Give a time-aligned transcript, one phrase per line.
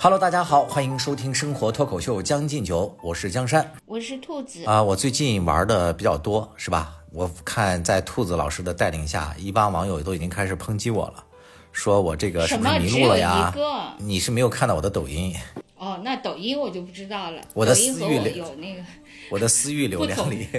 [0.00, 4.64] Hello，大家好，欢迎收听生活脱口秀《将进酒》，我是江山我是兔子。
[4.64, 6.94] 啊、我最近玩的比较多，是吧？
[7.10, 11.24] 我看在兔子老师的带领下，一帮网友都已经开始抨击我了，
[11.72, 13.52] 说我这个是什不是迷么只有路了呀？
[13.98, 15.34] 你是没有看到我的抖音，
[15.76, 17.42] 哦，那抖音我就不知道了。
[17.52, 18.82] 我的私域流有那个，
[19.32, 20.46] 我的私域流量里。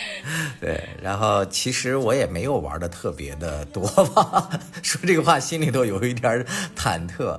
[0.60, 4.48] 对，然后其实我也没有玩的特别的多吧，
[4.82, 6.44] 说这个话心里头有一点
[6.76, 7.38] 忐忑。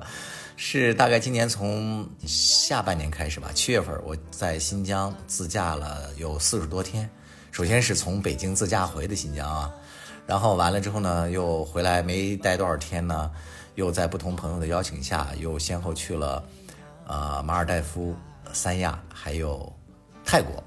[0.60, 7.08] 是大概今年从下半年开始吧，七月份我在新疆自驾了有四十多天。
[7.52, 9.72] 首先是从北京自驾回的新疆啊，
[10.26, 13.30] 然后完了之后呢，又回来没待多少天呢，
[13.76, 16.42] 又在不同朋友的邀请下，又先后去了
[17.06, 18.16] 呃马尔代夫、
[18.52, 19.72] 三亚还有
[20.24, 20.60] 泰国，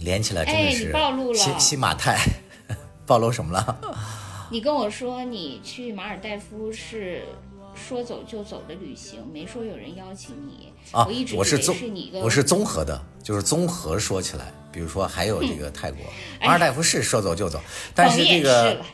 [0.00, 2.18] 连起来真的哎是你暴露了新新马泰，
[3.06, 3.80] 暴露什么了？
[4.50, 7.24] 你跟我说你去马尔代夫是
[7.74, 10.72] 说走就走的旅行，没说有人邀请你。
[10.92, 16.00] 啊我一直，我是你一个，我是综合的，就是综合说起来，比如说还有这个泰国，
[16.38, 17.60] 哎马尔代夫是说走就走，
[17.92, 18.86] 但是这个了，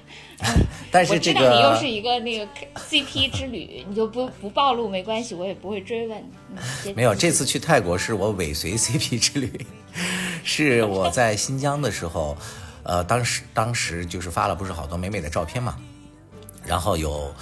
[0.91, 2.47] 但是这我知道你又是一个那个
[2.91, 6.23] CP 之旅，你就不不暴露没关系，我也不会追问。
[6.95, 9.67] 没有，这次去泰国是我尾随 CP 之旅，
[10.45, 12.37] 是我在新疆的时候，
[12.83, 15.77] 呃，当时当时就是发了不是好多美美的照片嘛，
[16.67, 17.33] 然后有。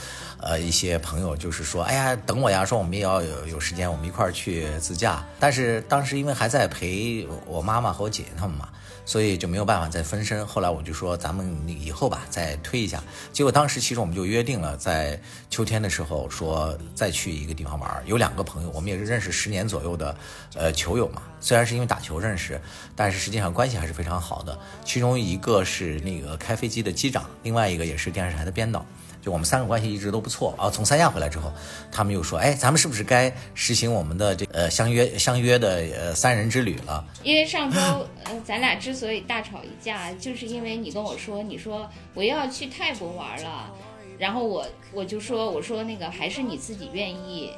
[0.42, 5.22] 呃，一些朋友就是说，哎呀，等我呀，说我们也要有有时间，我们一块儿去自驾。
[5.38, 8.66] 但是当时因为还在陪我妈妈和我姐姐他们嘛，
[9.04, 10.46] 所以就没有办法再分身。
[10.46, 13.02] 后来我就说，咱们以后吧，再推一下。
[13.32, 18.02] 结果当时其实我们就约定了，在秋天的时候说再去一个地方玩。
[18.06, 20.16] 有两个朋友，我们也是认识十年左右的，
[20.54, 21.22] 呃，球友嘛。
[21.40, 22.60] 虽然是因为打球认识，
[22.94, 24.58] 但是实际上关系还是非常好的。
[24.84, 28.84] 其中一个是那个开飞机的机长，另外一个也是电视台的编导。
[29.20, 30.70] 就我们三个关系一直都不错啊。
[30.70, 31.52] 从三亚回来之后，
[31.92, 37.04] 他们又说，哎，咱们是不是该实行我们的这呃相约相约的呃三人之旅了？
[37.22, 37.78] 因为上周
[38.24, 43.70] 呃，咱俩之所以大吵一架，就是因为你跟我说，你说我要去泰国玩了，
[44.18, 47.52] 然后我我就说，我说那个还是你自己愿意，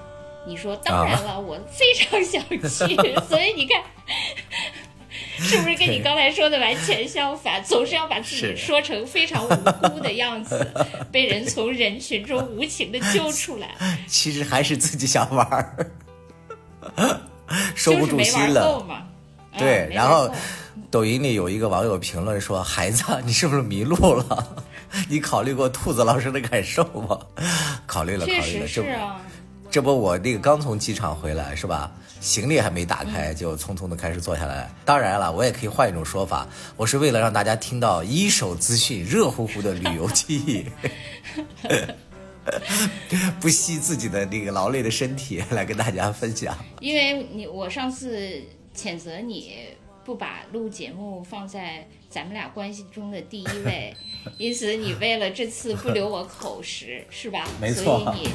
[0.47, 3.83] 你说当然了，我非常想去， 所以你看。
[5.39, 7.63] 是不是跟你刚才说的完全相反？
[7.65, 9.49] 总是要把自己说成非常无
[9.89, 10.67] 辜的样子，
[11.13, 13.69] 被人从人群中无情的揪出来，
[14.07, 15.91] 其实还是自己想玩儿，
[17.75, 18.85] 收不住心了。
[19.59, 20.31] 对，然后
[20.91, 24.57] 抖音里有一个网友评论说：“孩子，你是不是迷路了？
[25.09, 27.19] 你考虑过兔子老师的感受吗？”
[27.87, 29.21] 考虑了，考确虑了，是啊。
[29.73, 31.91] 这不我那个刚从机场回来是吧？
[32.21, 34.71] 行李还没打嗯开，就匆匆的开始坐下来。
[34.85, 36.47] 当然了，我也可以换一种说法，
[36.77, 40.67] 我是为了让大家听到一手资讯、热乎乎的旅游记忆，
[43.41, 46.55] 不惜自己的那个劳累的身体来跟大家分享。
[46.81, 48.31] 因为你我上次
[48.77, 49.55] 谴责你
[50.05, 53.97] 不把录节目放在咱们俩关系中的第一位，
[54.37, 57.49] 因此你为了这次不留我口实，是吧？
[57.59, 58.31] 没错所以你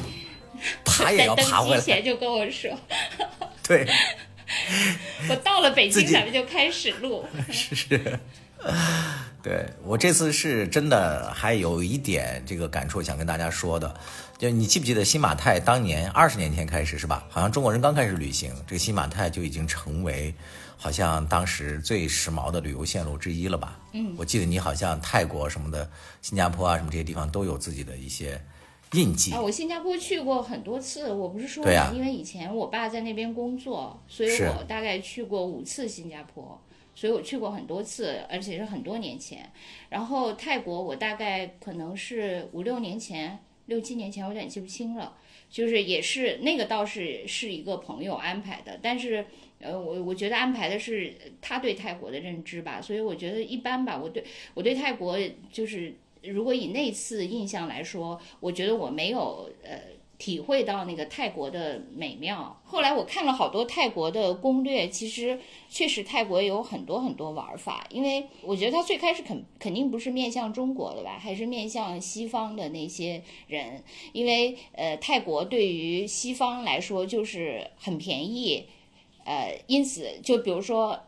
[0.86, 2.72] 爬也要爬回来，机前就跟我说，
[3.68, 3.88] 对，
[5.30, 7.26] 我到了北京咱们就开始录。
[7.52, 8.20] 是。
[9.44, 13.96] 对我这次是真的还有一点这个感触想跟大家说的，
[14.38, 17.26] 就你记不记得新马泰当年二十年前开始是吧？
[17.30, 20.34] 好像中国人刚开始旅行，这个新马泰就已经成为
[20.76, 23.80] 好像当时最时髦的旅游线路之一了吧？
[23.94, 25.90] 嗯，我记得你好像泰国什么的、
[26.22, 28.42] 新加坡啊什么这些地方都有自己的一些
[28.94, 29.42] 印记啊，。
[29.42, 36.60] 我新加坡去过很多次，我不是说嘛，因为以前我爸在那边工作，所以我大概去过五次新加坡，
[36.96, 39.52] 所以我去过很多次，而且是很多年前。
[39.90, 45.16] 然后泰国我大概可能是五六年前、六七年前，我有点记不清了。
[45.50, 49.26] 就是也是那个倒是是一个朋友安排的，但是
[49.62, 53.98] 呃，我我觉得安排的是他对泰国的认知吧，所以我觉得一般吧。
[53.98, 54.22] 我对
[54.54, 55.18] 我对泰国
[55.50, 55.96] 就是
[56.28, 59.80] 如果以那次印象来说，我觉得我没有呃
[60.18, 62.60] 体会到那个泰国的美妙。
[62.64, 65.40] 后来我看了好多泰国的攻略，其实
[65.70, 78.66] 确实泰国有很多很多玩法，因为我觉得它最开始肯肯定不是面向中国的吧，还是面向西方的那些人，因为呃泰国对于西方来说就是很便宜，
[79.24, 81.00] 呃，因此就比如说。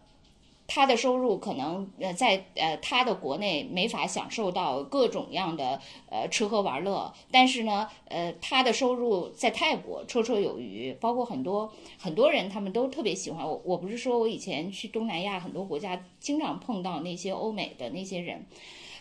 [0.71, 5.81] 他的收入可能呃在呃他的国内没法享受到各种样的
[6.11, 13.59] 呃吃喝玩乐，但是呢呃他的收入在泰国绰绰有余，包括很多很多人他们都特别喜欢我。
[13.65, 18.45] 我不是说我以前去东南亚很多国家经常碰到那些欧美的那些人，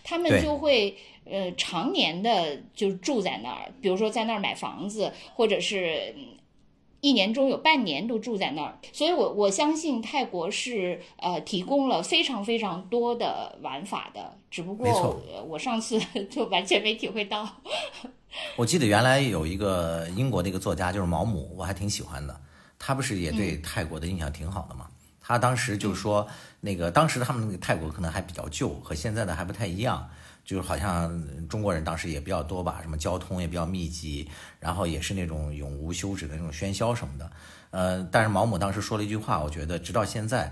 [0.03, 6.15] 他们就会呃常年的就住在那儿，比如说在那儿买房子，或者是。
[6.99, 14.89] 嗯一年中有半年都住在那儿，所以我我相信泰国是呃提供了非常非常多的玩法的，只不过
[15.33, 17.49] 呃我上次 就完全没体会到。
[18.59, 22.41] 我记得原来有一个英国的一个作家，就是毛姆，我还挺喜欢的。
[22.81, 24.89] 他不是也对泰国的印象挺好的嘛？
[25.21, 26.27] 他当时就说，
[26.61, 30.09] 那个当时他们那个泰国可能还比较旧，和现在的还不太一样。
[30.49, 34.27] 就是好像中国人当时也比较多吧，什么交通也比较密集，
[34.59, 37.31] 然后也是那种永无休止的那种喧嚣什么的。
[37.69, 40.51] 呃，但是毛姆当时说了一句话，我觉得直到现在，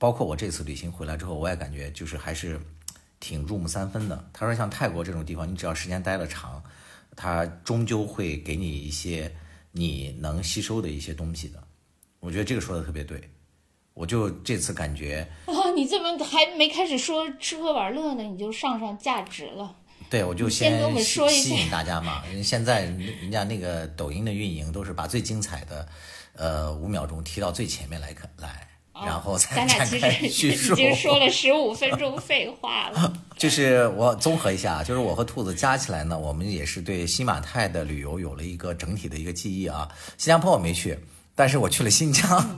[0.00, 2.60] 包括我这次旅行回来之后，我也感觉就是还是
[3.20, 4.28] 挺入木三分的。
[4.32, 6.60] 他说，像泰国这种地方，你只要时间待得长，
[7.14, 9.32] 它终究会给你一些
[9.70, 11.62] 你能吸收的一些东西的。
[12.18, 13.30] 我觉得这个说的特别对。
[13.94, 15.26] 我就这次感觉，
[15.76, 19.76] 你这么还没开始说吃喝玩乐呢，你就上上价值了。
[20.08, 22.22] 对我就你先跟我们吸说一下吸引大家嘛。
[22.32, 25.86] 人现在人家那个抖音的运营都是把最精彩的，
[26.34, 28.66] 呃，五秒钟提到最前面来看来，
[29.04, 30.76] 然后才咱俩展开其实已。
[30.76, 33.12] 经说了十五分钟废话了。
[33.36, 39.86] 就是我综合一下，就是我和兔子加起来呢，我们也是对新马泰的旅游有了一个整体的一个记忆啊。
[40.16, 40.98] 新加坡我没去，
[41.34, 42.56] 但是我去了新疆，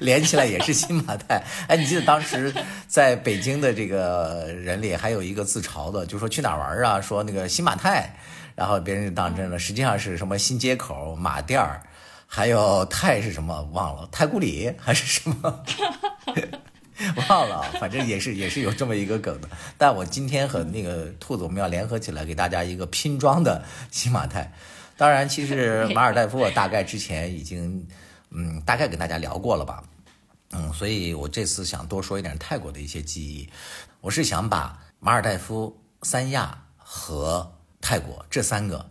[0.00, 1.42] 连起来也是新马泰。
[1.68, 2.52] 哎，你记得当时
[2.86, 7.00] 在北京的这个人里，还有一个自嘲的，就说去哪玩啊？
[7.00, 8.14] 说那个新马泰，
[8.54, 11.82] 然后别人就当真了，实际上是什么新街口、马甸儿，
[12.26, 15.64] 还有泰是什么忘了，太古里还是什么？
[17.28, 19.48] 忘了，反正也是也是有这么一个梗的。
[19.76, 24.52] 但我今天和那个兔子，我们要联合起来给大家一个拼装的新马泰。
[24.96, 27.84] 当然，其实马尔代夫我大概之前已经
[28.34, 29.84] 嗯大概跟大家聊过了吧，
[30.50, 33.48] 嗯，所以我这次想多说一点泰国的一些记忆。
[34.00, 38.84] 我是想把马尔代夫、三亚和泰国这三个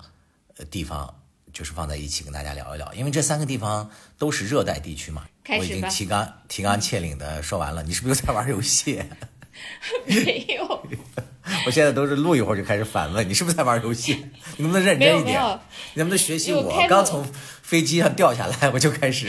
[0.57, 1.13] 呃地方。
[1.53, 5.25] 就是放在一起跟大家聊一聊，因为这三个地方都是热带地区嘛。
[5.49, 9.03] 我已经提纲提纲挈领的说完了，你是不是又在玩游戏？
[10.05, 10.81] 没有，
[11.65, 14.13] 我现在都是录一会儿就开始反问，你是不是在玩游戏？
[14.55, 15.41] 你能不能认真一点？
[15.93, 17.29] 你能不能学习我刚从
[17.71, 19.27] 飞机上掉下来，我就开始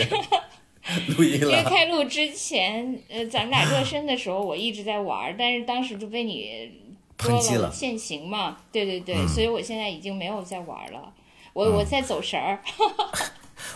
[1.17, 1.63] 录音因为。
[1.63, 6.69] 开录之前，呃，咱们俩热身的时候，我一直在玩儿，但是当时就被你
[7.21, 11.13] 说抨击了嗯限行嘛，对对对，所以我现在已经没有在玩儿了，
[11.53, 12.59] 我我在走神儿。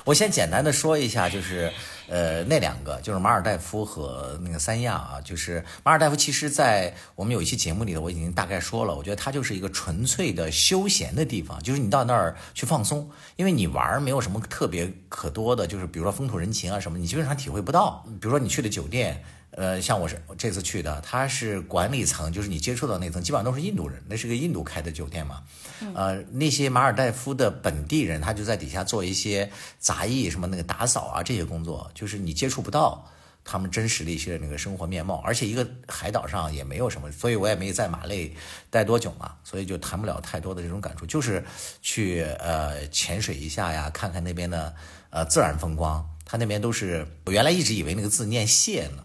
[0.05, 1.73] 我先简单的说一下，就是
[2.09, 18.05] 呃那两个，就是马尔代夫和那个三亚啊，就是马尔代夫，其实，在我们有一期节目里头，我已经大概说了，我觉得它就是一个纯粹的休闲的地方，就是你到那儿去放松，因为你玩儿没有什么特别可多的，就是比如说风土人情啊什么，你基本上体会不到。
[18.21, 19.23] 比如说你去的酒店。
[19.56, 25.43] 呃，像我是我这次去的，他是管理层，就是你接触到那层，基本上都是印度人，那是个印度开的酒店嘛。
[25.94, 33.11] 呃，那些马尔代夫的本地人，他就在底下做一些杂役，什么那个打扫啊这些工作，就是你接触不到
[33.44, 38.35] 他们真实的一些那个生活面貌，而且一个海岛上也没有什么，所以我也没在马累
[38.69, 41.43] 待多久嘛，所以就谈不了太多的这种感触，就是
[41.81, 44.75] 去呃潜水一下呀，看看那边的
[45.09, 49.05] 呃自然风光，他那边都是我原来一直以为那个字念谢呢。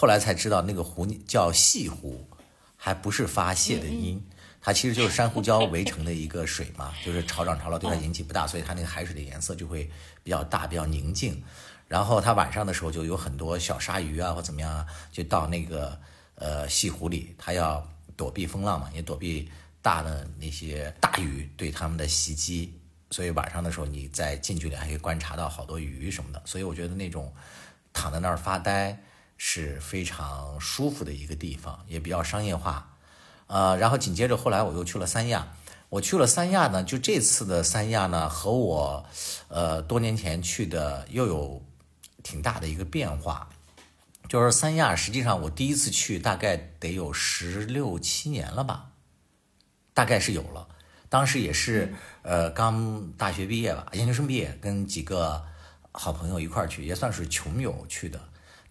[0.00, 2.26] 后来才知道那个湖叫西湖，
[2.74, 4.26] 还不是发泄的音，
[4.58, 9.90] 它其实就是珊瑚礁围成的一个水嘛，就是潮涨潮落对它引起不大，所以它那个海水的颜色就会
[10.22, 11.44] 比较大，比较宁静。
[11.86, 16.00] 然后它晚上的时候就有很多小鲨鱼啊或怎么样啊，就到那个
[16.36, 17.86] 呃西湖里，它要
[18.16, 19.50] 躲避风浪嘛，也躲避
[19.82, 22.72] 大的那些大鱼对它们的袭击。
[23.10, 27.30] 所以晚上的时候你在近距离还可以观察到好多鱼什么的，所以我觉得那种
[27.92, 28.98] 躺在那儿发呆。
[29.42, 32.94] 是非常舒服的一个地方，也比较商业化，
[33.46, 35.54] 呃，然后紧接着后来我又去了三亚，
[35.88, 39.06] 我去了三亚呢，就这次的三亚呢和我，
[39.48, 41.64] 呃，多年前去的又有
[42.22, 43.48] 挺大的一个变化，
[44.28, 48.90] 就是三亚实际上我第一次去大概得有十六七年了吧，
[49.94, 50.68] 大概是有了，
[51.08, 55.42] 当时也是呃刚大学毕业吧，研究生毕业，跟几个
[55.92, 58.20] 好朋友一块儿去，也算是穷游去的。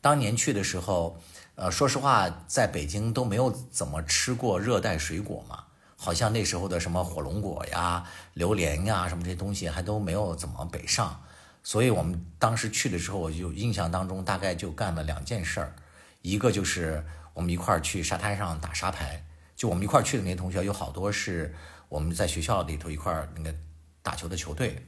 [0.02, 1.20] 当年去的时候，
[1.56, 5.66] 呃，说实话，在北京都没有怎么吃过热带水果嘛，
[5.98, 11.22] 好像那时候的什么火龙果呀、榴莲呀什么这些东西还都没有怎么北上，
[11.64, 15.76] 所以我们当时去的时候，我就印象当中大概就干了两件事儿，
[16.22, 19.26] 一个就是我们一块儿去沙滩上打沙排，
[19.56, 21.54] 就我们一块儿去的那些同学有好多是
[21.90, 23.54] 我们在学校里头一块儿那个
[24.02, 24.88] 打球的球队，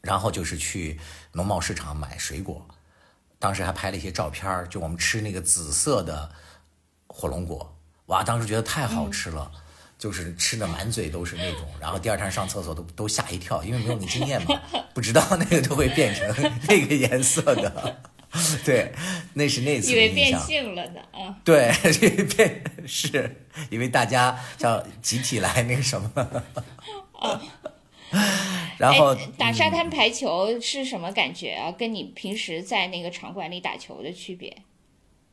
[0.00, 1.00] 然后就是去
[1.32, 2.64] 农贸市场买水果。
[3.42, 6.30] 当时还拍了一些照片就我们吃那个紫色的
[7.08, 9.50] 火龙果，哇，当时觉得太好吃了，
[9.98, 14.60] 就是吃的满嘴都是那种，然后第二天上厕所都都吓一跳，因为没有那经验嘛，
[14.94, 16.24] 不知道那个都会变成
[16.68, 18.00] 那个颜色的。
[18.64, 18.94] 对，
[19.34, 20.38] 那是那次以为变。
[20.38, 21.36] 性了呢啊！
[21.44, 26.10] 对，这变是因为大家叫集体来那个什么，
[28.78, 31.72] 然后哎打沙滩排球是什么感觉啊？
[31.72, 34.62] 跟你平时在那个场馆里打球的区别？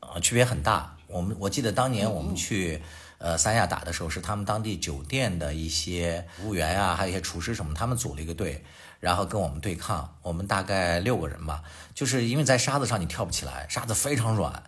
[0.00, 0.96] 啊，区别很大。
[1.06, 2.80] 我们我记得当嗯年我们去
[3.18, 8.64] 呃三亚打的时候，是他们当地酒店的一些服务员啊，还有一些厨师什么，他们组了一个队，
[9.00, 10.16] 然后跟我们对抗。
[10.22, 11.62] 我们大概六个人吧，
[11.94, 14.62] 就是因为在沙子上你跳不起来，沙子非常软。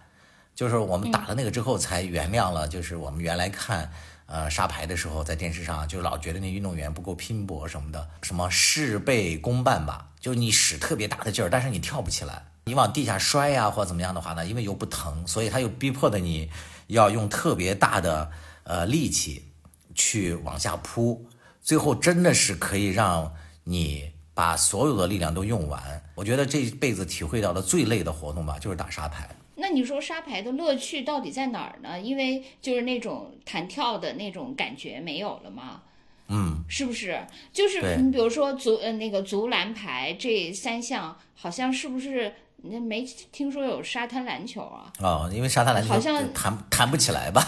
[0.54, 2.68] 就是我们打了那个之后，才原谅了。
[2.68, 3.90] 就是我们原来看
[4.32, 16.50] 呃沙排的时候，在电视上就老觉得那运动员不够拼搏什么的，什么事倍功半吧，就你使特别大的劲儿，但是你跳不起来，你往地下摔呀、或者怎么样的话呢，因为又不疼，所以他又逼迫的你
[16.86, 18.30] 要用特别大的
[18.64, 19.52] 呃力气
[19.94, 21.26] 去往下扑，
[21.60, 23.34] 最后真的是可以让
[23.64, 26.02] 你把所有的力量都用完。
[26.14, 29.28] 我觉得这辈子体会到的最累的活动吧，就是打沙排。
[29.56, 32.00] 那你说沙排的乐趣到底在哪儿呢？
[32.00, 35.82] 因为就是那种弹跳的那种感觉没有了吗？
[36.28, 37.20] 嗯，是不是？
[37.52, 42.34] 就是你比如说足呃那个足篮排这三项，好像是不是？
[42.64, 44.92] 那没听说有沙滩篮球啊？
[45.00, 47.42] 哦，因为沙滩篮球好像弹弹不起来吧，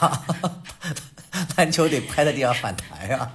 [1.57, 3.33] 篮球得拍在地上反弹呀、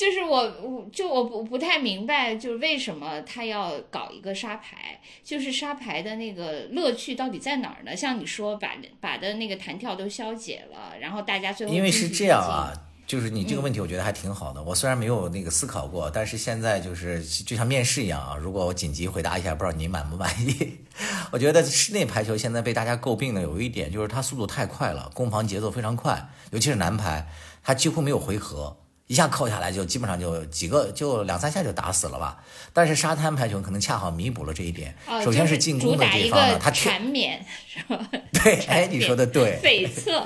[0.00, 7.94] 就是我，我就我不不太明白，就是为什么他要搞一个沙排，就是沙排的那个乐趣到底在哪儿呢？
[7.94, 12.72] 像你说把把的那个弹跳都消解了，然后大家最后因为是这样啊，
[13.06, 14.62] 就是你这个问题，我觉得还挺好的。
[14.62, 18.38] 我虽然没有那个思考过，但是现在就是就像面试一样啊。
[18.40, 20.78] 如果我紧急回答一下，不知道您满不满意？
[21.30, 27.28] 我觉得室内排球现在被大家诟病的有一点就是它速度太快了，攻防节奏非常快，尤其是男排，
[27.62, 28.78] 它几乎没有回合。
[29.10, 32.38] 一下扣下来就基本上就几个就两三下就打死了吧，
[32.72, 34.94] 但是沙滩排球可能恰好弥补了这一点。
[35.04, 38.08] 啊，首先是进攻的这方呢，个它跳缠绵是吧？
[38.32, 40.24] 对，哎，你说的对， 悱恻，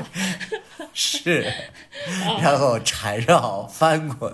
[0.92, 1.50] 是，
[2.42, 4.30] 然后缠绕翻滚，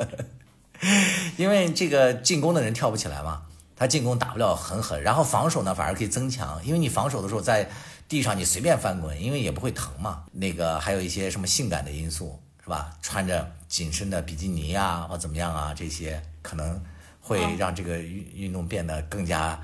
[1.36, 3.42] 因为这个进攻的人跳不起来嘛，
[3.76, 7.70] 他进攻打不了很狠，然后防守呢反而可以增强，因为你防守的时候在
[8.08, 10.24] 地上你随便翻滚，因为也不会疼嘛。
[10.32, 12.96] 那个还有一些什么性感的因素是吧？
[13.02, 16.80] 穿着紧身的比基尼啊或怎么样啊，这些可能
[17.20, 19.60] 会让这个运运动变得更加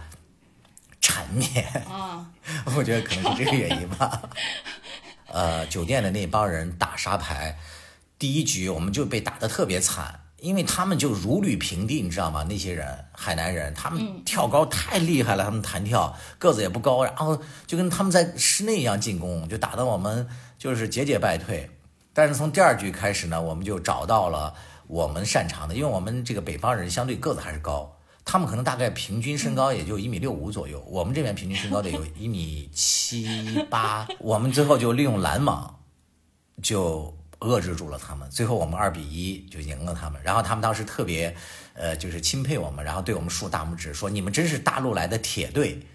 [1.01, 1.65] 缠绵。
[1.89, 2.27] 啊，
[2.77, 4.29] 我觉得可能是这个原因吧。
[5.29, 7.57] 呃，酒店的那帮人打沙排，
[8.19, 12.45] 第一局我们就被打得特别惨，因为他们就如履平地，你知道吗？
[12.49, 21.71] 那些人，海南人，他们跳高太厉害了，他们弹跳个子也不高，然后就跟他们在室内一样进攻，就打得我们就是节节败退。
[22.17, 24.55] 但是从第二局开始呢，我们就找到了
[24.87, 27.95] 我们擅长的，因为我们这个北方人相对个子还是高，
[28.25, 34.09] 他们可能大概平均身高也就一米六五左右，我们这边平均身高得有 一米七八。
[34.19, 35.79] 我们最后就利用拦网，
[36.63, 38.27] 就遏制住了他们。
[38.31, 40.19] 最后我们二比一就赢了他们。
[40.25, 41.37] 然后他们当时特别，
[41.75, 45.87] 呃，就是钦佩我们，然后对我们竖大拇指，说你们真是大陆来的铁队。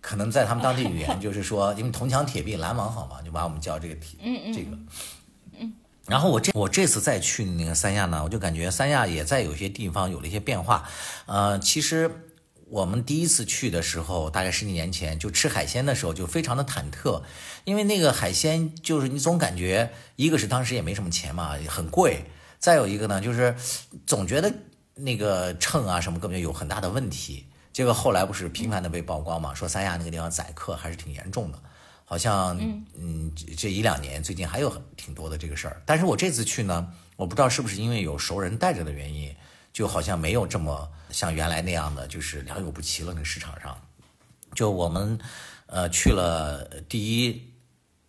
[0.00, 4.18] 可能在他们当地语言就是说，因为铜墙铁壁，拦网好嘛，就把我们叫这个铁，
[4.52, 4.76] 这个。
[6.06, 10.88] 然后我这我这次再去那个三亚呢，我就感觉三亚也在有些地方有了一些变化。
[11.26, 12.10] 呃，其实
[12.68, 17.22] 我们第一次去的时候，大概十几年前，就吃海鲜的时候就非常的忐忑，
[17.64, 22.24] 因为那个海鲜就是你总感觉，一个是当时也没什么钱嘛，很贵；
[22.58, 23.54] 再有一个呢，就是
[24.06, 24.52] 总觉得
[24.94, 27.46] 那个秤啊什么根本就有很大的问题。
[27.72, 31.58] 结果后来不是频繁的被曝光嘛，说三亚那个地方宰客还是挺严重的。
[32.10, 32.58] 好像
[32.98, 39.32] 嗯这这一两年最近还有很挺多的这个事儿，但是我这次去呢，我不知道是不是因为有熟人带着的原因，
[39.72, 43.12] 就好像没有这么像原来那样的就是良莠不齐了。
[43.12, 43.80] 那个市场上，
[44.56, 45.20] 就我们
[45.66, 47.54] 呃去了第一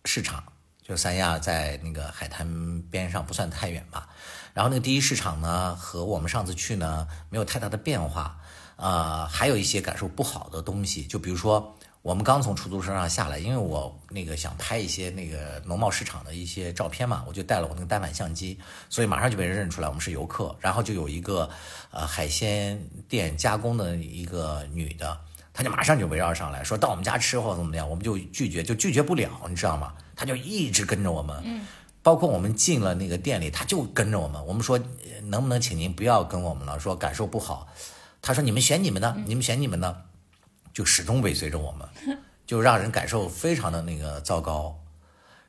[0.04, 0.42] 市场，
[0.82, 4.08] 就三亚在那个海滩边上，不算太远吧。
[4.52, 8.40] 然后那个第一市场呢，和我们上次去呢没有太大的变化，
[8.74, 11.78] 呃，还有一些感受不好的东西，就比如说。
[12.02, 20.52] 我们刚从出租车上下来，因为我那个想拍一些那个农贸市场的一些照片嘛，我就带了我那个单反相机，所以马上就被人认出来我们是游客。
[20.58, 21.48] 然后就有一个
[21.92, 22.76] 呃海鲜
[23.08, 25.16] 店加工的一个女的，
[25.54, 29.94] 她就马上就围绕上来说到我们家吃或者怎么样，我们就拒绝，就拒绝不了，你知道吗？
[30.16, 31.64] 她就一直跟着我们，嗯，
[32.02, 34.44] 包括我们进了那个店里，她就跟着我们。
[34.44, 34.76] 我们说
[35.22, 37.68] 能不能请您不要跟我们了，说感受不好。
[38.20, 40.06] 她说你们选你们的，你们选你们的。
[40.72, 44.78] 就始终尾随着我们， 就让人感受非常的那个糟糕。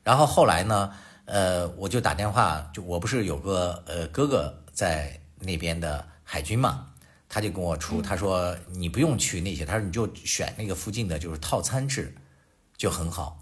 [0.02, 0.92] 然后后来呢，
[1.24, 6.88] 呃，我就打电话，就我不是有个呃哥哥在那边的海军嘛，
[7.28, 12.14] 他就跟我出，他说你不用去那些，他说你就选那个附近的，就是套餐制，
[12.76, 13.40] 就很好。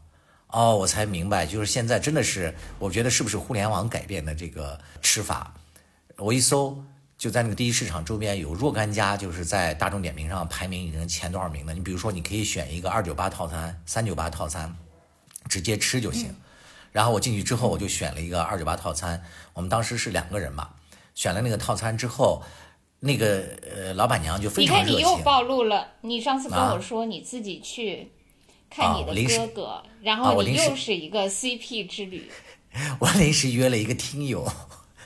[0.48, 5.54] 哦，我才明白，就是现在真的是，我觉得是不是互联网改变的这个吃法？
[6.18, 6.84] 我一搜，
[7.22, 11.72] 就在那个第一市场周边有若干家，就是在大众点评上排名已经前多少名的。
[11.72, 14.76] 你比如说，你可以选一个二九八套餐、三九八套餐，
[15.48, 16.34] 直接吃就行。
[16.90, 19.22] 然后我进去之后，我就选了一个二九八套餐。
[19.52, 20.70] 我们当时是两个人嘛，
[21.14, 22.42] 选了那个套餐之后，
[22.98, 24.98] 那个呃老板娘就非常热情。
[24.98, 28.10] 你看你又暴露了，你上次跟我说你自己去。
[28.68, 32.28] 看你的哥哥，然后你又是一个 CP 之旅。
[32.98, 34.44] 我临时约了一个听友，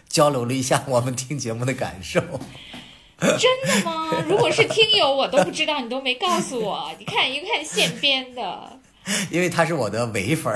[0.09, 2.21] 交流了一下我们听节目的感受。
[3.19, 4.11] 真的吗？
[4.29, 6.93] 如果是听友，我都不知道，你都没告诉我。
[6.99, 8.79] 你看一看现编的。
[9.31, 10.53] 因为他是我的唯粉，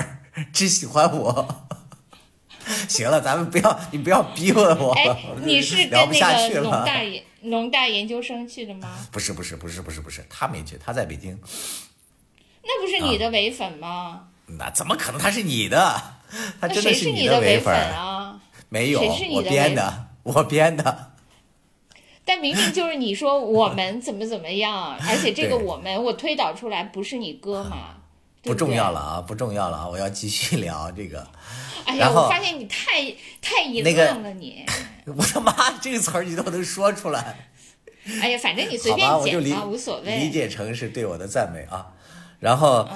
[0.53, 1.67] 只喜欢我。
[2.89, 4.93] 行了，咱们不要，你不要逼问我。
[4.93, 8.89] 哎，你是跟那个农大研农大研究生去的吗？
[9.11, 11.39] 不是，不是，不是，不是，不是，他没去，他在北京。
[12.63, 14.29] 那不是你的唯粉吗？
[14.47, 15.21] 那怎么可能？
[15.21, 16.03] 他是你的，
[16.61, 18.10] 他真的是你的唯粉啊？
[18.71, 21.11] 没有，我编的， 我编的。
[22.25, 27.97] 但明明就是你说我们怎么怎么样， 而且这个我们我推导出来不是你哥嘛？
[28.43, 29.87] 不重要了啊，不重要了啊！
[29.89, 31.27] 我要继续聊这个。
[31.85, 34.65] 哎呀，我发现你太太淫荡了，你。
[35.05, 37.51] 我的妈，这个词儿你都能说出来。
[38.23, 40.17] 哎呀，反正你随便剪啊，无所谓。
[40.17, 41.93] 理解成是对我的赞美啊。
[42.39, 42.89] 然后，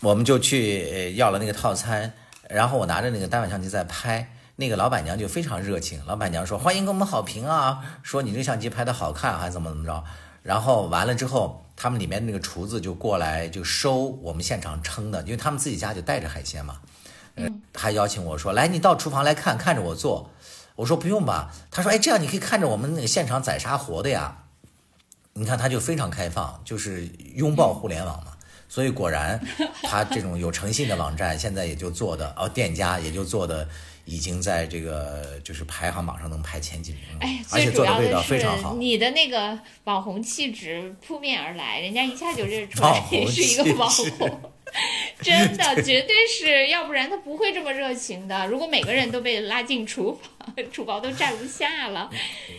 [0.00, 2.14] 我们就去要了那个套餐，
[2.48, 10.04] 然后我拿着那个单反相机在拍，那个老板娘就非常热情，老板娘说欢迎给我们好评啊，说你这个相机拍的好看，还怎么怎么着。
[10.42, 16.80] 然后完了之后，他们里面那个厨子就过来就收我们现场称的，因为他们自己家就带着海鲜嘛，
[17.36, 20.30] 嗯，还邀请我说来你到厨房来看看着我做，
[20.76, 24.38] 我说不用吧，他说哎这样你可以看着我们那个现场宰杀活的呀。
[25.36, 28.30] 你看，他就非常开放，就是拥抱互联网嘛。
[28.68, 29.44] 所以果然，
[29.82, 33.68] 他这种有诚信的网站，现在也就做的哦，店家也就做的
[34.04, 37.18] 已经在这个就是排行榜上能排前几名了。
[37.20, 38.74] 哎，而且做的味道非常好。
[38.74, 44.40] 你的那个网红气质扑面而来，人家一下就认出来 你是一个网红。
[45.22, 48.44] 真的，绝对是要不然他不会这么热情的。
[48.48, 52.10] 如果每个人都被拉进厨房，厨房都站不下了。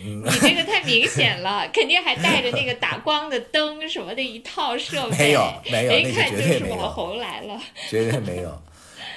[0.02, 5.18] 你这个太明显了， 肯定还带着那个打光的灯什么的一套设备。
[5.18, 7.60] 没有，没有，一看就是网红来了。
[7.90, 8.62] 绝对没有。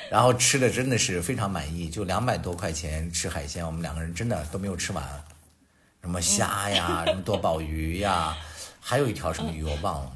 [0.09, 5.03] 然后吃的真的是非常满意，就两百多块钱吃海鲜，我们两个人真的都没有吃完。
[6.01, 8.35] 什么虾呀， 什么多宝鱼呀，
[8.79, 10.11] 还有一条什么鱼我忘了，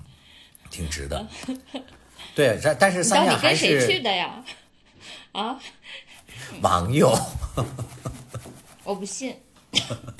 [0.71, 1.27] 挺值的。
[2.33, 3.67] 对，但但是三亚还是。
[3.67, 4.43] 你跟谁去的呀？
[5.33, 5.59] 啊？
[6.61, 7.15] 网友。
[8.83, 9.35] 我不信。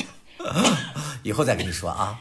[1.23, 2.19] 以后再跟你说啊。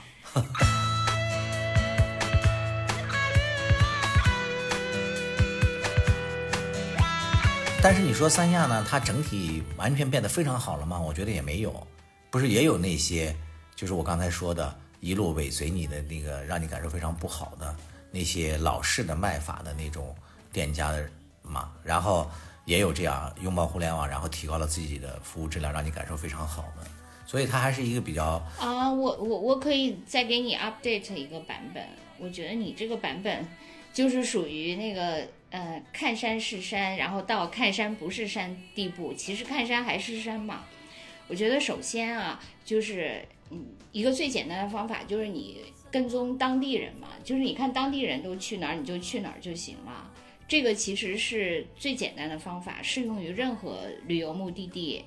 [7.85, 11.01] 但是你说三亚呢，它整体完全变得非常好了吗？
[11.01, 11.85] 我觉得也没有，
[12.31, 13.35] 不是也有那些，
[13.75, 17.75] 就是我刚才说的，一路尾随你的那个，让你感受非常不好的。
[18.13, 20.15] 那些老式的卖法的那种
[20.53, 21.11] 店家的
[21.43, 22.31] 嘛，然后
[22.67, 26.87] 也有这样拥抱互联网，然后提高了自己的服务质量，让你感受非常好的，
[27.27, 31.85] 所以它还是一个比较啊，我我我可以再给你 update 一个版本，
[32.21, 33.45] 我觉得你这个版本
[33.93, 40.65] 就是属于那个呃看山是山，然后到看山不是山地步，其实看山还是山嘛。
[41.29, 45.59] 我觉得首先啊，就是嗯一个最简单的方法就是你。
[45.93, 50.11] 跟踪当地人嘛，就是你看当地人都去哪儿，你就去哪儿就行了。
[50.49, 55.05] 这个其实是最简单的方法，适用于任何旅游目的地。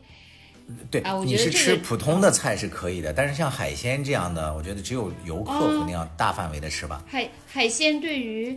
[0.91, 7.03] 对啊，你是吃普通的菜是可以的，但是像海鲜这样的，我觉得只有游客会那样大范围的吃吧。
[7.07, 8.55] 海海鲜对于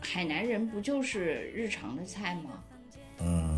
[0.00, 2.62] 海南人不就是日常的菜吗？
[3.20, 3.56] 嗯。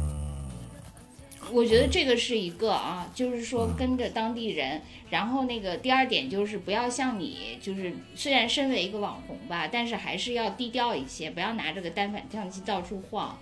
[1.51, 13.39] 我觉得这个是一个啊，就是说跟着当地人，然后那个第二点就是不要像你，就是虽然身为一个网红吧，但是还是要低调一些，不要拿这个单反相机到处晃，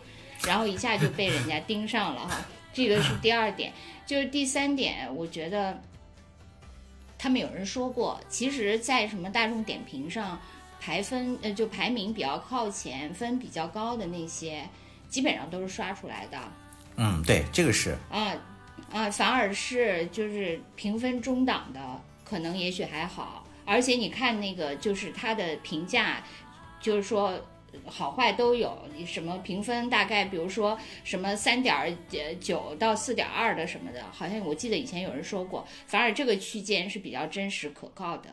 [0.46, 2.46] 然后一下就被人家盯上了哈。
[2.72, 3.72] 这个是第二点，
[4.06, 5.82] 就是第三点，我觉得
[7.18, 10.40] 他们有人说过，其实，在什么大众点评上
[10.87, 14.62] 排分，呃，就排名比较靠前、分比较高的那些，
[15.09, 16.38] 基本上都是刷出来的。
[16.94, 18.33] 嗯，对，这个是啊
[18.92, 21.81] 啊，反而是就是评分中档的，
[22.25, 23.44] 可能也许还好。
[23.64, 26.22] 而且你看那个，就是它的评价，
[26.81, 27.37] 就是说
[27.85, 31.99] 好坏都有，什么评分大概，比如说什么三点
[32.40, 38.33] 九到四点二的什么的，好像我记得以前有人说过，反而这个区间是比较真实可靠的。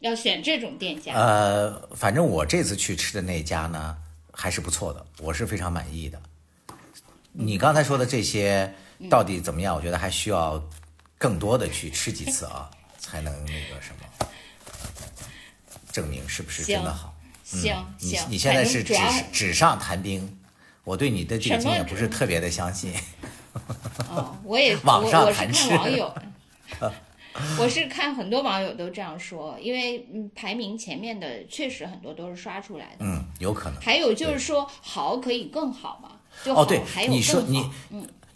[0.00, 3.96] 要选这种店家，呃，反正我这次去吃的那家呢，
[4.32, 6.20] 还是不错的，我是非常满意的。
[7.32, 8.72] 你刚才说的这些
[9.10, 9.74] 到底怎么样？
[9.74, 10.62] 我觉得还需要
[11.18, 14.26] 更多的去吃几次啊，才能那个什么，
[15.90, 17.14] 证明是不是真的好。
[17.42, 18.82] 行你行，你现在是
[19.32, 20.38] 纸上谈兵，
[20.82, 22.94] 我对你的这个经验不是特别的相信。
[24.10, 26.14] 哦，我也 网上谈吃看网友
[27.58, 32.98] 我是看很多网友都这样说，因为嗯排名前面的确实很多都是刷出来的。
[33.00, 33.80] 嗯，有可能。
[33.80, 36.12] 还有就是说好可以更好嘛，
[36.44, 37.68] 就好哦，对还，有你说你，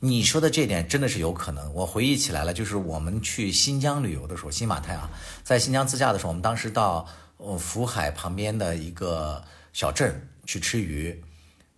[0.01, 1.73] 你说的这点真的是有可能。
[1.73, 5.09] 我回忆起来了，就是我们去新疆旅游的时候，新马泰啊，
[5.45, 7.07] 在新疆自驾的时候，我们当时到
[7.37, 9.41] 呃福海旁边的一个
[9.73, 11.23] 小镇去吃鱼，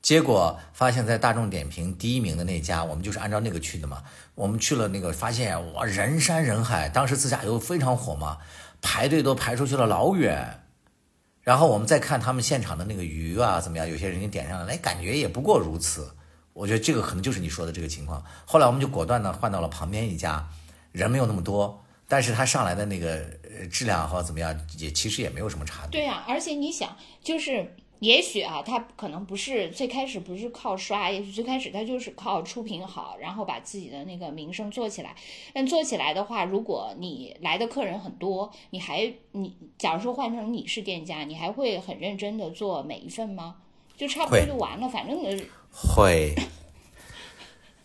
[0.02, 4.02] 结果发现，在大众点评第一名的那家，我们就是按照那个去的嘛。
[4.34, 8.38] 我们去了那个，发现哇，人山人海，当时自驾游非常火嘛，
[8.80, 10.62] 排队都排出去了老远。
[11.42, 13.88] 然后我们再看他们现场的那个鱼啊，怎么样？
[13.88, 16.14] 有些人已经点上了，哎，感觉也不过如此。
[16.52, 18.24] 我觉得这个可能就是你说的这个情况。
[18.44, 20.48] 后来我们就果断的换到了旁边一家，
[20.92, 23.18] 人没有那么多，但是他上来的那个
[23.70, 26.00] 质量和怎么样，也其实也没有什么差别。
[26.00, 35.14] 对呀、而且你想，就是也许啊，他可能不是最开始不是靠刷，也许最开始他就是靠出品好，然后把自己的那个名声做起来。
[35.52, 43.56] 但做起来的话，如果你来的客人很多，你还你假如说换成你是店家，你还会很认真的做每一份吗？
[43.96, 45.38] 就差不多就完了，反正呃
[45.70, 46.34] 会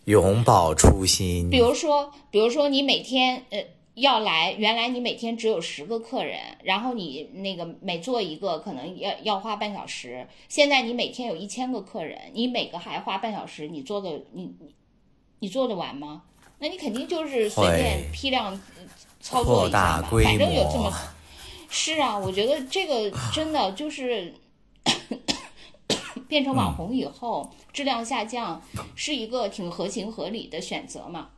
[0.05, 1.57] 永葆初心比。
[1.57, 3.59] 如说，比如说你每天呃
[3.95, 14.75] 要来，原来你每天只有十个客人，然后你那个每做一个可能要要花半小时，现在你每天有一千个客人，你每个还花半小时，你做的你你
[15.39, 16.23] 你做得完吗？
[16.59, 18.83] 那你肯定就是随便批量呃
[19.21, 20.91] 操作一下吧，大规反正有这么。
[21.69, 24.33] 是啊，我觉得这个 真的就是
[26.27, 28.61] 变成嗯网红以后，质量下降
[28.95, 31.29] 是一个挺合情合理的选择嘛。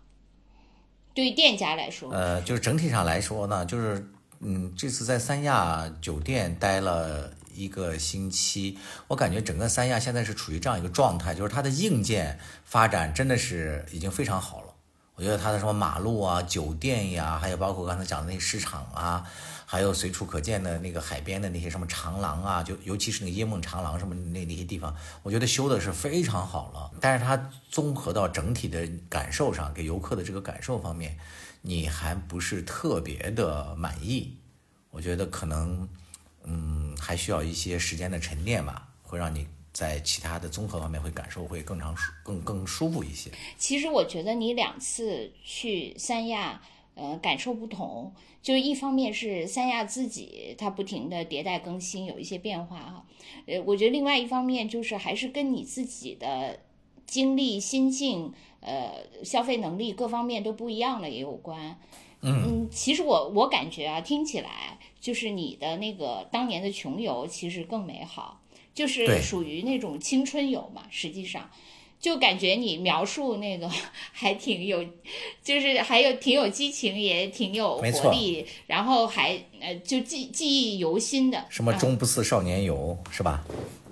[1.17, 4.07] 对于店家来说，呃，就是整体上来说呢，就是
[4.39, 8.77] 嗯，这次在三亚酒店待了一个星期，
[9.07, 14.67] 我感觉整个三亚现在是处于这样一个状态，就是它的硬件发展真的是已经非常好了。
[15.15, 19.25] 我觉得它的什么马路啊、酒店呀，还有包括刚才讲的那市场啊，
[19.69, 26.89] 还有随处可见的那个海边的那些什么长廊啊，就尤其是那个椰梦长廊什么那那些地方，我觉得修的是非常好了。
[27.01, 27.35] 但是它
[27.69, 31.17] 综合到整体的感受上，给游客的这个感受方面，
[31.61, 34.37] 你还不是特别的满意。
[34.89, 35.89] 我觉得可能，
[36.45, 43.29] 嗯，还需要一些时间的沉淀吧，会让你在其他的综合方面会感受会更长舒更更舒服一些。
[43.57, 46.61] 其实我觉得你两次去三亚，
[46.97, 48.11] 呃，感受不同。
[48.41, 53.05] 就是一方面是三亚自己它不停的迭代更新，有一些变化哈。
[53.45, 56.59] 呃，我觉得另外一方面就是还是跟你自己的
[57.05, 61.79] 经历、心境、呃，消费能力各方面都不一样了也有关。
[62.21, 68.41] 嗯，其实我我感觉啊，听起来就是你的那个当年的穷游其实更美好，
[68.73, 70.87] 就是属于那种青春游嘛。
[70.89, 71.49] 实际上，
[72.07, 73.69] 就感觉你描述那个
[74.13, 74.81] 还挺有，
[75.43, 81.45] 就是还有挺有激情，也挺有活力，然后还呃就记记忆犹新的。
[81.49, 83.43] 什么啊终不似少年游，是吧？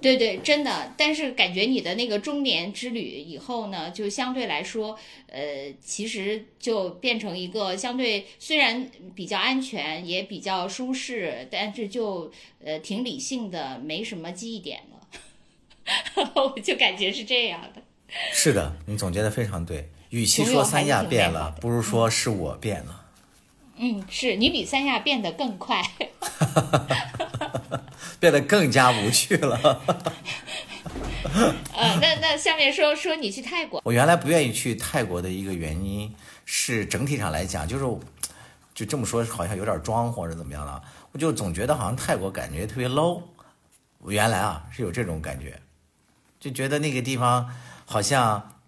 [0.02, 0.94] 对对，真的。
[0.96, 4.98] 但是感觉你的那个中年之旅以后呢，就相对来说，
[5.28, 12.32] 呃，其实就变成一个相对虽然比较安全，也比较舒适，但是就
[12.64, 14.96] 呃挺理性的，没什么记忆点了。
[16.34, 17.82] 我就感觉是这样的。
[18.32, 19.90] 是的，你总结的非常对。
[20.10, 23.02] 与其说三亚变了，不如说是我变了。
[23.78, 25.84] 嗯，是你比三亚变得更快。
[28.20, 29.82] 变得更加无趣了。
[31.74, 36.14] 呃，那那下面说说你去泰国，我原来不愿意去泰国的一个原因
[36.46, 37.84] 是整体上来讲，就是
[38.74, 43.22] 就这么说好像有点装或者怎么样了，我就总觉得好像泰国感觉特别 low。
[44.00, 45.60] 我原来啊是有这种感觉，
[46.40, 47.50] 就觉得那个地方
[47.86, 48.60] 好像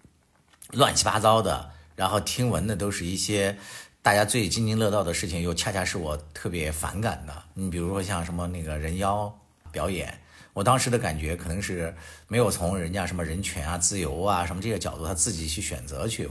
[0.71, 3.57] 乱七八糟的，然后听闻的都是一些
[4.01, 7.43] 大家最津津乐道的事情，又恰恰是我特别反感的。
[7.53, 9.37] 你比如说像什么那个人妖
[9.71, 10.21] 表演。
[10.53, 11.93] 我当时的感觉可能是
[12.27, 16.27] 没有从人家什么人权啊、自由啊什么这个角度，他自己去选择去。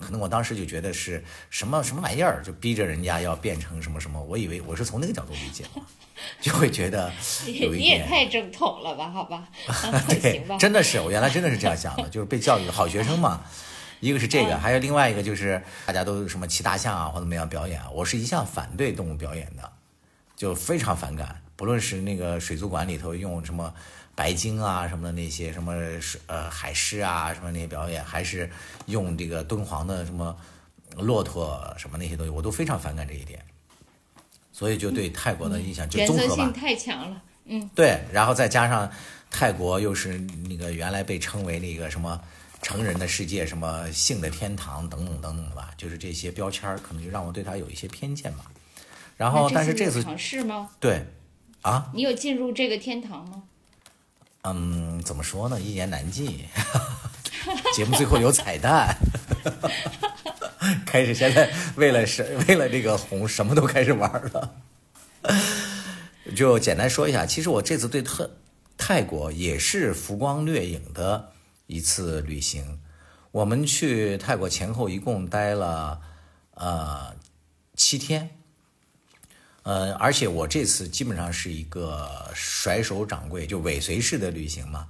[0.00, 4.22] 可能我当时就觉得是什么什么玩意儿，就逼着人家要变成什么什么。
[4.22, 5.80] 我以为我是从那个角度理解的，
[6.40, 7.12] 就会觉得
[7.46, 8.08] 有一你也点。
[8.08, 9.10] 太正统了吧？
[9.10, 9.48] 好吧，
[10.08, 10.44] 对，。
[10.58, 13.42] 真的是我原来真的是这样想的，就是被教育的好学生嘛。
[14.00, 19.72] 一个是这个，还有另外一个就是大家都什么骑大象啊或者怎么样表演啊，我是一向反对动物表演的，
[20.34, 21.42] 就非常反感。
[21.54, 23.74] 不论是那个水族馆里头用什么
[24.20, 28.50] 白鲸啊什么的那些什么水呃海狮啊什么那些表演，还是
[28.84, 30.36] 用这个敦煌的什么
[30.98, 33.42] 骆驼什么那些东西，我都非常反感这一点。
[34.52, 37.22] 所以就对泰国的印象就原综合吧则性，太强了。
[37.46, 38.92] 嗯，对，然后再加上
[39.30, 42.20] 泰国又是那个原来被称为那个什么
[42.60, 48.44] 成人的世界、什么性的天堂等等等等吧，就是这些标签儿，可能就让我对他有一些偏见吧。
[49.16, 50.68] 然后，但是这次尝试吗？
[50.78, 51.06] 对
[51.62, 53.44] 啊，你有进入这个天堂吗？
[54.42, 55.60] 嗯，怎么说呢？
[55.60, 56.46] 一言难尽。
[57.74, 58.96] 节目最后有彩蛋，
[60.84, 64.54] 开始现在为了是为了这个红，什么都开始玩了。
[66.36, 68.30] 就简单说一下，其实我这次对特
[68.76, 71.32] 泰国也是浮光掠影的
[71.66, 72.80] 一次旅行。
[73.30, 76.00] 我们去泰国前后一共待了
[76.54, 77.14] 呃
[77.74, 78.30] 七天，
[79.62, 84.86] 呃，而且我这次基本上是一个甩手掌柜，就尾随式的旅行嘛。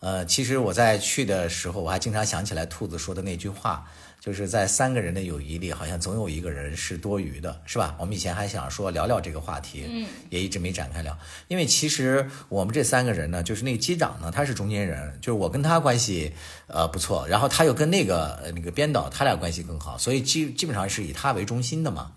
[0.00, 7.96] 呃，其实我在去的时候，我还经常想起来兔子说的那句话，就是在三个人的友谊里，好像总有一个人是多余的，是吧？
[7.98, 11.18] 我们以前还想说聊聊这个话题，嗯，也一直没展开聊。
[11.48, 16.32] 因为其实我们这三个人呢，就是那个机长呢，他是中间人，就是我跟他关系
[16.66, 22.12] 呃不错，然后他又跟那个呃那个编导他俩关系更好，所以基基本上是以他为中心的嘛。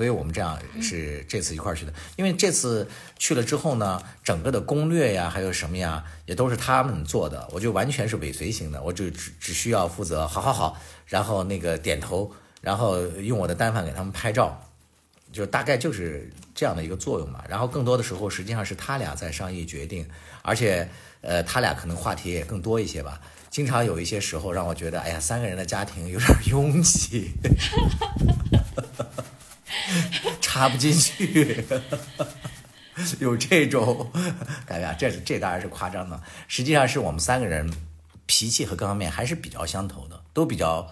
[0.00, 12.32] 所以我们这样是这次一块儿去的，因为这次去了之后呢，整个的攻略呀，还有什么呀，也都是他们做的，我就完全是尾随型的，我就只只需要负责好好好，然后那个点头，
[12.62, 14.58] 然后用我的单反给他们拍照，
[15.30, 17.44] 就大概就是这样的一个作用吧。
[17.46, 20.08] 然后更多的时候实际上是他俩在商议决定，
[20.40, 20.88] 而且
[21.20, 23.20] 呃，他俩可能话题也更多一些吧。
[23.50, 27.32] 经常有一些时候让我觉得，哎呀，三个人的家庭有点拥挤。
[30.40, 31.64] 插不进去，
[33.20, 34.10] 有这种
[34.66, 36.20] 感觉，这是这当然是夸张的。
[36.48, 37.70] 实际上是我们三个人
[38.26, 40.86] 脾气和各方面还是比较相投的，都比较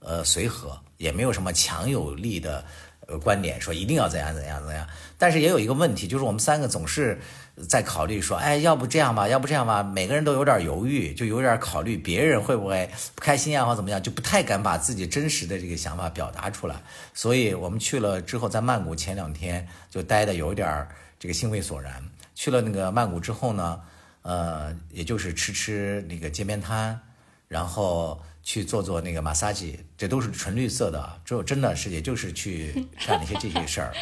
[0.00, 2.64] 呃随和，也没有什么强有力的
[3.06, 4.86] 呃观点说一定要怎样怎样怎样。
[5.18, 7.20] 但是也有一个问题，就是我们三个总是
[7.68, 16.82] 在考虑说，哎，要不这样吧，要不这样吧，每个人都有点犹豫，就有点考虑别人会不会不开心啊，或怎么样，就不太敢把自己真实的这个想法表达出来。
[17.14, 20.88] 所以我们去了之后，在曼谷前两天就待的有点
[21.18, 22.02] 这个兴味索然。
[22.34, 23.80] 去了那个曼谷之后呢，
[24.22, 27.00] 呃，也就是吃吃那个街边摊，
[27.46, 33.94] 然后去做做那个马杀鸡，这都是纯绿色的，只有真的是也就是去干了一些这些事儿。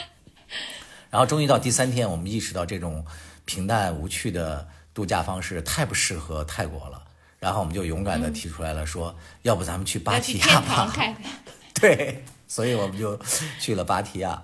[1.10, 3.04] 然后终于到第三天，我们意识到这种
[3.44, 7.02] 平淡无趣的度假方式太不适合泰国了。
[7.38, 10.92] 然后我们就勇敢的提出来了，说要不咱们去芭提雅吧？
[11.74, 13.18] 对，所以我们就
[13.58, 14.40] 去了芭提雅，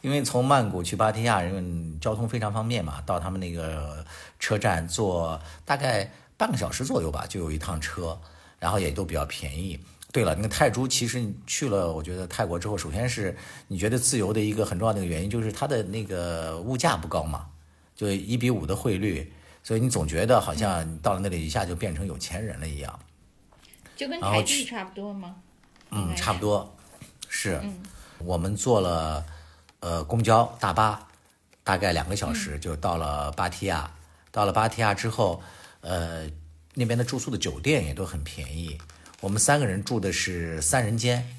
[0.00, 4.02] 因为从曼谷去芭提雅，因为交通非常方便嘛，到他们那个
[4.38, 8.18] 车站坐大概半个小时左右吧，就有一趟车，
[8.58, 9.78] 然后也都比较便宜。
[10.10, 17.44] 对了，那个泰铢其实你去了，我觉得泰国之后，首先是你觉得自由的一个很重要的一个原因，就是它的那个物价不高嘛，
[17.98, 19.32] 就一比五的汇率，
[19.64, 22.96] 所以你总觉得好像你到了那里一下就变成有钱人了一样。
[23.96, 25.34] 就跟台币差不多吗？
[25.90, 26.76] 嗯，差不多，
[27.28, 27.60] 是。
[28.18, 29.26] 我们坐了
[29.80, 31.08] 呃公交大巴，
[31.64, 33.92] 大概两个小时就到了芭提雅。
[34.30, 35.42] 到了芭提雅之后，
[35.80, 36.30] 呃，
[36.74, 38.78] 那边的住宿的酒店也都很便宜。
[39.20, 41.36] 我们三个人住的是三人间，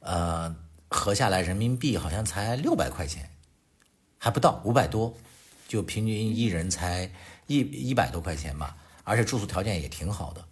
[0.00, 0.56] 呃，
[0.88, 3.28] 合下来人民币好像才六百块钱，
[4.16, 5.14] 还不到五百多，
[5.68, 7.08] 就平均一人才
[7.46, 10.44] 一一百多块钱吧，而且住宿条件也挺好的。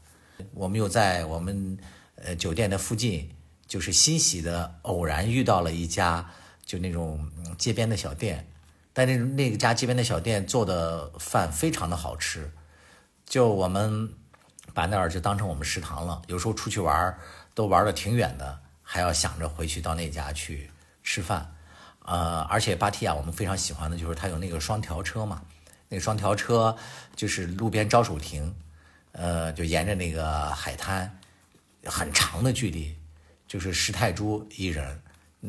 [0.53, 1.77] 我们又在我们
[2.17, 3.35] 呃酒店的附近，
[3.67, 6.31] 就是欣喜的偶然遇到了一家
[6.65, 8.47] 就那种街边的小店，
[8.93, 12.53] 但是那个家街边的小店做的饭非常的好吃，
[13.25, 14.13] 就我们
[14.75, 16.21] 把那儿就当成我们食堂了。
[16.27, 17.19] 有时候出去玩
[17.55, 20.71] 都玩的挺远的，还要想着回去到那家去
[21.03, 21.56] 吃饭。
[22.07, 25.43] 呃，而且芭提雅我们非常喜欢的就是它有那个双条车嘛，
[25.89, 26.77] 那个双条车
[27.15, 28.55] 就是路边招手停，
[29.13, 31.19] 呃，就沿着那个海滩
[31.85, 32.97] 很长的距离，
[33.49, 35.03] 就是十泰铢一人，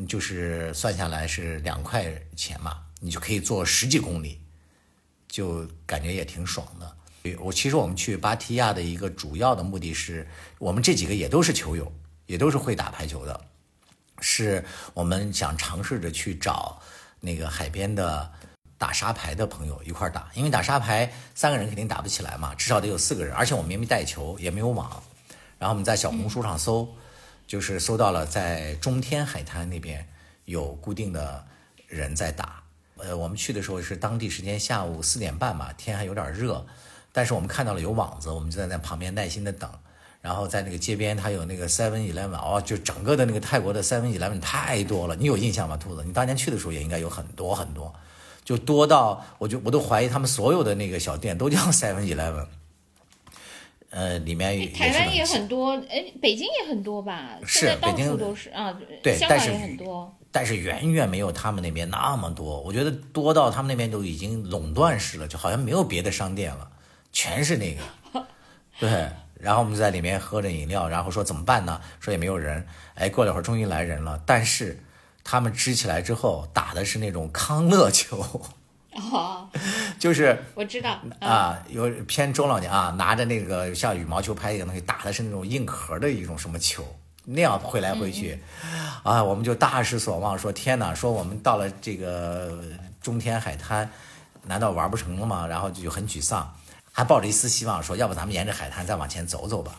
[0.08, 4.40] 就是算下来是两块钱嘛，你就可以坐十几公里，
[5.28, 6.96] 就感觉也挺爽的。
[7.40, 10.26] 我其实我们去芭提雅的一个主要的目的是，
[10.58, 11.92] 我们这几个也都是球友，
[12.26, 13.47] 也都是会打排球的，
[14.20, 16.80] 是我们想尝试着去找
[17.20, 18.30] 那个海边的
[18.76, 25.02] 打沙排的朋友一块打，因为打沙排三个人肯定打不起来嘛，至少得有四个人，而且我们也没带球，也没有网，
[25.58, 26.88] 然后我们在小红书上搜，
[27.46, 30.08] 就是搜到了在中天海滩那边
[30.44, 31.44] 有固定的
[31.86, 32.62] 人在打。
[32.98, 36.66] 呃，我们去的时候是当地时间下午四点半嘛，天还有点热，
[37.12, 39.70] 但是我们看到了有网子，我们就在那旁边耐心的等。
[40.28, 46.04] 然后在那个街边，它有那个 Seven Eleven，哦，就整个的那个泰国的 Seven Eleven 太多了，你有印象吗，兔子？
[46.04, 47.90] 你当年去的时候也应该有很多很多，
[48.44, 52.46] 就多到我就我都怀疑他们所有的那个小店都叫 Seven Eleven。
[53.88, 57.38] 呃，里面也台湾也很多，哎，北京也很多吧？
[57.46, 60.14] 是北京都是啊，对但是香港也很多。
[60.30, 66.70] 但是远远没有他们那边那么多，我觉得多到他们那边都已经垄断式了，就好像没有别的商店了，
[67.12, 67.80] 全是那个。
[68.78, 71.80] 对，然后我们就在里面喝着饮料，然后说怎么办呢？
[72.00, 72.66] 说也没有人。
[72.94, 74.82] 哎，过了会儿终于来人了，但是
[75.22, 78.18] 他们支起来之后打的是那种康乐球，
[79.12, 79.48] 哦，
[79.98, 81.28] 就是我知道，嗯。
[81.30, 86.84] 啊，有偏中老年啊，拿着那个像羽毛球拍一样东西打的是那种硬壳的一种什么球，
[87.24, 88.42] 那样挥来挥去，
[89.04, 92.60] 啊，我们就大失所望，说天哪，说我们到了这个
[93.00, 93.88] 中天海滩，
[94.44, 95.46] 难道玩不成了吗？
[95.46, 96.52] 然后就很沮丧，
[96.98, 99.78] 还抱着一丝希望，说要不咱们沿着海滩再往前走走吧。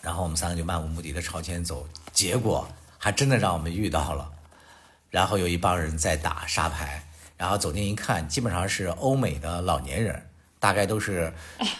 [0.00, 4.30] 然后我们三个就漫无目的的朝前走，结果还真的让我们遇到了。
[5.10, 7.04] 然后有一帮人在打沙排，
[7.36, 10.24] 然后走近一看，基本上是欧美的老年人，
[10.60, 11.34] 大概都是，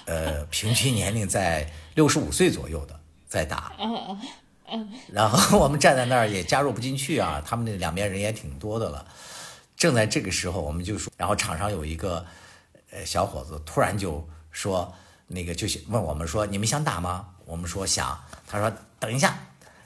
[0.06, 3.70] 呃，平均年龄在六十五岁左右的在打。
[5.12, 9.06] 然后我们站在那儿也加入不进去啊，他们那两边人也挺多的了。
[9.76, 12.26] 正在这个时候，我们就说，然后场上有一个
[12.90, 14.94] 呃小伙子突然就说，
[15.26, 17.26] 那个就问我们说，你们想打吗？
[17.44, 18.22] 我们说想。
[18.46, 19.36] 他说等一下，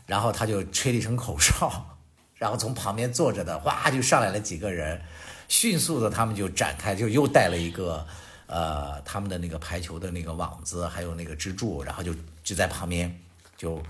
[0.07, 1.97] 然后他就吹了一声口哨，
[2.35, 5.01] 然后从旁边坐着的哇就上来了几个人，
[5.49, 8.07] 迅速的他们就展开，就又带了一个
[8.47, 13.17] 呃他们的那个排球的那个网子，还有那个支柱，然后就就在旁边
[13.57, 13.81] 就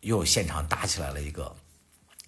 [0.00, 1.54] 又现场打起来了一个。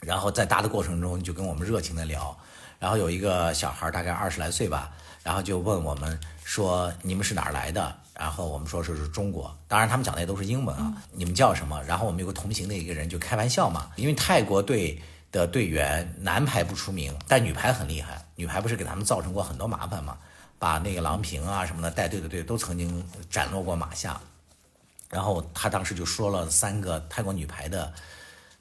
[0.00, 2.34] 然后在搭的过程中就跟我们热情的聊，
[2.78, 4.90] 然后有一个小孩大概二十来岁吧，
[5.22, 6.18] 然后就问我们
[6.50, 7.96] 说你们是哪儿来的？
[8.12, 11.80] 然后我们说是是中国，当然他们讲的也都是英文啊，你们叫什么？
[11.84, 20.18] 然后我们有个同行的一个人就开玩笑嘛，因为泰国队的队员男排不出名，但女排很厉害，女排不是给他们造成过很多麻烦嘛，
[20.58, 24.20] 把那个郎平啊什么的带队的队都曾经斩落过马下。
[25.08, 27.92] 然后他当时就说了三个泰国女排的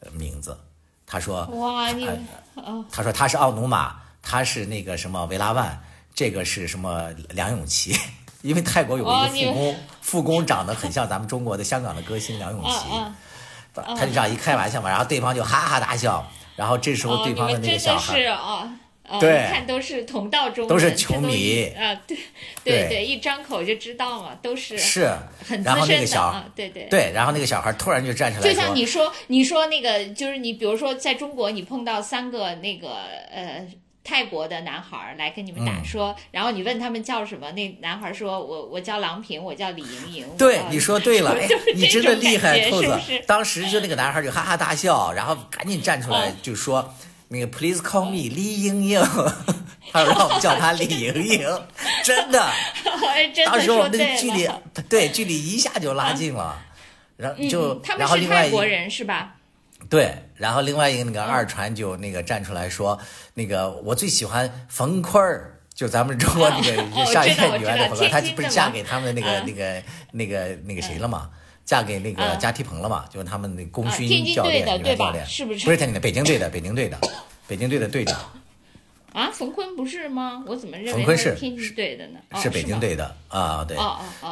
[0.01, 0.55] 呃名字，
[1.07, 2.07] 他说哇，你
[2.91, 5.81] 他说他是奥努玛，他是那个什么维拉万，
[6.19, 7.95] 这个是什么梁咏琪。
[8.43, 13.15] 因为泰国有一个副工，副工长得很像咱们中国的香港的歌星梁咏琪，嗯
[13.73, 18.21] 他就这样一开玩笑嘛，然后对方就哈哈大笑，然后这时候对方的那个小孩。
[18.25, 18.69] 哦，
[19.19, 22.17] 对一看都是同道中人，都是这球迷啊，对
[22.65, 25.09] 对对，一张口就知道嘛，都是是，
[25.47, 26.83] 很资然后那深的个小啊，对对。
[26.89, 32.89] 对，然后那个小孩突然就站出来就，像你说，你说那个，就是你，比如说在中国，你碰到三个那个
[33.31, 33.65] 呃
[34.09, 40.27] 泰国的男孩儿来跟你们打嗯说，然后你问他们叫什么，那男孩儿说我我叫郎平，我叫李莹莹。
[40.35, 42.99] 对啊，你说对了， 哎，你真的厉害，兔子。
[43.27, 46.91] 当时就那个男孩就哈哈大笑，然后赶紧站出来嗯就说。
[47.31, 48.99] 那个 Please call me 李莹莹，
[49.93, 51.61] 他说让我们叫他李莹莹，
[52.03, 52.43] 真的，
[53.45, 54.49] 当时我们的距离。，
[54.89, 56.59] 对距离一下就拉近了，
[57.17, 59.35] 然后嗯就然后们是另外一泰国人是吧？
[59.87, 62.99] 对，然后另外一个那嗯个二传就那个站出来说，
[63.33, 66.75] 那个我最喜欢冯坤儿，就咱们中国那个
[67.11, 71.29] 上一我知道任女儿的冯坤她不是嫁给他们那个嗯那个那个那个谁了嘛？
[71.65, 73.05] 嫁给那个嗯加提鹏了嘛？
[73.09, 76.99] 就是他们那功啊勋教练、女排教练，是不是不是天津的，北京队的，北京队的，
[77.47, 78.19] 北京队的队长
[79.13, 80.43] 啊，冯坤不是吗？
[80.47, 82.19] 我怎么认为冯坤是他天津队的呢？
[82.31, 83.77] 哦是北京队的啊，对。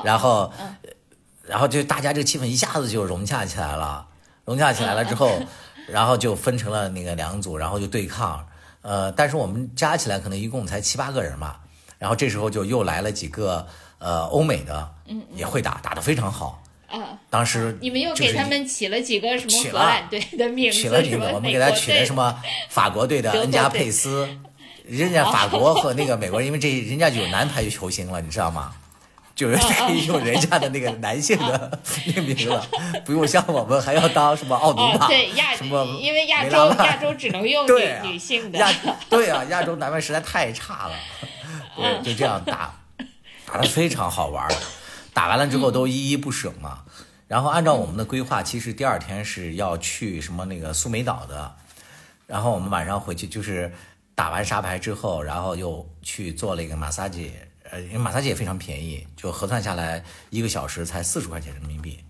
[0.04, 0.76] 然后嗯，
[1.44, 4.06] 然后就大家这个气氛一下子就融洽起来了，
[4.48, 5.30] 融洽起来了之后，
[5.88, 8.48] 然后就分成了那个两组，然后就对抗。
[8.82, 11.58] 呃，但是我们加起来可能一共才七八个人嘛，
[12.00, 13.68] 然后这时候就又来了几个
[14.00, 16.64] 呃欧美的，嗯也会打，打得非常好。
[16.88, 20.78] 啊，当时你们又给他们起了几个什么荷兰队的名字？
[20.78, 24.30] 取了名字，什么美我们给他取了什么法国队的恩加佩斯，
[24.86, 28.74] 人家法国和那个美国人，因为这人家就有男排球星了，你知道吗？
[29.38, 32.68] 就是可以用人家的那个男性的命名了，
[33.06, 38.58] 不用像我们还要当什么奥努哦，玛，对亚什么，因为亚洲亚洲只能用女女性的。
[38.58, 38.74] 亚
[39.08, 40.96] 对啊，亚洲男排实在太差了，
[41.76, 42.74] 对，就这样打。
[43.46, 44.52] 打得非常好玩儿，
[45.14, 46.84] 打完了之后都依依不舍嘛。
[47.28, 51.56] 然后按照我们的规划，其实第二天是要去什么那个苏梅岛的，
[52.26, 53.72] 然后我们晚上回去就是
[54.16, 57.32] 打完沙排之后，然后又去做了一个马萨吉，
[57.72, 62.04] 呃，因为马萨姐也非常便宜，就核算下来一个小时才四十块钱人民币，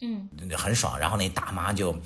[0.00, 0.98] 嗯，很爽。
[0.98, 1.96] 然后那大妈就。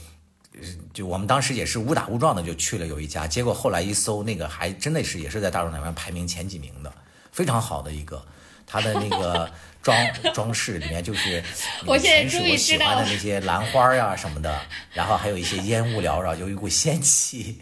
[0.93, 6.93] 就我们当时也是误打误撞的就去了有一家，结果后来一搜，那个还真的是也是在大众点评排名前几名的，
[7.31, 8.21] 非常好的一个，
[8.67, 9.49] 它的那个
[9.83, 9.97] 装
[10.35, 11.43] 装饰里面就是
[11.87, 14.61] 我现在终于知道欢的那些兰花呀、什么的，
[14.93, 17.59] 然后还有一些烟雾缭绕，有一股仙气，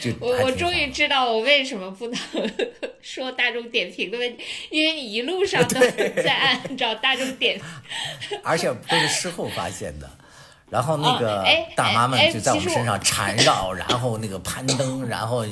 [0.00, 2.18] 就我我终于知道我为什么不能
[3.02, 5.80] 说大众点评的问题，因为你一路上都
[6.22, 8.40] 在按照大众点评。
[8.44, 10.08] 而且都是事后发现的。
[10.70, 11.44] 然后那个
[11.76, 15.44] 大妈们就在我们身上缠绕，然后那个攀登，然后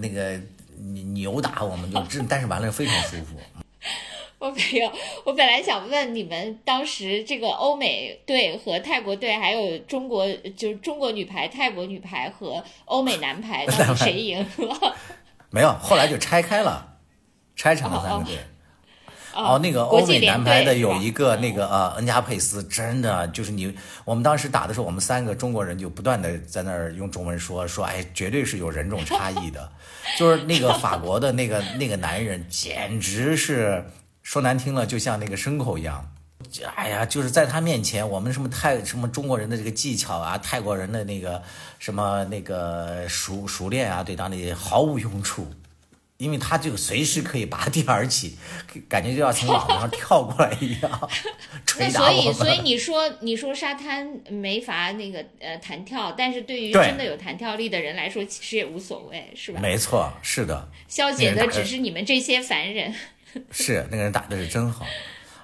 [0.00, 0.40] 那个
[1.12, 3.40] 扭打，我们就真，但是完了非常舒服。
[4.42, 4.90] 我没有，
[5.22, 10.26] 我本来想问你们，当时这个欧美队和泰国队，还有中国
[10.56, 14.96] 就是中国女排、泰国女排和欧美男排，到底谁赢了？
[15.50, 16.96] 没有，后来就拆开了，
[17.54, 18.36] 拆成了三个队。
[19.32, 23.72] 哦，那个欧美男排的有一个那个呃恩加佩斯，真的就是你，
[24.04, 29.70] 我们当时打的时候，我们三个中国人就不断的在那儿用中文说说，哎，绝对是有人种差异的，
[30.18, 33.82] 就是那个法国的那个那个男人，简直是
[34.22, 36.12] 说难听了，就像那个牲口一样。
[36.74, 41.42] 哎呀，就是在他面前，我们什么泰什么中国人的这个技巧啊，泰国人的那个
[41.78, 45.46] 什么那个熟熟练啊，对当地毫无用处。
[46.18, 48.38] 因为他就随时可以拔地而起，
[48.88, 51.10] 感觉就要从网上跳过来一样，
[51.76, 59.58] 那捶打所以，所以你说你说沙滩没法那个呃弹跳，但是对于真的有弹跳力的人来说，其实也无所谓，是吧？
[59.60, 62.94] 没错，是的，消解的只是你们这些凡人。
[63.50, 64.84] 是那个人打的是真好，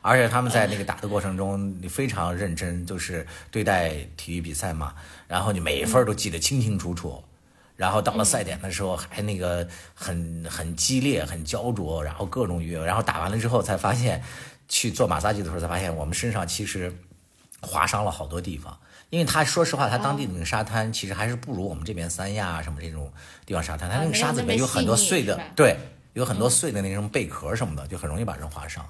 [0.03, 4.95] 而且他们在那个打的过程中，你非常认真，就是对待体育比赛嘛，
[5.27, 7.23] 然后你每一分都记得清清楚楚。
[7.77, 9.65] 然后到了赛点的时候，还那个
[9.95, 14.21] 很很激烈、很焦灼，然后各种约，然后打完了之后才发现，
[14.69, 16.93] 去做马萨吉的时候才发现，我们身上其实
[17.61, 18.77] 划伤了好多地方。
[19.11, 23.13] 因为他说实话，他当地的那个沙滩其实还是不如我们这边三亚啊什么这种
[23.47, 25.79] 地方沙滩，他那个沙子里面有很多碎的对，
[26.19, 28.85] 有很多碎的那种贝壳什么的，就很容易把人划伤。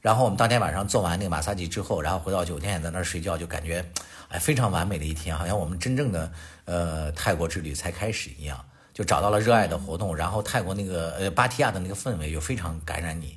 [0.00, 3.84] 然后我们当天晚上做完那个马萨吉之后，然后回到酒店在那儿睡觉，就感觉
[4.28, 6.32] 哎非常完美的一天，好像我们真正的
[6.66, 10.14] 呃泰国之旅才开始一样，就找到了热爱的活动。
[10.14, 13.36] 然后泰国那个呃芭提雅的那个氛围又非常感染你，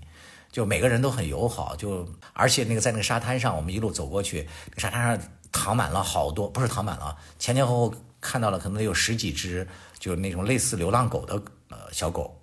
[0.52, 9.68] 就每个人都很友好，就而且那个在那个沙滩上，我们一路走过去，那个沙滩上躺满了好多，不是躺满了，前前后后看到了可能有十几只，
[9.98, 12.37] 就那种类似流浪狗的呃小狗，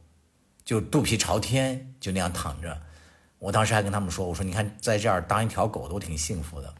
[0.64, 2.80] 就肚皮朝天，就那样躺着。
[3.38, 6.74] 我当时还跟他们说：“我说你看，在这儿当一条狗都挺幸福的，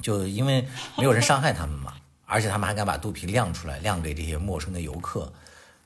[0.00, 0.66] 就因为
[0.98, 1.94] 没有人伤害他们嘛，
[2.24, 5.32] 而且他们还敢把肚皮亮出来，亮给这些陌生的游客。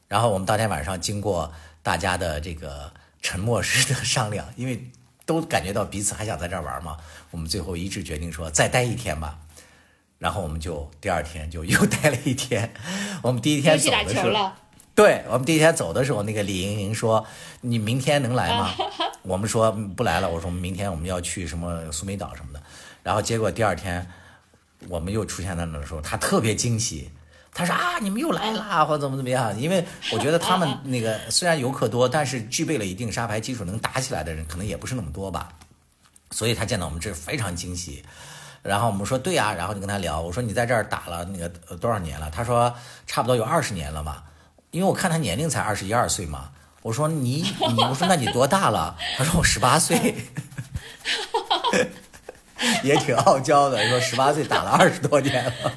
[0.09, 1.53] 然后我们当天晚上经过
[1.83, 2.91] 大家的这个
[3.21, 4.91] 沉默式的商量，因为
[5.27, 6.97] 都感觉到彼此还想在这儿玩嘛，
[7.31, 9.39] 我们最后一致决定说再待一天吧。
[10.19, 12.73] 然后我们就第二天就又待了一天。
[13.23, 14.53] 我们第一天走的时候，
[15.01, 17.27] 对我们第一天走的时候，那个李莹莹说
[17.63, 18.71] ：“你明天能来吗？”
[19.25, 20.29] 我们说嗯不来了。
[20.29, 22.61] 我说明天我们要去什么苏梅岛什么的。
[23.03, 24.07] 然后结果第二天
[24.89, 27.11] 我们又出现在那的时候，他特别惊喜。
[27.55, 29.59] 他说啊，你们又来啦，或者怎么怎么样？
[29.59, 29.83] 因为
[30.13, 35.49] 我觉得他们那个虽然游客多，但是具备了一定沙排基础能打起来的人可能也不是那么多吧。
[36.31, 38.05] 所以他见到我们这非常惊喜。
[38.63, 42.31] 然后我们说对呀、然后就跟他聊，我说你在这儿打了那个呃多少年了？
[42.31, 42.75] 他说
[43.07, 44.25] 差不多有二十年了吧，
[44.71, 46.51] 因为我看他年龄才二十一二岁嘛。
[46.83, 47.45] 我说你
[47.77, 48.97] 你 我说那你多大了？
[49.17, 50.15] 他说我十八岁，
[52.83, 55.73] 也挺傲娇的，说十八岁打了二十多年了。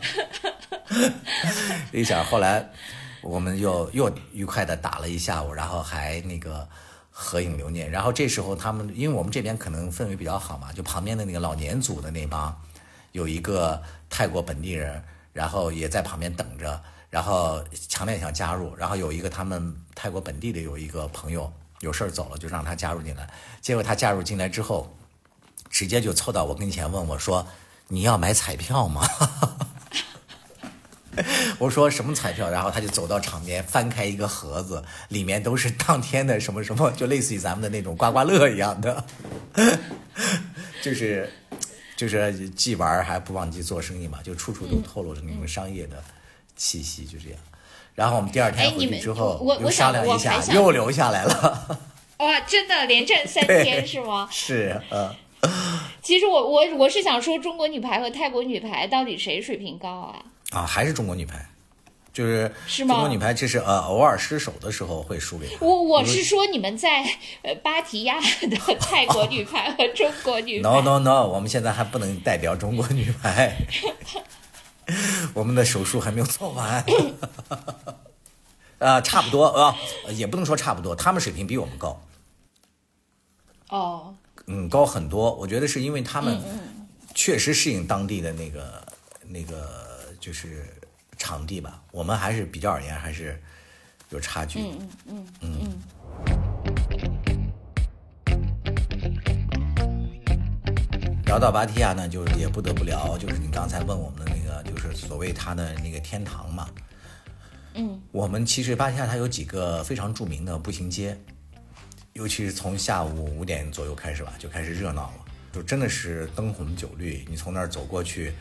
[1.91, 2.69] 一想后来
[3.21, 6.65] 我们又又愉快的打了一下午，然后还那个
[7.09, 7.91] 合影留念。
[7.91, 12.57] 然后这时候他们，因为我们这边可能氛围比较好嘛，就旁边的那个老年组的那帮，
[13.11, 16.81] 有一个泰国本地人，然后也在旁边等着，
[17.13, 18.75] 然后强烈想加入。
[18.75, 23.29] 然后有一个他们泰国本地的有一个朋友有事儿走了，就让他加入进来。
[23.61, 24.97] 结果他加入进来之后，
[25.69, 27.45] 直接就凑到我跟前问我说
[27.89, 29.07] ：“你要买彩票吗？”
[31.59, 32.49] 我说什么彩票？
[32.49, 39.05] 然后他就走到场边，翻开一个盒子，里面都是当天的什么什么，就类似于咱们的那种刮刮乐一样的，
[40.81, 41.31] 就是
[41.95, 46.03] 就是既玩还不忘记做生意嘛，就处处都透露着那种商业的
[46.63, 47.37] 气息，就这样。
[47.93, 51.77] 然后我们第二天回哎你们去之后我我又商量一下，又留下来了。
[52.19, 54.27] 哇，真的连战三天是吗？
[54.31, 55.13] 是，嗯。
[56.01, 60.23] 其实我我我是想说，中国女排和泰国女排到底谁水平高啊？
[60.51, 61.45] 啊，还是中国女排，
[62.13, 62.95] 就是是吗？
[62.95, 65.83] 中国女排这是呃偶尔失手的时候会输给我。
[65.83, 67.03] 我是说你们在
[67.41, 70.69] 呃芭提雅的 泰国女排和中国女排。
[70.69, 73.53] No No No，我们现在还不能代表中国女排，
[75.33, 76.83] 我们的手术还没有做完。
[78.79, 79.75] 啊，差不多啊，
[80.09, 82.01] 也不能说差不多，他们水平比我们高。
[83.69, 84.13] 哦。
[84.47, 85.33] 嗯，高很多。
[85.35, 86.41] 我觉得是因为他们
[87.15, 88.85] 确实适应当地的那个
[89.25, 90.67] 那个就是
[91.17, 91.81] 场地吧。
[91.91, 93.41] 我们还是比较而言还是
[94.09, 94.59] 有差距。
[94.59, 95.81] 嗯嗯嗯嗯。
[101.33, 106.69] 聊到芭提雅呢，就是也不得不聊，就是你刚才问我们的那个，就是所谓它的那个天堂嘛。
[107.73, 107.99] 嗯。
[108.11, 111.19] 我们其实芭提雅它有几个非常著名的步行街。
[112.13, 117.25] 尤其是从下午五点左右开始吧，就开始热闹了，就真的是灯红酒绿。
[117.27, 118.31] 你从那儿走过去，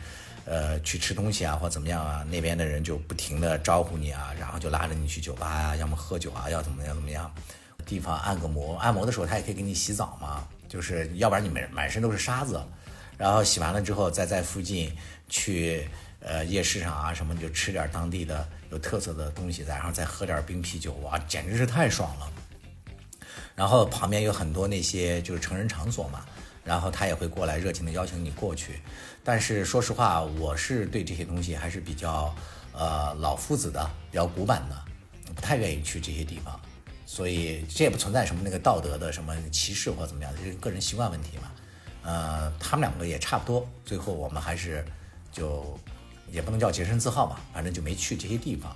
[0.45, 7.33] 呃，去吃东西啊，或怎么样啊，那边的人就不停的招呼你啊，然后就拉着你去酒吧啊，要么喝酒啊，要怎么样怎么样，
[7.87, 12.61] 地方按个摩，按摩的时候他也可以给你洗澡嘛，就是要不然你满满身都是沙子，
[13.17, 14.91] 然后洗完了之后再在附近
[15.29, 15.87] 去
[16.19, 22.31] 呃夜市上啊什么，就吃点当地的有特色的东西，然后再喝点冰啤酒，哇，简直是太爽了。
[23.55, 26.25] 然后旁边有很多那些就是成人场所嘛，
[26.63, 28.81] 然后他也会过来热情的邀请你过去。
[29.23, 32.33] 但是说实话，我是对这些东西还是比较
[32.73, 36.59] 呃老夫子的，比较古板的，不太愿意去这些地方。
[37.05, 41.51] 所以这也不存在什么那个道德的什么歧视或怎么样的，这是个人习惯问题嘛。
[42.03, 43.67] 呃，他们两个也差不多。
[43.83, 44.85] 最后我们还是
[45.31, 45.77] 就
[46.31, 48.75] 也不能叫洁身自好吧，反正就没去这些地方。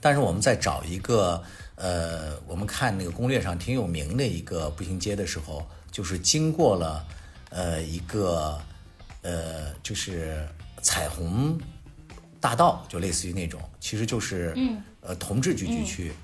[0.00, 1.42] 但是我们在找一个。
[1.78, 7.06] 呃，我们看那个攻略上挺有名的一个步行街的时候，就是经过了
[7.50, 8.58] 呃一个
[9.20, 10.48] 呃就是
[10.80, 11.60] 彩虹
[12.40, 16.14] 大道，就类似于那种，其实就是嗯呃同志聚居区。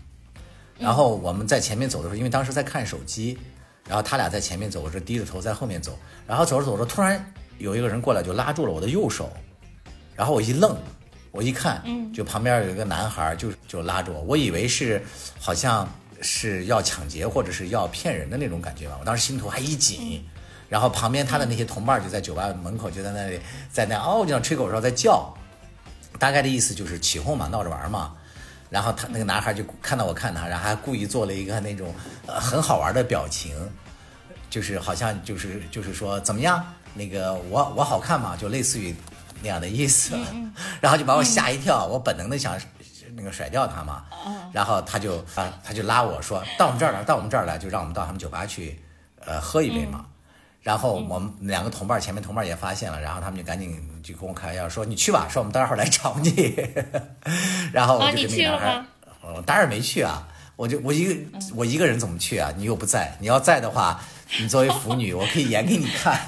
[0.78, 3.38] 然后我们在前面走的时候，因为当时在看手机，
[3.86, 5.98] 然后他俩在前面走，我是低着头在后面走。
[6.26, 7.24] 然后走着走着，突然
[7.58, 9.30] 有一个人过来就拉住了我的右手，
[10.14, 10.76] 然后我一愣。
[11.30, 15.02] 我一看，就旁边有一个男孩，就就拉住我，我以为是
[15.40, 18.98] 好像是要抢劫或者是要骗人的那种感觉吧。
[19.00, 20.22] 我当时心头还一紧，
[20.68, 25.34] 然后旁边他的那些同伴就在酒吧门口就在那里在那哦，就像吹口哨在叫，
[26.18, 28.12] 大概的意思就是起哄嘛，闹着玩嘛。
[28.72, 31.94] 然后他那个男孩就看到我看他，然后还故意做了一个那种
[32.26, 33.54] 呃很好玩的表情，
[34.48, 36.64] 就是好像就是就是说怎么样，
[36.94, 38.94] 那个我我好看嘛，就类似于。
[39.44, 40.16] 那样的意思，
[40.80, 42.56] 然后就把我吓一跳，我本能的想
[43.16, 44.04] 那个甩掉他嘛，
[44.52, 48.80] 然后他就啊，他就拉我说到我们这儿来，到我们这儿来，就让我们到他们酒吧去，
[49.26, 50.06] 呃，喝一杯嘛。
[50.62, 56.54] 然后我们两个同伴前面同伴也发现了，然后他们就赶紧就跟我开玩笑说你去吧，说我们待会儿来找你。
[57.72, 58.84] 然后我就跟那个男孩，
[59.34, 61.14] 我当然没去啊，我就我一个
[61.54, 62.52] 我一个人怎么去啊？
[62.56, 64.00] 你又不在，你要在的话，
[64.40, 66.18] 你作为腐女，我可以演给你看。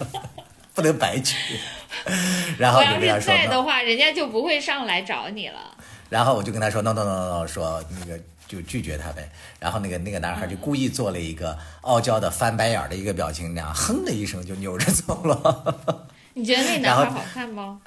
[0.74, 1.58] 不能白去，
[2.56, 5.76] 然后就跟他说，在的话，人家就不会上来找你了。
[6.08, 8.16] 然后我就跟他说，no no no no，说那个
[8.48, 9.30] 就拒绝他呗。
[9.60, 16.08] 然后那个那个男孩就故意做了一个傲娇的翻白眼的一个表情，那样哼的一声就扭着走了。
[16.34, 17.80] 你觉得那男孩好看吗？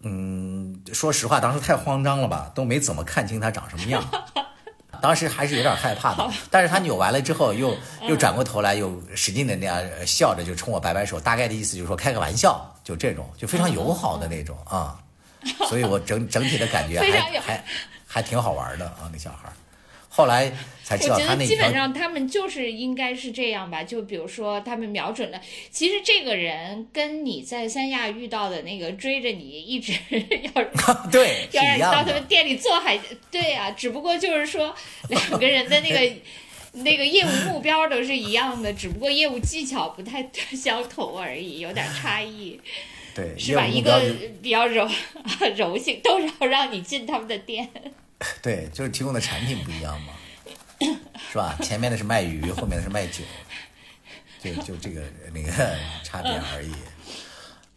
[0.00, 4.02] 嗯，说实话，当时太慌张了吧，都没怎么看清他长什么样。
[5.00, 7.76] 当时还是有点害怕的，但是他扭完了之后，又
[8.08, 14.98] 又转过头来，又使劲的那样笑着，就冲我摆摆手，大概的意思就是说开个玩笑，就这种，就非常友好的那种啊。
[15.68, 17.64] 所以我整整体的感觉还还
[18.06, 19.48] 还挺好玩的啊，那小孩。
[20.18, 20.52] 后来
[20.82, 25.40] 才知道他那基本上他们就是应该是这样吧，就比如说他们瞄准了，
[25.70, 30.64] 其实这个人跟你在三亚遇到的那个追着你一直 要
[31.12, 32.98] 对要让你到他们店里做海
[33.30, 34.74] 对啊，只不过就是说
[35.08, 36.12] 两个人的那个
[36.72, 42.60] 那个业务目标都是一样的，只不过业务技巧不太相同而已，有点差异。
[43.14, 43.64] 对，是吧？
[43.64, 44.00] 一个
[44.42, 44.88] 比较柔
[45.56, 47.68] 柔性，都是要让你进他们的店。
[48.42, 50.12] 对，就是提供的产品不一样嘛，
[51.30, 51.56] 是吧？
[51.62, 53.22] 前面的是卖鱼，后面的是卖酒，
[54.42, 55.02] 就就这个
[55.32, 55.52] 那个
[56.02, 56.72] 差别而已。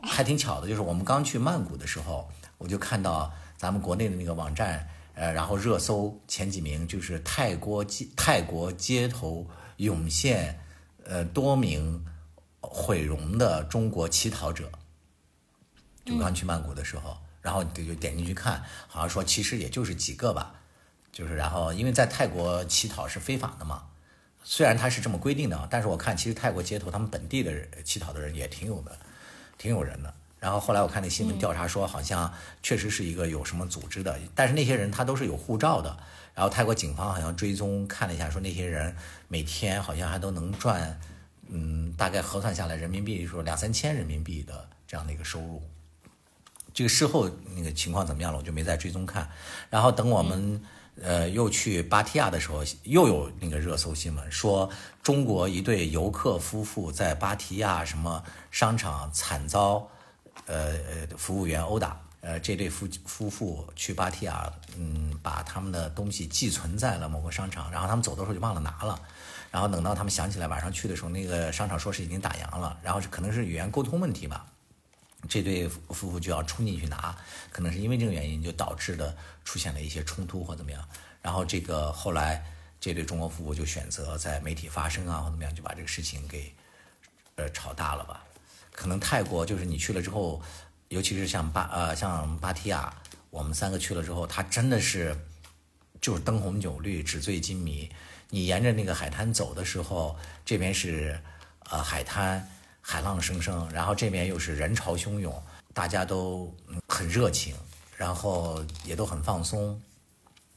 [0.01, 2.27] 还挺巧的，就是我们刚去曼谷的时候，
[2.57, 10.59] 我就看到咱们国内的那个网站，呃，然后热搜前几名就是泰国街泰国街头涌现，
[11.05, 12.03] 呃，多名
[12.59, 14.71] 毁容的中国乞讨者。
[16.03, 17.15] 就刚去曼谷的时候。
[17.41, 20.53] 然后就点进去看，好像说其实也就是几个吧，
[21.11, 23.83] 就是然后因为在泰国乞讨是非法的嘛，
[24.43, 27.51] 虽然他是这么规定的，但是我看其实泰国街头他们本地的
[27.83, 28.97] 乞讨的人也挺有的，
[29.57, 30.13] 挺有人的。
[30.39, 32.33] 然后后来我看那新闻调查说，好像
[32.63, 35.95] 确实是一个有什么组织的，但是那些人他都是有护照的。
[36.33, 38.95] 然后泰国警方好像追踪看了一下，说那些人
[39.27, 40.99] 每天好像还都能赚，
[41.47, 45.61] 嗯，大概核算下来人民币说两三千人民币的这样的一个收入。
[46.73, 49.29] 这个事后那个情况怎么样了，我就没再追踪看。
[49.69, 50.61] 然后等我们
[51.01, 54.69] 呃又去芭提雅的时候，又有那个热搜新闻说，
[55.01, 59.87] 中国一对游客夫妇在芭提雅什么商场惨遭
[60.45, 61.99] 呃呃服务员殴打。
[62.23, 64.47] 呃，这对夫夫妇去芭提雅，
[64.77, 69.01] 嗯，把他们的东西寄存在了某个商场，然后他们走的时候就忘了拿了，
[69.49, 74.45] 然后等到他们想起来晚上去的时候，那个商场说是已经打烊了，然后可能是语言沟通问题吧，
[75.27, 77.15] 这对夫妇就要冲进去拿，
[77.51, 80.87] 可能是因为这个原因就导致的出现了一些冲突或怎么样，
[81.21, 82.43] 然后这个后来
[82.79, 86.53] 这对中国夫妇就选择在媒体发声啊或怎么样，就把这个事情给
[87.35, 88.23] 呃炒大了吧，
[88.71, 90.41] 可能泰国就是你去了之后。
[90.91, 92.93] 尤其是像巴呃像芭提雅，
[93.29, 95.17] 我们三个去了之后，它真的是
[96.01, 97.89] 就是灯红酒绿、纸醉金迷。
[98.29, 101.17] 你沿着那个海滩走的时候，这边是
[101.69, 102.45] 呃海滩，
[102.81, 105.33] 海浪声声，然后这边又是人潮汹涌，
[105.73, 106.53] 大家都
[106.87, 107.55] 很热情，
[107.95, 109.81] 然后也都很放松，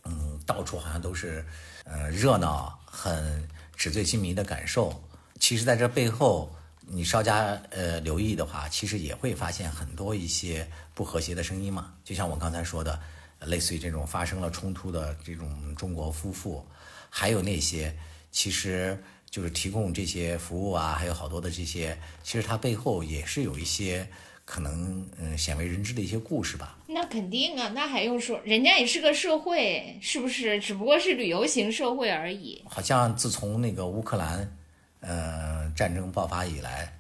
[0.05, 1.47] 嗯，到处好像都是
[1.85, 5.03] 呃热闹，很纸醉金迷的感受。
[5.39, 6.51] 其实，在这背后。
[6.87, 11.95] 你稍加呃留意的话，其实也会发现很多一些不和谐的声音嘛。
[12.05, 13.01] 就像我刚才说的，
[13.41, 16.62] 类似于这种发生了冲突的这种中国夫妇，
[17.09, 17.97] 还有那些
[18.31, 19.03] 其实
[19.35, 24.09] 就是提供这些服务啊，还有好多的这些，其实它背后也是有一些
[24.45, 26.78] 可能嗯鲜为人知的一些故事吧。
[26.87, 28.41] 那肯定啊，那还用说？
[28.45, 30.61] 人家也是个社会，是不是？
[30.61, 32.62] 只不过是旅游型社会而已。
[32.64, 34.57] 好像自从那个乌克兰。
[35.01, 36.97] 呃，战争爆发以来，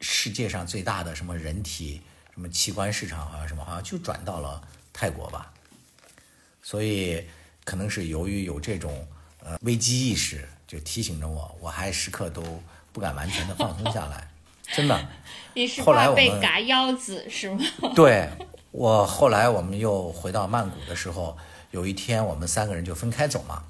[0.00, 2.00] 世界上最大的什么人体
[2.34, 4.60] 什么器官市场好像什么好像就转到了
[4.92, 5.52] 泰国吧，
[6.62, 7.22] 所以
[7.62, 9.06] 可能是由于有这种
[9.44, 12.42] 呃危机意识，就提醒着我，我还时刻都
[12.92, 14.28] 不敢完全的放松下来，
[14.70, 15.08] 真的。
[15.54, 17.58] 你是怕被嘎腰子是吗？
[17.96, 18.28] 对，
[18.70, 21.36] 我后来我们又回到曼谷的时候，
[21.72, 23.64] 有一天我们三个人就分开走嘛，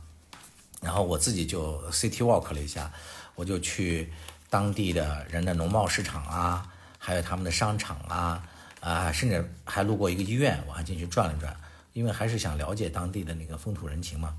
[0.82, 2.92] 然后我自己就 city walk 了一下。
[3.36, 4.12] 我就去
[4.50, 6.68] 当地的人的农贸市场啊，
[6.98, 8.42] 还有他们的商场啊，
[8.80, 11.56] 啊，甚至还路过一个医院，我还进去转了转，
[11.92, 14.34] 因为还是想了解当地的那个风土人情嘛，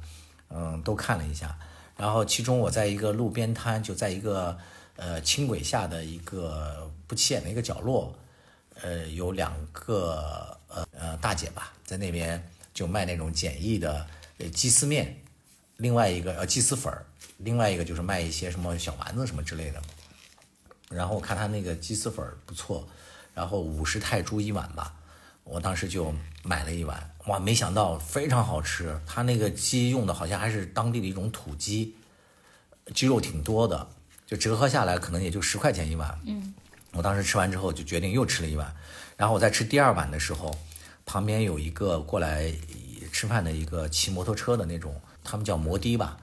[0.50, 1.58] 嗯，都看了一下。
[2.00, 4.58] 然后其中我在一个路边摊，就在一个
[4.96, 8.16] 呃轻轨下的一个不起眼的一个角落，
[8.82, 12.42] 呃，有两个呃呃大姐吧，在那边
[12.74, 15.16] 就卖那种简易的呃鸡丝面，
[15.78, 17.06] 另外一个呃鸡丝粉儿。
[17.42, 19.82] 另外一个就是卖一些什么小丸子什么之类的，
[20.90, 22.86] 然后我看他那个鸡丝粉不错，
[23.34, 24.94] 然后五十泰铢一碗吧，
[25.44, 26.14] 我当时就
[26.44, 31.96] 买了一碗，哇，没想到非常好吃，他那个鸡用的好像还是当地的一种土鸡，
[32.94, 33.88] 鸡肉挺多的，
[34.26, 36.20] 就折合下来可能也就十块钱一碗。
[36.26, 36.54] 嗯，
[36.94, 38.76] 我当时吃完之后就决定又吃了一碗，
[39.18, 40.56] 然后我在吃第二碗的时候，
[41.06, 42.54] 旁边有一个过来
[43.12, 46.18] 吃饭的一个骑摩托车的那种，他们叫摩的吧。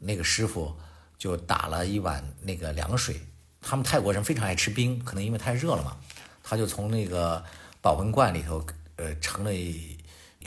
[0.00, 0.76] 那个师傅
[1.16, 3.20] 就打了一碗那个凉水，
[3.62, 5.96] 他们泰国人非常爱吃冰，可能因为太热了嘛，
[6.42, 7.42] 他就从那个
[7.84, 8.64] 保温罐里头，
[8.96, 9.94] 呃，盛了一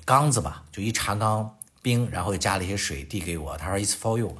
[0.04, 4.36] 缸子吧，就一茶缸冰，然后又加了一些水递给我，他说 It's for you，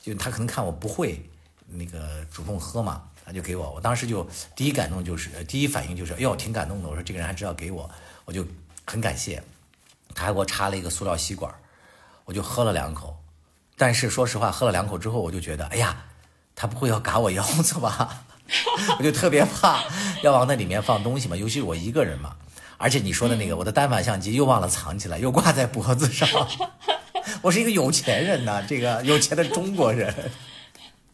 [0.00, 1.28] 就他可能看我不会
[1.66, 4.26] 那个主动喝嘛，他就给我，我当时就
[4.56, 7.90] 第一感动就是第一反应就是，哟，挺感动的，我说这个人还知道给我，
[8.24, 8.42] 我就
[8.86, 9.42] 很感谢，
[10.14, 11.54] 他还给我插了一个塑料吸管，
[12.24, 13.14] 我就喝了两口。
[13.76, 16.02] 但是说实话，喝了两口之后，我就觉得，哎呀，
[16.54, 18.24] 他不会要嘎我腰子吧？
[18.98, 19.84] 我就特别怕
[20.22, 22.34] 要往那里面放东西嘛，尤其是我一个人嘛。
[22.76, 26.28] 而且你说的那个，我的单反相机又忘了藏起来，又挂在脖子上。
[27.42, 30.14] 我是一个有钱人呐，这个有钱的中国人。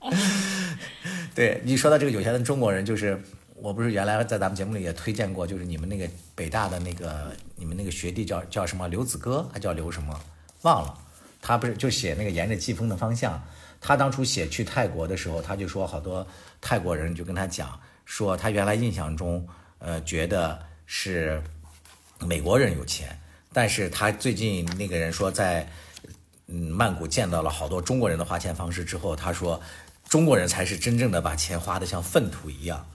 [1.34, 3.20] 对你说到这个有钱的中国人，就是
[3.56, 10.20] 我不是原来在咱们节目里也推荐过，就是你们那个北大的那个你们那个学弟叫叫什么刘子歌，还叫刘什么，
[10.62, 10.94] 忘了。
[11.40, 13.42] 他不是就写那个沿着季风的方向，
[13.80, 16.26] 他当初写去泰国的时候，他就说好多
[16.64, 19.46] 泰国人就跟他讲说，他原来印象中，
[19.78, 21.42] 呃，觉得是
[22.20, 23.20] 美国人有钱，
[23.52, 25.68] 但是他最近那个人说在
[26.46, 29.60] 嗯曼谷见到了好多中国人的花钱方式之后，他说
[30.08, 32.86] 中国人才是真正的把钱花的像粪土一样，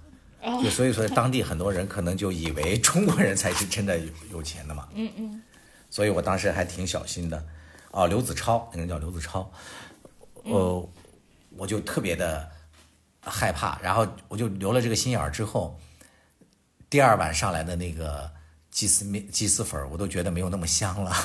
[0.64, 5.44] 就所以说当地很多人可能就以为中国人才是真的有有钱的嘛，嗯嗯，
[5.92, 7.46] 所以我当时还挺小心的。
[7.92, 9.52] 哦，刘子超，那个人叫刘子超，
[10.44, 10.90] 呃，
[11.56, 12.50] 我就特别的
[13.22, 15.80] 害怕，然后我就留了这个心眼儿之后，
[16.90, 18.32] 第二晚上来的那个
[18.72, 21.16] 鸡丝面、鸡丝粉儿，我都觉得没有那么香了。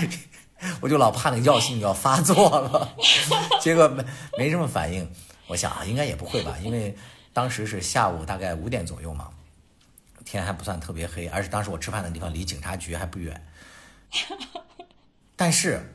[0.80, 2.94] 我就老怕那个药性要发作了，
[3.60, 4.04] 结果没
[4.38, 5.10] 没什么反应。
[5.48, 6.96] 我想啊，应该也不会吧，因为
[7.32, 9.30] 当时是下午大概五点左右嘛，
[10.24, 13.46] 天还不算特别黑，而且当时我吃饭的地方离警察局还不远。
[15.36, 15.94] 但是，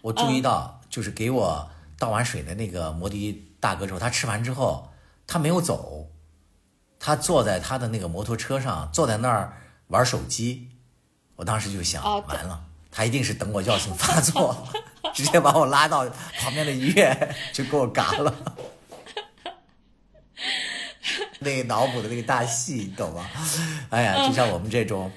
[0.00, 1.70] 我注意到，就是给我
[2.02, 4.90] 倒完水的那个摩的大哥之后，他吃完之后，
[5.24, 6.10] 他没有走，
[6.98, 10.68] 他坐在他的那个摩托车上，坐在那儿玩手机。
[11.36, 14.66] 我当时就想，完了，他一定是等我药性发作，
[15.14, 16.04] 直接把我拉到
[16.40, 18.34] 旁边的医院就给我嘎了。
[21.38, 23.24] 那个脑补的那个大戏，你懂吗？
[23.90, 25.12] 哎呀，就像我们这种，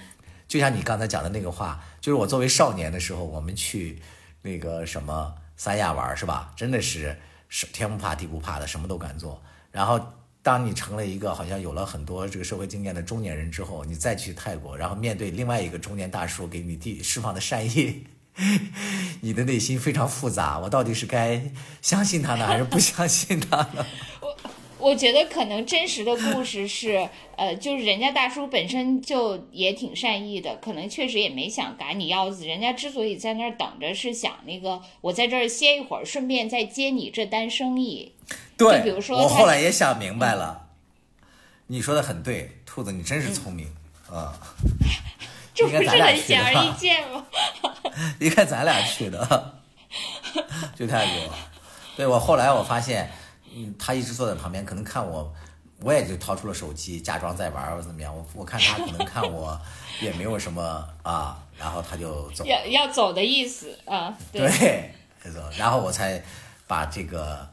[0.47, 3.99] 就像你刚才讲的那个话，就是我作为少年的时候，我们去
[4.43, 6.53] 那个什么三亚玩，是吧？
[6.55, 7.17] 真的是
[7.49, 9.41] 是天不怕地不怕的，什么都敢做。
[9.71, 9.99] 然后
[10.41, 18.05] 当你成了一个好像有了很多这个社会经验的中年人之后，你再去泰国，然后面对另外一个中年大叔给你递释放的善意，
[19.21, 20.59] 你的内心非常复杂。
[20.59, 21.41] 我到底是该
[21.81, 23.85] 相信他呢，还是不相信他呢？
[24.77, 27.07] 我觉得可能真实的故事是，
[27.37, 32.45] 呃，就是人家大叔本身就也挺善意的，可能确实也没想赶你腰子。
[32.45, 38.13] 人家之所以在那儿等着，是想那个我在这儿歇一会儿，顺便再接你这单生意。
[38.57, 40.67] 对，比如说我后来也想明白了，
[41.67, 43.67] 你说的很对，兔子你真是聪明
[44.11, 44.33] 啊！
[45.55, 47.25] 这不是很显而易见吗？
[48.19, 49.61] 你看咱俩去的，
[50.77, 51.33] 去泰国。
[51.95, 53.09] 对我后来我发现。
[53.57, 55.33] 嗯，他一直坐在旁边，可能看我，
[55.79, 58.13] 我也就掏出了手机，假装在玩或怎么样。
[58.13, 59.57] 我我看他可能看我，
[60.03, 60.61] 也没有什么
[61.03, 64.13] 啊，然后他就走，要要走的意思啊。
[64.33, 64.91] 对，
[65.31, 66.21] 走，然后我才
[66.67, 67.49] 把这个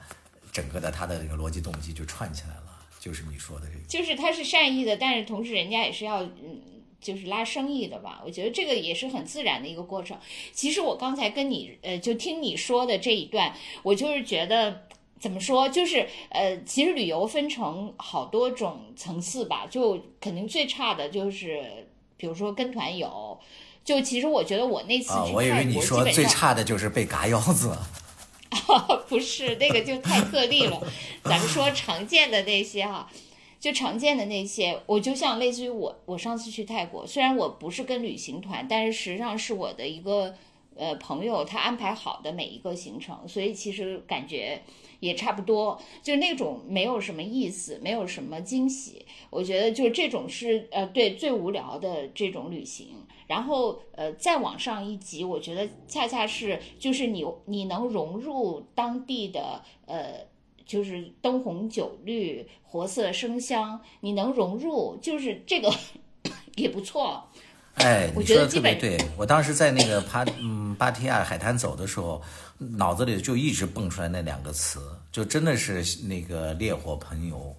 [0.50, 2.64] 整个的他的这个逻辑动机就串起来了，
[2.98, 3.84] 就是你说的这个。
[3.86, 6.60] 就是他是善意的，但是同时人家也是要嗯，
[7.00, 8.20] 就是拉生意的吧？
[8.24, 10.18] 我觉得这个也是很自然的一个过程。
[10.52, 14.82] 其实我刚才跟你呃，就听你说的这一段，我就是觉得。
[15.22, 15.68] 怎么说？
[15.68, 19.68] 就是呃，其实旅游分成好多种层次吧。
[19.70, 23.38] 就肯定最差的就是，比如说跟团游。
[23.84, 27.72] 就其实我觉得我那次我以为你说最差的就是被嘎腰子。
[29.08, 30.82] 不是，那个就太特例了。
[31.22, 33.08] 咱们说常见的那些哈，
[33.60, 40.34] 就常见的那些，我就像类似于我，我上次去泰国，虽然我不是跟旅行团，但是实际上是我的一个
[40.76, 44.60] 呃朋友他安排好的每一个行程，所以其实感觉。
[45.02, 49.04] 也差不多，就那种没有什么意思，没有什么惊喜。
[49.30, 52.86] 我觉得就这种是呃，对最无聊的这种旅行。
[53.26, 60.28] 然后呃，再往上一级，我觉得恰恰是就是你你能融入当地的呃，
[60.64, 65.68] 就是灯红酒绿、活色生香，你能融入，就是这个
[66.54, 67.24] 也不错。
[67.74, 72.22] 哎，你说的特别对，我当时在那个帕嗯芭提雅海滩走的时候。
[72.78, 77.56] 脑子里就一直蹦出来那两个词，就真的是那个烈火喷油，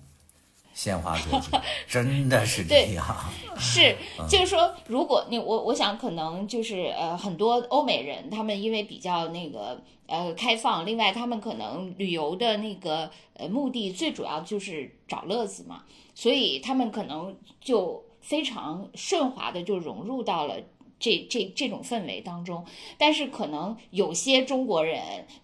[0.74, 1.60] 鲜花朵锦，
[1.90, 3.06] 真的是这样。
[3.60, 3.94] 是，
[4.30, 15.84] 就是说，如果你我我想可能就是呃，很多欧美人他们因为比较那个呃开放，另外他们可能旅游的那个呃目的最主要就是找乐子嘛，
[16.16, 20.56] 所以他们可能就非常顺滑的就融入到了。
[21.00, 22.64] 这这这种氛围当中，
[22.98, 25.02] 但是可能有些中国人，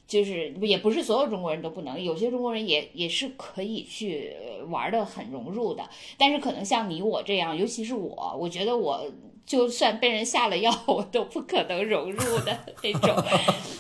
[0.07, 4.33] 就是也不是所有中国人都不能，有些中国人也也是可以去
[4.69, 5.83] 玩的很融入的。
[6.17, 9.03] 但是可能像你我这样，尤其是我，我觉得我
[9.45, 13.13] 就算被人下了药，我都不可能融入的那种。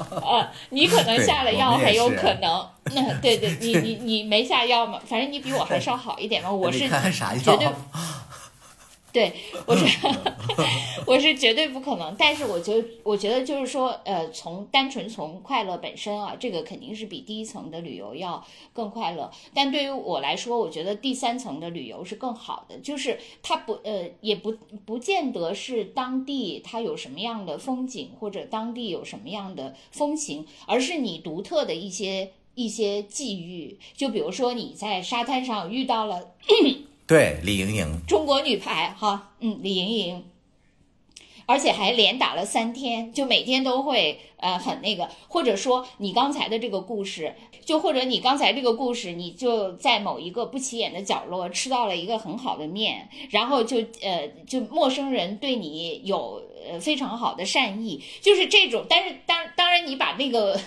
[0.09, 2.67] 呃，你可能下了药，很有可能。
[2.93, 4.99] 那对对，你你你没下药吗？
[5.05, 6.51] 反正你比我还稍好一点嘛。
[6.51, 7.67] 我是绝对。
[9.11, 9.33] 对，
[9.65, 10.07] 我是
[11.07, 19.31] 我是绝对不可能，但是我觉得，我觉得就是说，呃，从单纯从快乐本身啊，这个肯定是比第一层的旅游要更快乐。
[19.53, 24.53] 但对于我来说，我觉得第三层的旅游是更好的，就是它不呃，也不
[24.85, 33.79] 不见得是当地它有什么样的风景或者当地有什么样的风情，而是你独特的一些一些际遇。
[33.95, 36.35] 就比如说你在沙滩上遇到了。
[37.09, 40.25] 对李盈莹，中国女排哈，嗯，李盈莹，
[41.47, 47.33] 而且还连打了三天，就每天都会呃很那个，或者说你刚才的这个故事，
[47.65, 60.61] 就或者你刚才这个故事，你就在某一个不起眼的角落吃到了一个很好的面，然后就呃就陌生人对你有呃非常好的善意，就是这种，但是当当然你把那个。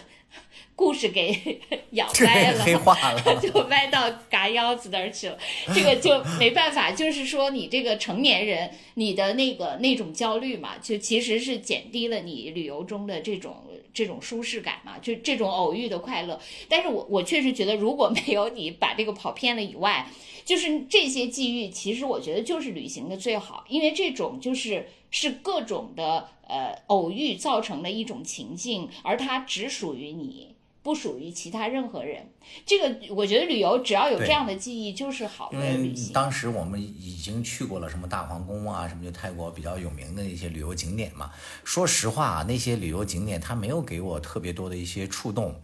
[0.74, 1.60] 故事给
[1.92, 5.38] 咬歪了，黑化了， 就歪到嘎腰子那儿去了。
[5.74, 13.56] 这个就 没办法，就是说你这个成年人，你的那个那种焦虑嘛，就其实是减低了你旅游中的这种
[13.92, 16.40] 这种舒适感嘛，就这种偶遇的快乐。
[16.68, 20.08] 但是我我确实觉得，如果没有你把这个跑偏了以外，
[20.44, 30.51] 就是这些际遇，其实我觉得就是旅行的最好，因为这种就是是各种的呃偶遇造成的一种情境，而它只属于你。
[30.82, 32.28] 不属于其他任何人，
[32.66, 36.12] 这个我觉得旅游只要有这样的记忆就是好的旅行。
[36.12, 41.30] 当时我们已经去过了什么大皇宫啊，什么就泰国比较有名的一些旅游景点嘛。
[41.62, 45.54] 说实话啊，那些旅游景点它没有给我特别多的一些触动，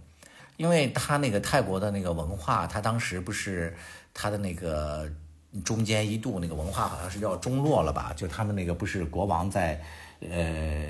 [0.56, 3.76] 因为它那个泰国的那个文化，它当时不是
[4.14, 5.10] 它的那个
[5.64, 8.12] 中间一度那个文化好像是要中落了吧？
[8.16, 9.82] 就他们那个不是国王在
[10.20, 10.86] 呃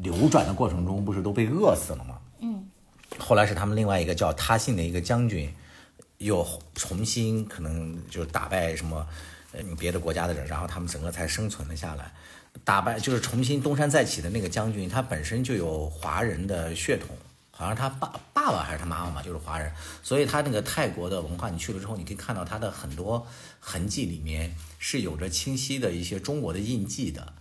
[0.00, 2.15] 流转的过程中不是都被饿死了吗？
[3.18, 5.52] 后来是他们另外一个叫他信的一个将军，
[6.18, 9.06] 又重新可能就打败什么
[9.52, 12.12] 呃别的国家的人，然后他们整个才生存了下来。
[12.64, 17.14] 打败就是重新东山再起的那个将军，他本身就有华人的血统，
[17.50, 19.70] 好像他爸爸爸还是他妈妈嘛，就是华人。
[20.02, 23.26] 所以他那个泰国的文化，你去了之后，你可以看到他的很多
[23.60, 27.34] 痕迹里面是有着清晰的一些中国的印记的。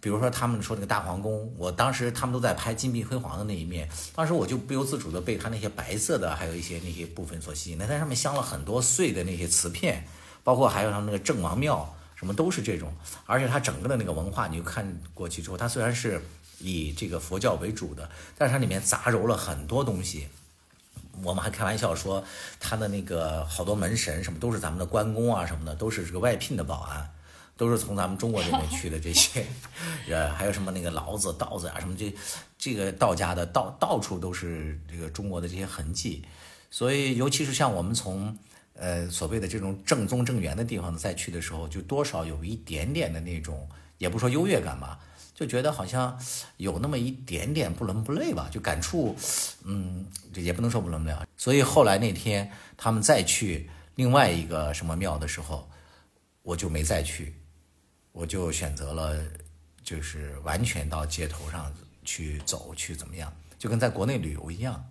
[0.00, 7.78] 比如说他们说那个大皇宫，我当时他们都在拍金碧辉煌的那一面，当时我就不由自主的被他那些白色的，还有一些那些部分所吸引。
[7.78, 10.04] 那它上面镶了很多碎的那些瓷片，
[10.42, 12.92] 包括还有他们那个郑王庙，什么都是这种。
[13.26, 16.22] 而且它整个的那个文化，你就看过去之后，它虽然是
[16.58, 20.28] 以这个佛教为主的，但是它里面杂糅了很多东西。
[21.22, 22.24] 我们还开玩笑说，
[22.58, 27.10] 它的那个好多门神什么都是咱们的关公啊什么的，都是这个外聘的保安。
[27.60, 29.44] 都是从咱们中国这边去的这些，
[30.08, 32.10] 呃，还有什么那个老子、道子啊，什么这
[32.56, 36.24] 这个道家的到到处都是这个中国的这些痕迹，
[36.70, 38.34] 所以尤其是像我们从
[38.72, 44.98] 呃所谓的这种正宗正源的地方再去的时候，就多少有一点点的那种，也不说优越感吧，
[45.34, 46.18] 就觉得好像
[46.56, 49.14] 有那么一点点不伦不类吧，就感触，
[49.64, 51.14] 嗯，这也不能说不伦不类。
[51.36, 55.68] 所以后来那天他们再去另外一个什么庙的时候，
[56.42, 57.34] 我就没再去。
[58.12, 59.16] 我就选择了，
[59.82, 61.72] 就是完全到街头上
[62.04, 64.84] 去走，去怎么样，就跟在国内旅游一样。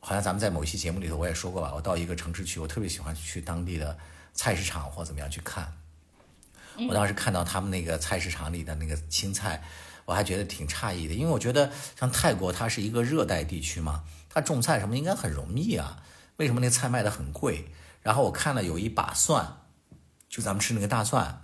[0.00, 3.98] 好像咱们在某一期节目里头我也说过吧，我到一个城市去，我特别喜欢去当地的
[4.32, 5.72] 菜市场或怎么样去看。
[6.88, 9.64] 我当时看到他们那个菜市场里的那个青菜，
[10.04, 16.02] 我还觉得挺诧异的，因为我觉得像泰国它是一个热带地区嘛，它种菜什么应该很容易啊，
[16.36, 17.66] 为什么那菜卖的很贵？
[18.02, 19.56] 然后我看了有一把蒜，
[20.28, 21.42] 就咱们吃那个大蒜。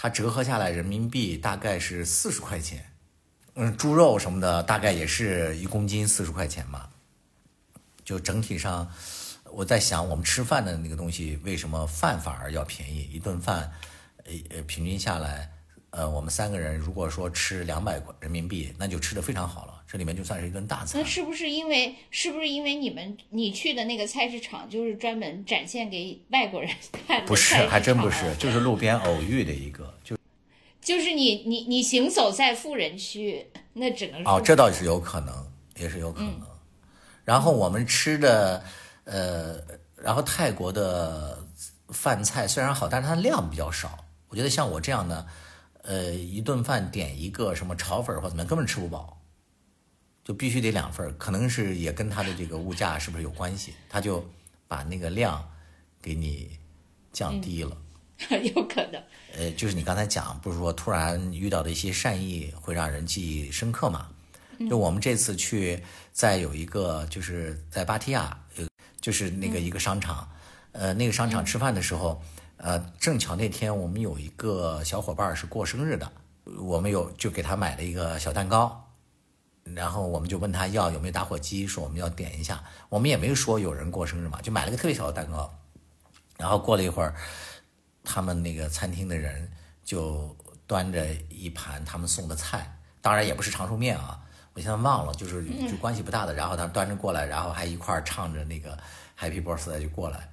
[0.00, 2.92] 它折合下来人民币大概是四十块钱，
[3.54, 6.88] 嗯，猪肉什么的大概也是一公斤四十块钱嘛。
[8.04, 8.88] 就整体上，
[9.50, 13.10] 我在想，我们吃饭的那个东西为什么饭反而要便宜？
[13.12, 13.72] 一顿饭，
[14.24, 15.50] 呃呃，平均下来，
[15.90, 19.77] 呃，我们三个人如果说吃两百人民币，那就吃的非常好了。
[19.90, 21.00] 这里面就算是一顿大餐。
[21.00, 26.70] 那是不是因为是不是因为你们你去的那个菜市场就是专门展现给外国人
[27.06, 27.26] 看的？
[27.26, 30.16] 不是，还真不是，就是路边偶遇的一个，就
[30.82, 36.42] 就是你你你行走在富人区，那只能哦，这倒是有可能，也是有可能。
[37.24, 38.62] 然后我们吃的，
[39.04, 39.56] 呃，
[39.96, 41.42] 然后泰国的
[41.88, 44.04] 饭菜虽然好，但是它量比较少。
[44.28, 45.26] 我觉得像我这样的，
[45.82, 49.17] 呃，一顿饭点一个什么炒粉或怎么样，根本吃不饱。
[50.28, 53.72] 就必须得两份可能是也跟他的这个物价是不是有关系？
[53.88, 54.22] 他就
[54.66, 55.42] 把那个量
[56.02, 56.50] 给你
[57.10, 57.74] 降低了，
[58.54, 59.02] 有可能。
[59.34, 64.10] 呃，就是你刚才讲，不是说突然遇到的一些善意会让人记忆深刻嘛？
[64.68, 68.68] 就我们这次去，在有一个就是在芭提雅，呃，
[69.00, 70.28] 就是那个一个商场，
[70.72, 72.20] 呃，那个商场吃饭的时候，
[72.58, 76.12] 呃，正巧那天我们有一个小伙伴是过生日的，
[76.58, 78.84] 我们有就给他买了一个小蛋糕。
[79.74, 82.62] 然后我们就问他要有没有打火机，说我们要点一下。
[82.88, 85.52] 我们也没说有人过生日嘛，就买了个特别小的蛋糕。
[86.36, 87.14] 然后过了一会儿，
[88.04, 89.50] 他们那个餐厅的人
[89.84, 94.20] 就端着一盘他们送的菜，当然也不是长寿面啊，
[94.54, 96.34] 我现在忘了，就是就关系不大的。
[96.34, 98.78] 然后他端着过来，然后还一块儿唱着那个
[99.18, 100.30] Happy Birthday 就过来。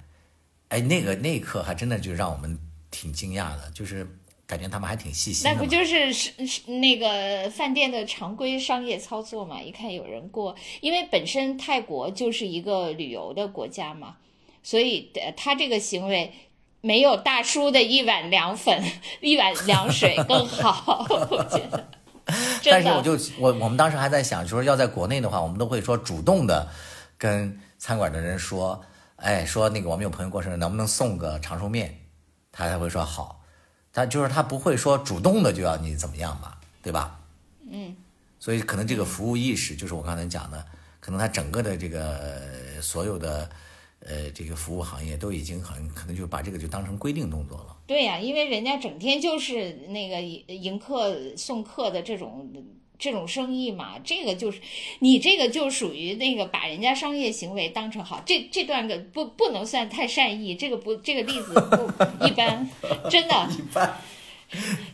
[0.68, 2.58] 哎，那个那一刻还真的就让我们
[2.90, 4.06] 挺惊讶的，就是。
[4.46, 9.60] 感觉他们还挺细心的，那不就是是是那个饭店的常规商业操作嘛？
[9.60, 14.16] 一看有人过，因为本身泰国就是一个旅游的国家嘛，
[14.62, 16.32] 所以他这个行为
[16.80, 18.80] 没有大叔的一碗凉粉、
[19.20, 21.88] 一碗凉水更好， 我觉得。
[22.64, 26.68] 但是我就我我们当时还在想，就是要在国内的话，我们都会说主动的
[27.18, 28.80] 跟餐馆的人说，
[29.16, 32.00] 哎，说那个我们有朋友过生日，能不能送个长寿面？
[32.52, 33.40] 他才会说好。
[33.96, 37.18] 他就是他不会说主动的就要你怎么样吧，对吧？
[37.70, 37.96] 嗯。
[38.38, 40.62] 所以可能这个服务意识，就是我刚才讲的，
[41.00, 42.42] 可能他整个的这个
[42.82, 43.48] 所有的
[44.00, 47.74] 呃这个服务行业都已经很可能就把这个就当成规定动作了。
[47.86, 52.52] 对呀、因为人家整天就是那个迎迎客送客的这种
[52.98, 54.60] 这种生意嘛，这个就是
[55.00, 62.68] 你这个就属于那个把人家商业行为当成好，这这段个不不能算太善意，这个不这个例子不一般，
[63.10, 63.48] 真的。
[63.56, 63.96] 一般。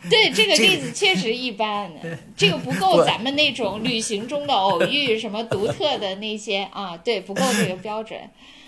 [0.08, 1.92] 对这个例子确实一般，
[2.34, 8.18] 这个不够咱们那种旅行中的偶遇什么独特的那些啊，对，不够这个标准。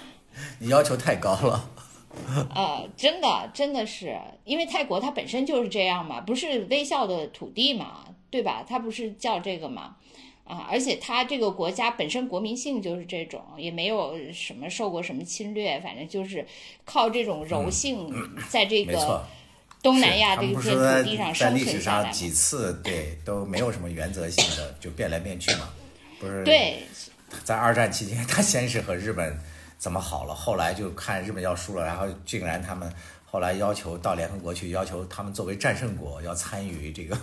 [0.61, 1.71] 你要求太高了。
[2.55, 8.05] 呃，真的真的是，因为泰国它本身就是这样嘛，不是微笑的土地嘛，
[8.35, 8.65] 对吧？
[8.69, 9.95] 它不是叫这个嘛，
[10.43, 16.45] 啊，而且它这个国家本身国民性就是这种，也没有什么受过什么侵略，反正就是
[16.85, 18.13] 靠这种柔性，
[18.49, 19.25] 在这个，
[19.81, 20.63] 东南亚这片土
[21.05, 22.11] 地上在生历史上存下来嘛。
[22.11, 25.71] 几次对都没有什么原则性的就变来变去嘛，
[26.19, 26.83] 不是？，对，
[27.45, 29.39] 在二战期间，他先是和日本
[29.79, 32.93] 怎么好了，后来就看日本要输了，然后竟然他们
[33.25, 37.17] 后来要求到联合国去，要求他们作为战胜国要参与这个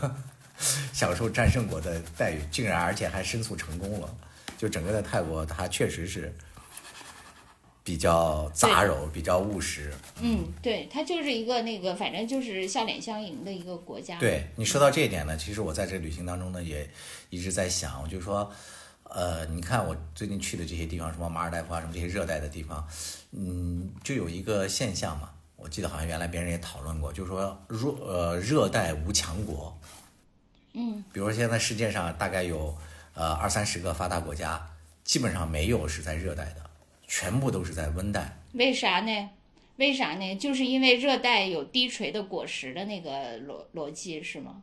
[0.93, 4.15] 享受战胜国的待遇，竟然而且还申诉成功了。
[4.57, 6.31] 就整个的泰国，它确实是
[7.83, 9.91] 比较杂糅，比较务实。
[10.21, 16.87] 嗯，对，它就是一个那个，反正就是笑脸相迎的一个国家。，对你说到这一点呢，其实我在这个旅行当中呢，也
[17.31, 18.51] 一直在想，我就说，
[19.05, 22.87] 呃，你看我最近去的这些地方，什么马尔代夫啊，什么这些热带的地方，
[23.31, 29.75] 嗯，就有一个现象嘛，我记得好像原来别人也讨论过，就是说热呃热带无强国，
[30.73, 32.75] 嗯，比如说现在世界上大概有
[33.13, 34.61] 呃二三十个发达国家，
[35.03, 36.69] 基本上没有是在热带的，
[37.07, 38.37] 全部都是在温带。
[38.53, 39.29] 为啥呢？
[39.77, 40.35] 为啥呢？
[40.35, 44.61] 就是因为热带有低垂的果实的那个逻逻辑是吗？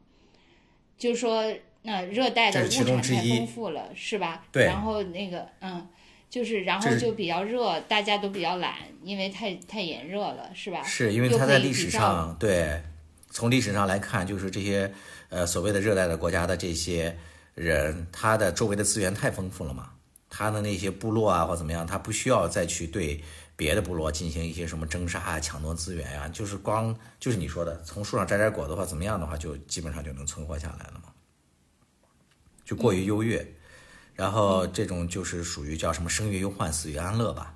[0.96, 1.44] 就说
[1.82, 4.44] 那、热带的这是其物产太中之一丰富了，是吧？
[4.50, 5.86] 对然后那个嗯，
[6.28, 10.82] 就是然后就比较热，大家都比较懒，因为太太炎热了，是吧？
[10.82, 12.82] 是因为又它在历史上对，
[13.30, 14.92] 从历史上来看，就是这些
[15.28, 17.16] 呃所谓的热带的国家的这些
[17.54, 19.90] 人，他的周围的资源太丰富了嘛，
[20.30, 23.22] 他的那些部落啊或怎么样，他不需要再去对
[23.56, 31.10] 别的部落进行一些什么征杀啊、抢夺资源呀、就是光就是你说的，从树上摘摘果子或怎么样的话，就基本上就能存活下来了嘛，
[32.64, 33.46] 就过于优越。
[34.14, 37.54] 然后这种就是属于叫什么“生于忧患，死于安乐”吧，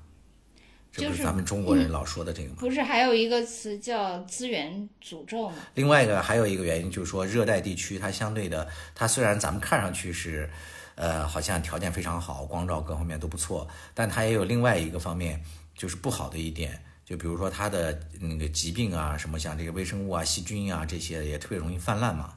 [0.92, 2.56] 这不就是是咱们中国人老说的这个吗？
[2.58, 5.54] 不是还有一个词叫资源诅咒吗？
[5.74, 10.50] 另外一个还有一个原因就是说，热带地区它相对的，它虽然咱们看上去是，
[10.94, 15.42] 呃，好像条件非常好，光照各方面都不错，但它也有另外一个方面，
[15.74, 22.34] 就是不好的一点，就比如说它的那个疾病啊，什么像这个微生物啊、细菌啊这些也特别容易泛滥嘛，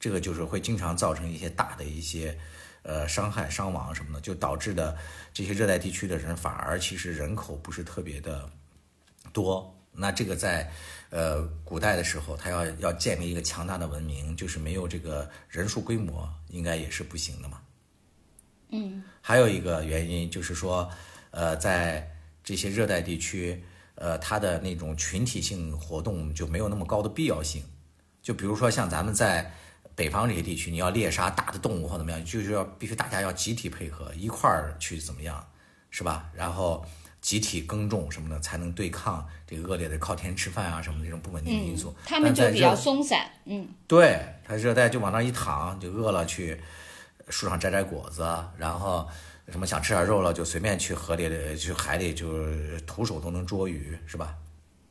[0.00, 2.36] 这个就是会经常造成一些大的一些。
[2.84, 4.96] 呃，伤害、伤亡什么的，就导致的
[5.32, 8.48] 这些热带地区的人反而其实人口不是特别的
[9.32, 9.74] 多。
[9.90, 10.70] 那这个在
[11.08, 17.60] 呃古代的时候，他要要建立一个强大的文明，就是没有这个人数规模，应该也是不行的嘛。
[18.70, 20.90] 嗯，还有一个原因就是说，
[21.30, 22.06] 呃，在
[22.42, 23.64] 这些热带地区，
[23.94, 27.64] 呃，它的那种群体性活动就没有那么高的必要性。
[28.20, 29.50] 就比如说像咱们在
[29.96, 35.46] 北方这些地区，你要猎杀大的动物或怎么样，就是要必须大家要集体配合，一块儿去怎么样，
[35.90, 36.30] 是吧？
[36.34, 36.84] 然后
[37.20, 41.90] 集体耕种什么的，才能对抗这个恶劣的靠天吃饭啊什么的这种不稳定的因素。
[41.90, 46.60] 嗯他们就比较松散，嗯，对，他热带就往那儿一躺，就饿了去
[47.28, 48.22] 树上摘摘果子，
[48.58, 49.08] 然后
[49.48, 52.28] 什么想吃点肉了，就随便去河里、去海里，就
[52.80, 54.34] 徒手都能捉鱼，是吧？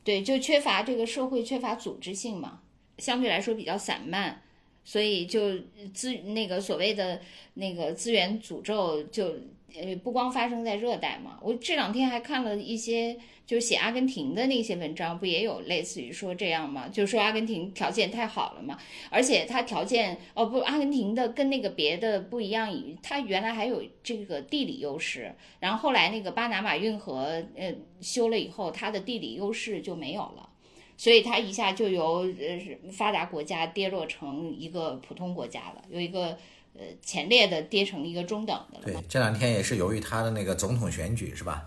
[0.02, 2.60] 对，就缺乏这个社会缺乏组织性嘛，
[2.98, 4.42] 相对来说比较散漫，
[4.84, 5.58] 所以就
[5.92, 7.20] 资那个所谓的
[7.54, 9.34] 那个资源诅咒就
[9.74, 13.16] 呃不光发生在热带嘛，我这两天还看了一些
[13.46, 16.88] 就写阿根廷的那些文章，不也有类似于说这样吗？
[16.88, 18.78] 就说阿根廷条件太好了嘛，
[19.10, 22.72] 而且它条件哦不，阿根廷的跟那个别的不一样，
[23.02, 30.50] 它原来还有这个地理优势，然后后来那个巴拿马运河呃修了以后，它的地理优势就没有了。
[30.96, 36.36] 所以它一下就由呃发达国家跌落成一个普通国家了，有一个
[36.74, 41.64] 呃前列的跌成一个中等的了。，对这两天也是由于他的那个总统选举，是吧？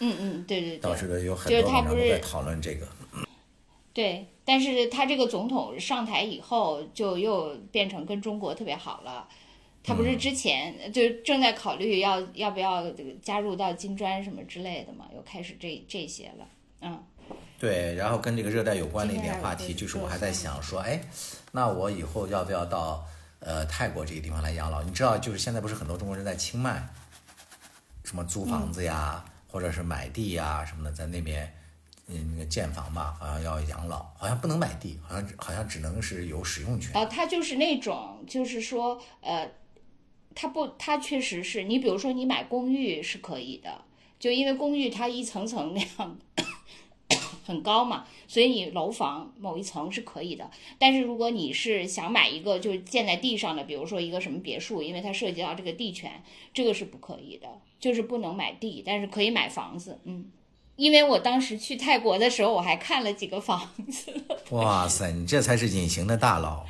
[0.00, 2.88] 嗯嗯，对对对导致的有很就是多他不是文章都在讨论这个。
[3.92, 4.26] 对。
[4.46, 9.26] 但是他这个总统上台以后，就又变成跟中国特别好了。
[9.82, 16.46] 他不是之前就正在考虑要要不要这个加入到金砖什么之类的嘛，又开始这这些了，
[16.82, 17.02] 嗯。
[17.64, 21.00] 对，然后跟这个热带有关的一点话题，就是我还在想说，哎，
[21.50, 23.02] 那我以后要不要到
[23.40, 24.82] 呃泰国这个地方来养老？
[24.82, 26.86] 你知道，就是现在不是很多中国人在清迈，
[28.04, 31.50] 什么租房子呀，或者是买地呀什么的，在那边
[32.06, 36.90] 嗯那个建房吧，好像要养老，好像不能买地，好像好像只能是有使用权。
[36.94, 39.50] 哦，它就是那种，就是说，呃，
[40.34, 43.80] 它不，它确实是你，比如说你买公寓是可以的，
[44.18, 46.18] 就因为公寓它一层层那样
[47.44, 50.50] 很高嘛，所以你楼房某一层是可以的。
[50.78, 56.22] 但是如果你是想买一个就是建在地上的，比如说一个什么别墅，因为它涉及到这个地权，
[56.52, 57.46] 这个是不可以的，
[57.78, 60.30] 就是不能买地，但是可以买房子，嗯。
[60.76, 64.12] 因为我当时去泰国的时候，我还看了几个房子，
[64.50, 66.66] 哇塞，你这才是隐形的大佬。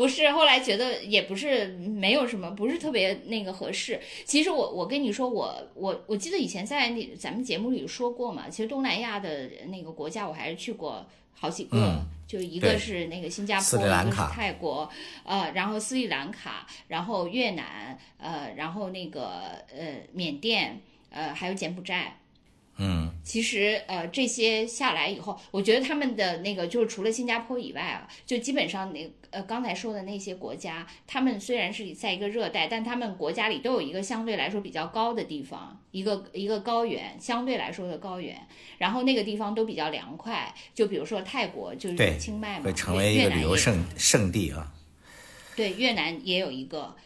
[0.00, 4.00] 不是，后来觉得也不是没有什么，不是特别那个合适。
[4.24, 14.88] 其实我我跟你说，我我我记得以前在那咱们节目里说过嘛，其实东南亚的那个国家我还是去过好几个，嗯就一个是那个新加斯坡，一个是里兰卡泰国，
[15.24, 20.80] 呃，然后斯里兰卡，然后越南，呃，然后那个呃缅甸，
[21.10, 22.16] 呃，还有柬埔寨。
[22.82, 38.34] 嗯，其实呃这些下来以后，我觉得他们的那个就是除了新加坡以外啊，就基本上那呃刚才说的那些国家，他们虽然是在一个热带，但他们国家里都有一个相对来说比较高的地方，一个一个高原，相对来说的高原，
[38.78, 40.54] 然后那个地方都比较凉快。
[40.74, 44.72] 就比如说泰国就是对清迈嘛，会成为一个旅游胜胜地啊。
[45.54, 46.96] 对，越南也有一个，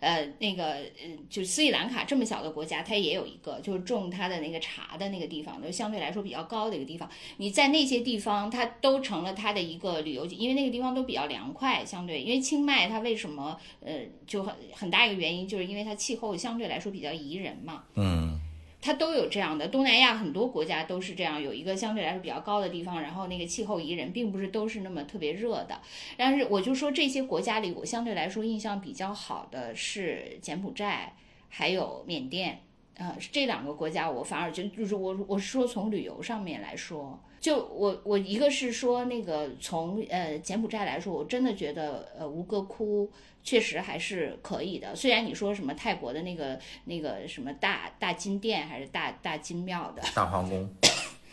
[0.00, 7.08] 呃，那个，呃，就斯里兰卡这么小的国家，它也有一个，就是种它的那个茶的那个地方，就相对来说比较高的一个地方。
[7.38, 17.84] 你在那些地方，它都成了它的一个旅游，因为那个地方都比较凉快，相对，因为清迈它为什么，呃，就很很大一个原因，就是因为它气候相对来说比较宜人嘛。
[17.94, 18.40] 嗯，
[18.86, 25.80] 它都有这样的，东南亚很多国家都是这样，有一个相对来说比较高的地方，然后那个气候宜人，并不是都是那么特别热的。
[26.16, 31.12] 但是我就说这些国家里，我相对来说印象比较好的是柬埔寨，
[31.48, 32.60] 还有缅甸，
[32.94, 37.20] 呃，这两个国家我反而觉得就是我我是说从旅游上面来说。
[37.46, 43.08] 就我我一个是说那个从呃柬埔寨来说，我真的觉得呃吴哥窟
[43.44, 44.96] 确实还是可以的。
[44.96, 50.68] 虽然你说什么泰国的那个那个什么大大金殿还是大大金庙的，大皇宫、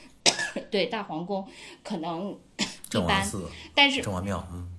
[0.69, 1.47] 对大皇宫
[1.81, 2.37] 可能
[2.91, 3.27] 一般，
[3.73, 4.69] 但是郑王庙，嗯，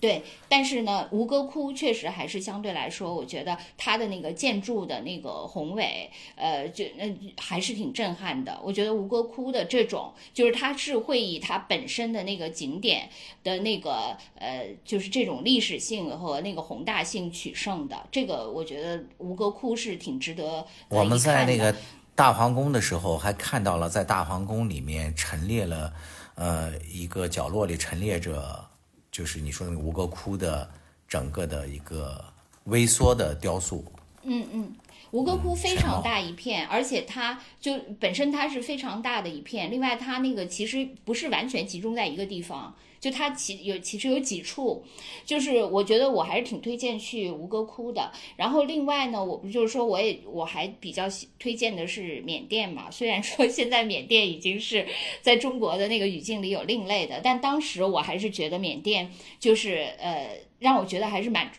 [0.00, 8.58] 对，但是呢，吴哥窟确实还是相对来说，我觉得它的那个建筑的那个宏伟，呃，就呃还是挺震撼的。
[8.64, 13.10] 我觉得吴哥窟的这种，就是它是会以它本身的那个景点
[13.44, 18.06] 的那个呃，就是这种历史性和那个宏大性取胜的。
[18.10, 21.74] 这个我觉得吴哥窟是挺值得呃我们在那个
[22.14, 25.92] 大皇宫的时候，还看到了在大皇宫里面陈列了，
[26.36, 28.68] 呃，一个角落里陈列着，
[29.10, 30.70] 就是你说那个吴哥窟的
[31.08, 32.24] 整个的一个
[32.64, 33.84] 微缩的雕塑。
[34.22, 34.74] 嗯嗯，
[35.12, 39.70] 吴哥窟非常大一片，而且它就本身它是非常大的一片。
[39.70, 44.84] 另外，它那个其实不是完全集中在一个地方，就它其有其实有几处，
[45.24, 48.12] 就是我觉得我还是挺推荐去吴哥窟的。
[48.36, 54.86] 然后另外呢，我不就是说我也我还比较喜推荐的是缅甸嘛，虽然说现在缅甸已经是
[55.22, 61.50] 在中国的那个语境里有另类的，但当时我还是觉得缅甸就是呃让我觉得还是蛮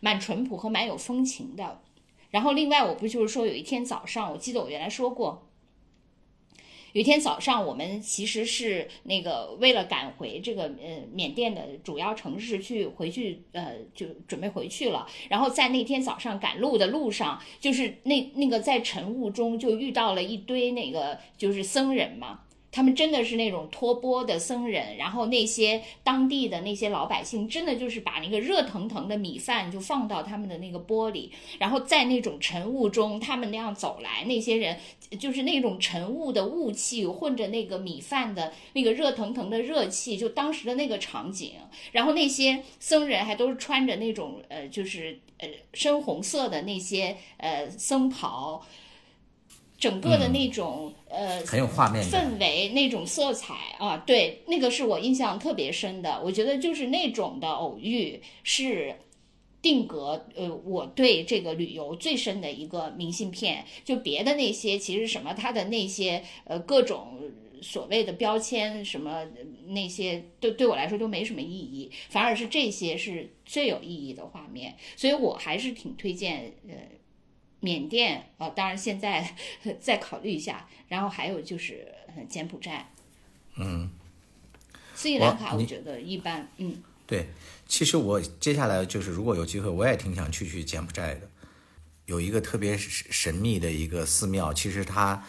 [0.00, 1.80] 蛮淳朴和蛮有风情的。
[2.32, 5.45] 然后另外，我不就是说有一天早上，我记得我原来说过，
[6.96, 22.40] 有一天早上我们其实是那个为了赶回这个呃缅甸的主要城市去回去呃就准备回去了，然后在那天早上赶路的路上，就是那那个在晨雾中就遇到了一堆那个就是僧人嘛。
[22.76, 34.76] 他们真的是那种托钵的僧人，然后那些当地的那些老百姓，真的就是把那个热腾腾的米饭就放到他们的那个钵里，然后在那种晨雾中，他们那样走来，那些人
[35.18, 41.52] 就是那种晨雾的雾气混着那个米饭的那个热腾腾的热气，就当时的那个场景。
[41.92, 48.62] 然后那些僧人还都是穿着那种呃，就是呃深红色的那些呃僧袍。
[49.78, 52.02] 整个的那种、呃很有画面。
[52.04, 56.20] 氛围那种色彩啊，对，那个是我印象特别深的。
[56.24, 58.96] 我觉得就是那种的偶遇是
[59.60, 63.64] 定格呃我对这个旅游最深的一个明信片。
[63.84, 67.20] 就别的那些其实什么它的那些呃各种
[67.62, 69.24] 所谓的标签什么
[69.68, 76.74] 那些，对对我来说都没什么意义，反而是这些是最有意义的画面，所以我还是挺推荐呃
[77.60, 79.34] 缅甸啊、当然现在
[79.80, 82.92] 再考虑一下，然后还有就是呃柬埔寨，
[83.56, 83.90] 嗯，
[84.94, 86.82] 斯里兰卡我觉得一般，嗯。
[87.06, 87.28] 对，
[87.68, 91.28] 其实我接下来就是如果有机会，我也挺想去去柬埔寨的。
[92.06, 95.24] 有一个特别神神秘的一个寺庙，其实它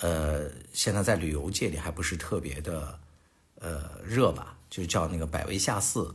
[0.00, 2.98] 呃现在在旅游界里还不是特别的
[3.60, 6.14] 呃热吧，就叫那个百威下寺。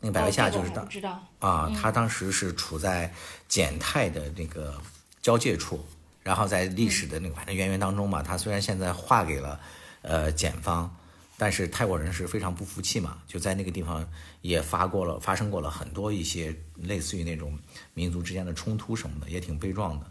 [0.00, 3.12] 那个百维夏就是当知道，啊，他当时是处在
[3.48, 4.80] 柬泰的那个
[5.20, 5.84] 交界处，
[6.22, 9.58] 然后在历史的那个反正渊源当中嘛，他虽然现在划给了
[10.02, 10.96] 呃柬方，
[11.36, 14.08] 但是泰国人是非常不服气嘛，就在那个地方
[14.40, 17.58] 也发过了发生过了很多一些类似于那种
[17.92, 20.06] 民族之间的冲突什么的，也挺悲壮的，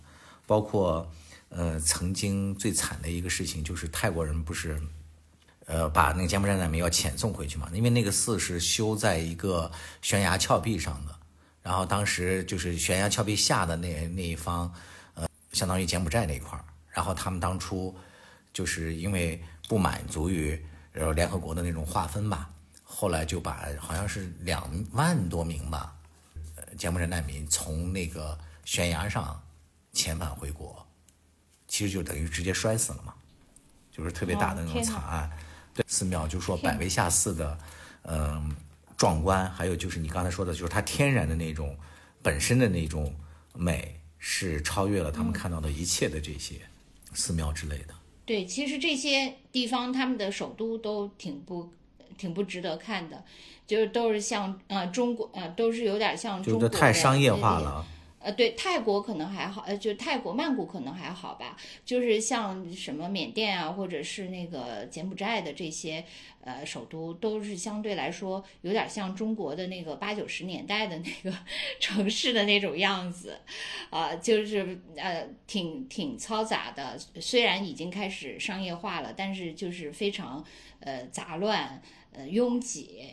[0.45, 1.09] 包括
[1.47, 4.77] 呃曾经最惨的一个事情就是泰国人不是。
[5.67, 9.69] 呃，把那个柬埔寨难民要遣送回去嘛，因为那个寺是修在一个
[10.01, 11.13] 悬崖峭壁上的，
[11.61, 14.73] 然后当时就是悬崖峭壁下的那那一方，
[15.13, 17.93] 呃，相当于柬埔寨那一块儿，然后他们当初
[18.53, 20.57] 就是因为不满足于
[20.93, 22.49] 呃联合国的那种划分吧，
[22.81, 25.93] 后来就把好像是两万多名吧，
[26.55, 29.37] 呃，柬埔寨难民从那个悬崖上
[29.93, 30.87] 遣返回国，
[31.67, 33.13] 其实就等于直接摔死了嘛，
[33.91, 35.29] 就是特别大的那种惨案。
[35.77, 37.57] 对，寺庙就是说百威下寺的，
[38.01, 38.55] 嗯、
[38.97, 41.77] 壮观，还有就是你刚才说的，就是它天然的那种
[42.23, 43.15] 本身的那种
[43.53, 46.55] 美，是超越了他们看到的一切的这些
[47.13, 47.93] 寺庙之类的。
[48.25, 51.71] 对，其实这些地方他们的首都都挺不
[52.17, 53.23] 挺不值得看的，
[53.67, 57.85] 就是都是像呃中国呃都是有点像中就国的是太商业化呃了。
[58.19, 66.03] 呃，对，泰国可能还好，呃，就泰国曼谷可能还好吧，就是像什么缅甸啊，或者是那个柬埔寨的这些
[66.41, 71.37] 呃首都，都是相对来说有点像中国的那个八九十年代的那个
[71.79, 73.37] 城市的那种样子，
[73.91, 80.43] 啊、就是呃挺挺嘈杂的，虽然已经开始商业化了，但是就是非常
[80.79, 81.81] 呃杂乱，
[82.13, 83.11] 呃拥挤。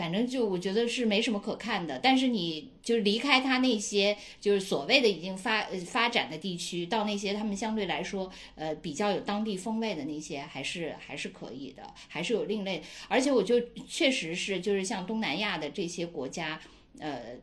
[0.00, 12.82] 反正就我觉得是没什么可看的，但是你就是离开他那些就是所谓的已经发发展的地区，到那些他们相对来说呃比较有当地风味的那些，还是还是可以的，还是有另类。
[13.08, 16.58] 而且我就确实是就是像东南亚的这些国家，
[16.98, 17.36] 呃。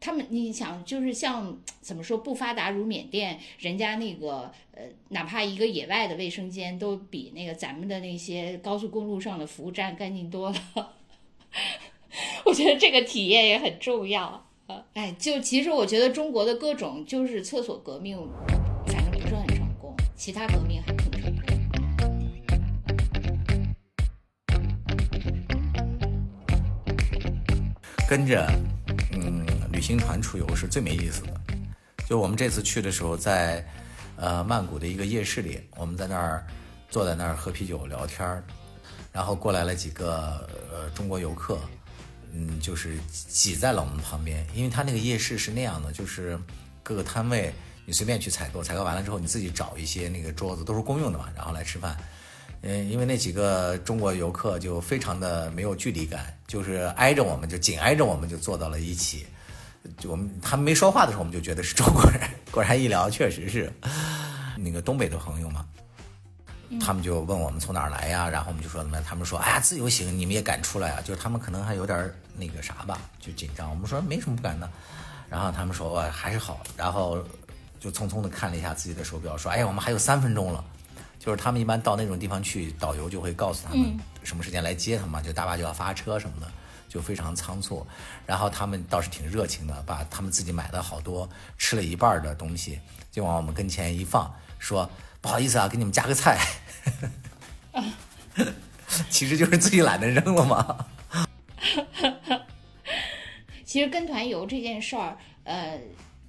[0.00, 10.92] 他们，你想，就是像怎么说，不发达如缅甸，人家那个呃，哪怕一个野外的卫生间，都比那个咱们的那些高速公路上的服务站干净多了。
[12.58, 14.44] 我觉得这个体验也很重要。
[14.66, 18.18] 呃，哎，就其实我觉得中国的各种就是厕所革命，
[18.84, 21.44] 反正不是很成功，其他革命还挺成功。
[28.08, 28.44] 跟着
[29.12, 31.40] 嗯旅行团出游是最没意思的。
[32.08, 33.64] 就我们这次去的时候在，
[34.16, 36.44] 呃曼谷的一个夜市里，我们在那儿
[36.90, 38.42] 坐在那儿喝啤酒聊天儿，
[39.12, 41.56] 然后过来了几个呃中国游客，
[42.32, 46.38] 嗯，就是挤在了我们旁边，因为他那个夜市是那样的，就是
[46.82, 47.52] 各个摊位
[47.86, 51.96] 你随便去采购，采购完了之后你自己找一些那个桌子都是公用的嘛，然后来吃饭。
[52.60, 59.26] 嗯，因为那几个中国游客就非常的没有距离感，就是挨着我们，就紧挨着我们就坐到了一起。
[59.98, 62.20] 就我们他们没说话的时候，我们就觉得是中国人。
[62.50, 63.72] 果然一聊，确实是
[64.56, 65.64] 那个东北的朋友嘛。
[66.80, 71.00] 他们就问我们从哪儿来呀，然后我们就说怎么样，他们说哎呀自由行你们也敢出来啊？
[71.00, 73.70] 就是他们可能还有点那个啥吧，就紧张。
[73.70, 74.70] 我们说没什么不敢的，
[75.28, 77.22] 然后他们说哇还是好，然后
[77.80, 80.64] 就匆匆的看了一下自己的手表，说哎呀我们还有三分钟了。
[81.18, 86.50] 就是他们一般到那种地方去，导游就会告诉他们什么时间来接他们，就大巴就要发车什么的，
[86.88, 87.84] 就非常仓促。
[88.24, 91.28] 然后他们倒是挺热情的，把他们自己买的好多
[91.58, 92.80] 吃了一半的东西
[93.10, 94.88] 就往我们跟前一放，说
[95.20, 96.38] 不好意思啊，给你们加个菜。
[99.10, 100.86] 其实就是自己懒得扔了嘛。
[103.64, 105.78] 其实跟团游这件事儿，呃，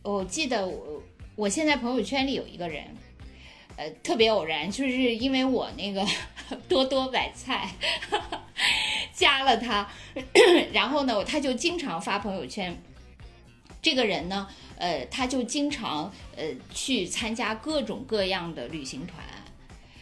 [0.02, 1.02] 我记得我
[1.36, 2.84] 我现在朋友圈里有一个人，
[3.78, 6.06] 呃，特别偶然，就是因为我那个
[6.68, 7.70] 多多买菜
[9.14, 9.88] 加了他，
[10.74, 12.82] 然后呢，他就经常发朋友圈。
[13.82, 14.45] 这个人呢，
[14.80, 19.24] 呃，他就经常呃去参加各种各样的旅行团。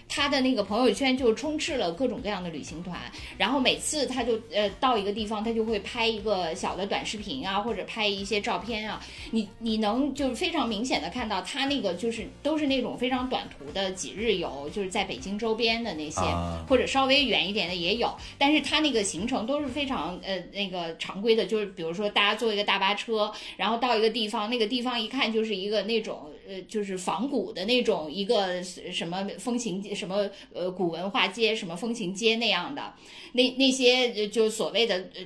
[0.10, 3.00] 他的那个朋友圈就充斥了各种各样的旅行团，
[3.38, 16.22] 然后每次他就呃到一个地方，他就会拍一个小的短视频啊，或者拍一些照片啊，你你能就是非常明显的看到他那个就是都是那种非常短途的几日游，就是在北京周边的那些，
[16.68, 26.32] 或者稍微远一点的也有，但是他那个行程都是非常呃那个常规的，就是比如说大家坐一个大巴车，然后到一个地方，那个地方一看就是一个那种。
[26.48, 32.94] 呃，就是仿古的那种一个什么风情街，什么呃古文化街，什么风情街那样的，
[33.34, 35.22] 那那些就所谓的呃，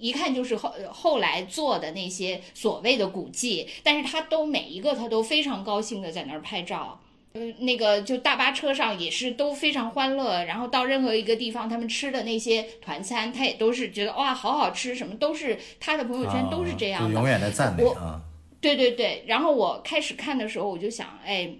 [0.00, 7.00] 一看就是后后来做的那些所谓的古迹，但是他都每一个他都非常高兴的在那儿拍照，
[7.34, 17.84] 嗯，那个就大巴车上也是都非常欢乐，然后到任何一个地方，他们吃的那些团餐，他也都是觉得哇好好吃，什么都是他的朋友圈都是这样的，永远的赞美。
[17.90, 18.20] 啊。
[18.64, 21.52] 对对对，然后我开始看的时候，我就想，哎，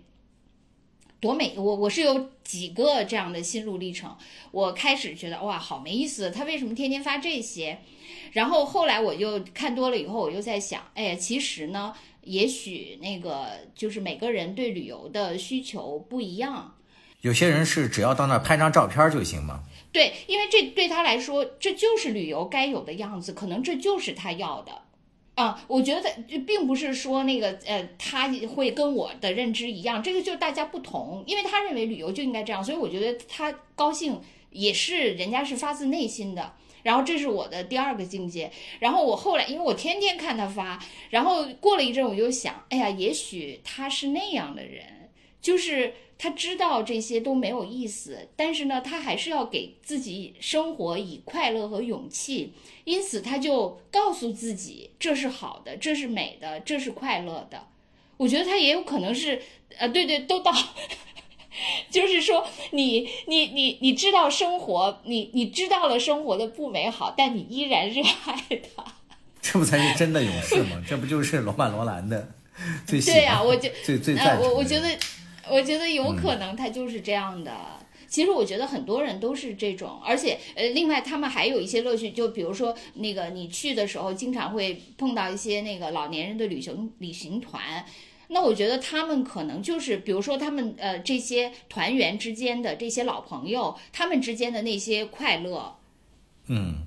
[1.21, 1.53] 多美！
[1.55, 4.17] 我我是有几个这样的心路历程。
[4.51, 7.81] 我开始觉得哇，好没意思，他为什么天天发这些？
[8.33, 16.75] 然后后来我就看多了以后，我又在想，哎，其实呢，也许那个就是每个人对旅游的需求不一样。
[17.21, 19.65] 有些人是只要到那儿拍张照片就行吗？
[19.93, 24.81] 对，因为这对他来说，这就是旅游该有的样子，可能这就是他要的。
[25.35, 34.21] 啊，我觉得就并不是说那个呃，他会跟我的认知一样，这个就是大家不同，因为他认为旅游就应该这样，所以我觉得他高兴
[34.51, 36.55] 也是人家是发自内心的。
[36.85, 38.51] 然后这是我的第二个境界。
[38.79, 40.79] 然后我后来，因为我天天看他发，
[41.11, 45.95] 然后过了一阵，我就想，哎呀，也许他是那样的人，就是。
[46.17, 52.53] 他知道这些都没有意思，但是呢，他还是要给自己生活以快乐和勇气，
[52.85, 57.67] 因此他就告诉自己这是好的，这是美的，这是快乐的。
[58.17, 59.43] 我觉得他也有可能是，
[59.77, 60.53] 呃，对对，都到，
[61.91, 68.37] 就是说，你你你你知道生活，你你知道了生活的不美好，但你依然热爱
[68.77, 68.85] 它，
[69.43, 70.81] 这不才是真的勇士吗？
[70.89, 72.33] 这不就是罗曼罗兰的
[72.87, 73.43] 最 对呀？
[73.43, 74.89] 我就最最赞我我觉得。
[75.51, 77.53] 我觉得有可能他就是这样的。
[78.07, 87.85] 其实我觉得很多人都是这种，而且呃，另外他们还有一些乐趣，就比如说那个你去的时候，经常会碰到一些那个老年人的旅行旅行团。
[88.29, 95.77] 那我觉得他们可能就是，比如说他们呃这些团员之间的这些老朋友，他们之间的那些快乐，
[96.47, 96.87] 嗯。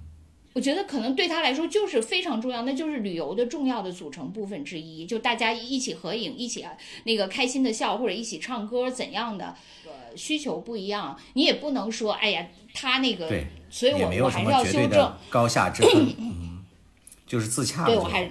[0.58, 5.06] 我觉得可能对他来说就是非常重要，那就是旅游的重要的组成部分之一。
[5.06, 6.66] 就大家一起合影，一起
[7.04, 9.56] 那个开心的笑，或者一起唱歌，怎样的
[9.86, 13.30] 呃需求不一样，你也不能说哎呀他那个，
[13.70, 16.16] 所以我我还是要修正高下之分，
[17.28, 17.86] 就是自洽。
[17.86, 18.28] 对我还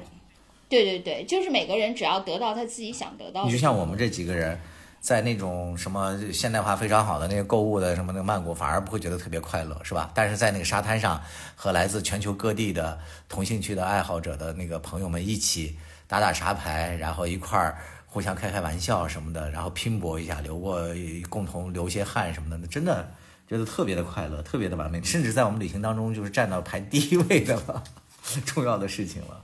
[0.69, 3.47] 对对对，就是每个人只要得到他自己想得到的。
[3.47, 4.59] 你就像我们这几个人。
[5.07, 10.11] 在那种什么现代化非常好的那个购物的什么那个曼谷，反而不会觉得特别快乐，是吧？
[10.13, 11.23] 但是在那个沙滩上，
[11.55, 15.79] 和来自全球各地的同兴趣的爱好者的那个朋友们一起
[16.09, 20.83] 打打沙排，然后一块儿互相开开玩笑什么的，然后拼搏一下，流过
[21.31, 23.09] 共同流些汗什么的，那真的
[23.49, 27.85] 觉得特别的快乐，特别的完美，甚至在我们旅行当中就是占到排第一位的了，
[28.45, 29.41] 重要的事情了。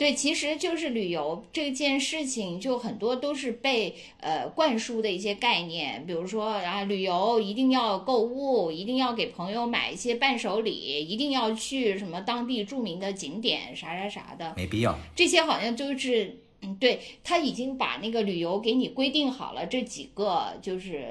[0.00, 10.72] 对，其实就是旅游这件事情，就很多都是被呃灌输的一些概念，比如说啊，旅游一定要购物，一定要给朋友买一些伴手礼，
[11.06, 14.98] 一定要去什么当地著名的景点啥啥啥的，没必要。
[15.14, 21.08] 这些好像就是，嗯，对他已经把那个旅游给你规定好了这几个，就是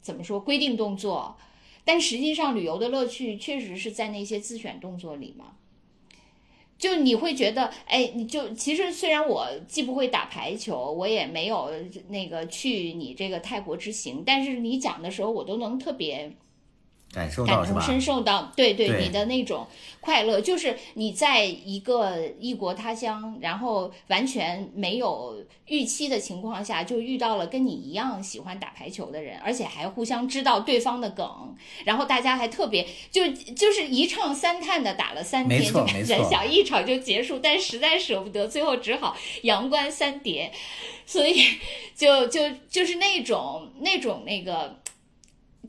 [0.00, 1.36] 怎么说规定动作，
[1.84, 5.56] 但实际上旅游的乐趣确实是在那些自选动作里嘛。
[6.80, 11.70] 就你会觉得，哎，你就其实虽然我既不会打排球，我也没有
[12.08, 16.32] 那个去你这个泰国之行，但是你讲的时候，我都能特别。
[17.12, 19.66] 感受感同身受到，对对，你的那种
[20.00, 40.52] 快乐，就是你在一个异国他乡，然后完全没有预期的情况下，就遇到了跟你一样喜欢打排球的人，而且还互相知道对方的梗，然后大家还特别就就是一唱三叹的打了三天，就感觉想一场就结束，但实在舍不得，最后只好阳关三叠，
[41.04, 41.44] 所以
[41.96, 44.79] 就就就是那种那种那个。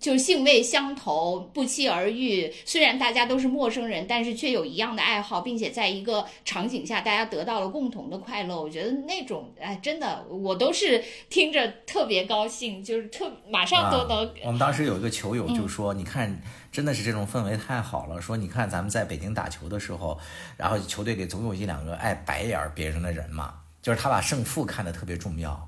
[0.01, 2.51] 就是兴味相投，不期而遇。
[2.65, 8.59] 虽然大家都是陌生人，但是却有一样的爱好，并且在一个场景下，大家得到了共同的快乐。
[8.59, 14.27] 我觉得那种，哎，真的，我都是听着特别高兴，就是特马上都能。
[14.43, 16.41] 我们当时有一个球友就说：“你看，
[16.71, 18.19] 真的是这种氛围太好了。
[18.19, 20.19] 说你看咱们在北京打球的时候，
[20.57, 23.53] 然后球队里总有一两个爱白眼别人的人嘛，
[23.83, 25.65] 就是他把胜负看得特别重要。”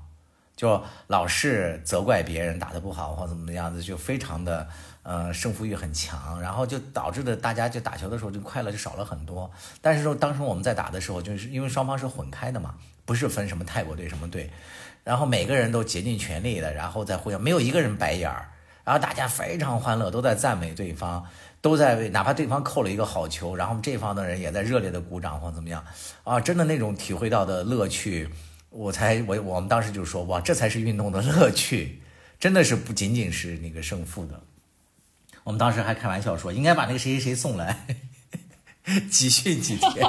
[0.56, 4.66] 就老是责怪别人打得不好或怎么样子，就非常的
[5.02, 9.50] 呃胜负欲很强，然后就导致的大家就打球的时候就快乐就少了很多。
[9.80, 14.48] 但是说当时我们在打的时候，就是因为双方是混开的嘛，不是分什么泰国队什么队，
[15.02, 18.48] 然后每个人都竭尽全力的，然后再互相没有一个人白眼儿，
[18.84, 21.26] 然后大家非常欢乐，都在赞美对方，
[21.60, 25.84] 都在为哪怕对方扣了一个好球，然后这方的人也在热烈的鼓掌或怎么样
[26.22, 28.30] 啊，真的那种体会到的乐趣。
[28.74, 32.02] 我才我我们当时就说哇，这才是运动的乐趣，
[32.40, 34.42] 真的是不仅仅是那个胜负的。
[35.44, 37.86] 我们当时还开玩笑说，应该把那个谁谁谁送来
[39.10, 40.04] 集训几天，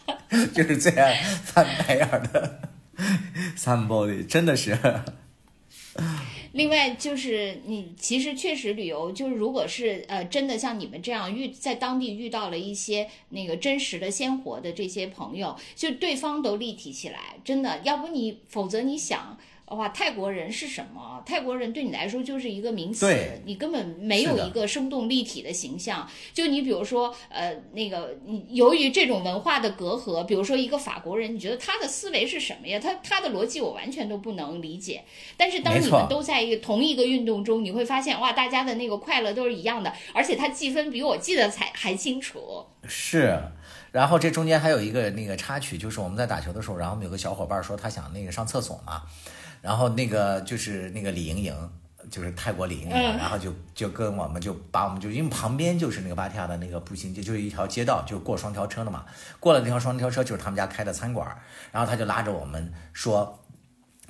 [0.52, 2.68] 就是最爱翻白眼的
[3.56, 4.78] somebody，真的是。
[6.52, 19.38] 另外就是你其实确实旅游，就是如果是呃真的像你们这样遇在当地遇到了一些那个真实的鲜活的这些朋友，就对方都立体起来，真的，要不你否则你想。
[19.70, 21.22] 哇，泰国人是什么？
[21.24, 23.06] 泰国人对你来说就是一个名词，
[23.44, 26.08] 你根本没有一个生动立体的形象。
[26.34, 32.80] 就你比如说，呃，那个，你由于这种文化的隔阂，比如说一个法国人，你觉得他的思维是什么呀？
[32.80, 35.04] 他他的逻辑我完全都不能理解。
[35.36, 42.66] 但是当你们都在一个同一个运动中，你会发现，哇，大家的那个快乐都是一样的，而且他记分比我记得才还清楚。
[42.88, 43.40] 是，
[43.92, 49.02] 然后这中间还有一个那个插曲，就是我们在打球的时候，然后我们有个小伙伴说他想那个上厕所嘛。
[49.60, 51.70] 然后那个就是那个李莹莹，
[52.10, 59.04] 就是泰国李莹莹，然后就就跟我们就把我们就因为旁边就是那个芭提雅的那个步行街，就是一条街道，就过双条车的嘛。
[59.38, 61.28] 过了那条双条车就是他们家开的餐馆，
[61.70, 63.38] 然后他就拉着我们说，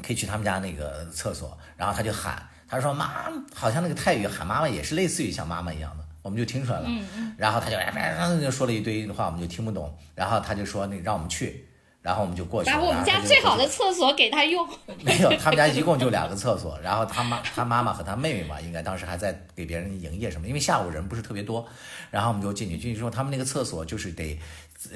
[0.03, 3.11] 可以去他们家那个厕所，然后他就喊，他说妈，
[3.53, 6.89] 好像那个泰语喊妈妈也是类似于像妈妈一样的，我们就听出来了。
[7.37, 9.93] 然后他就就说了一堆话，我们就听不懂。
[10.15, 11.67] 然后他就说那让我们去。
[12.03, 14.67] 然后我们就过去，把我们家最好的厕所给他用。
[15.05, 16.79] 没有，他们家一共就两个厕所。
[16.83, 20.49] 然后他妈、他妈妈和他妹妹嘛，应该当时还在给别人营业什么。
[20.49, 21.67] 因为下午人不是特别多，
[22.11, 22.79] 然后我们就进去。
[22.79, 24.39] 进去之后，他们那个厕所就是得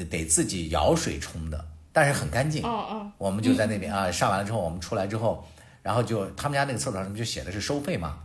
[0.08, 1.62] 得自己舀水冲的，
[1.92, 2.64] 但是很干净。
[2.64, 3.12] 哦哦。
[3.18, 5.46] 我们就在那边啊，上完了之后，我们出来之后，
[5.82, 8.20] 然后就他们家那个厕所上就写的是收费嘛，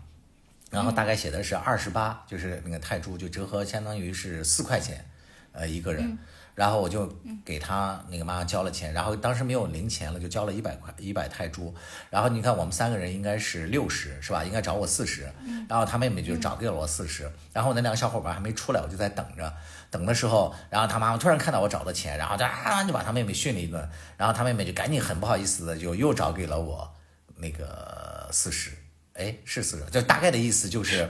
[0.72, 5.06] 然后大概写的是二十八，就是那个泰铢，就折合相当于是四块钱，
[5.52, 6.18] 呃，一个人。
[6.60, 7.10] 然后我就
[7.46, 11.74] 给他那个妈妈交了钱，然后当时没有零钱了，就交了一百块一百泰铢。
[12.10, 14.44] 然后你看我们三个人应该是六十，是吧？
[14.44, 15.32] 应该找我四十。
[15.70, 17.32] 然后他妹妹就找给了我四十。
[17.54, 19.54] 然后那两个小伙伴还没出来，我就在等着。
[19.90, 23.90] 等的时候，然后他妈妈突然看到我找的钱，然后就啊就把他妹妹训了一顿。
[24.18, 26.94] 然后他妹妹就赶紧很不好意思的就又找给了我
[27.38, 28.72] 那个四十。
[29.14, 31.10] 哎，是四十，就大概的意思就是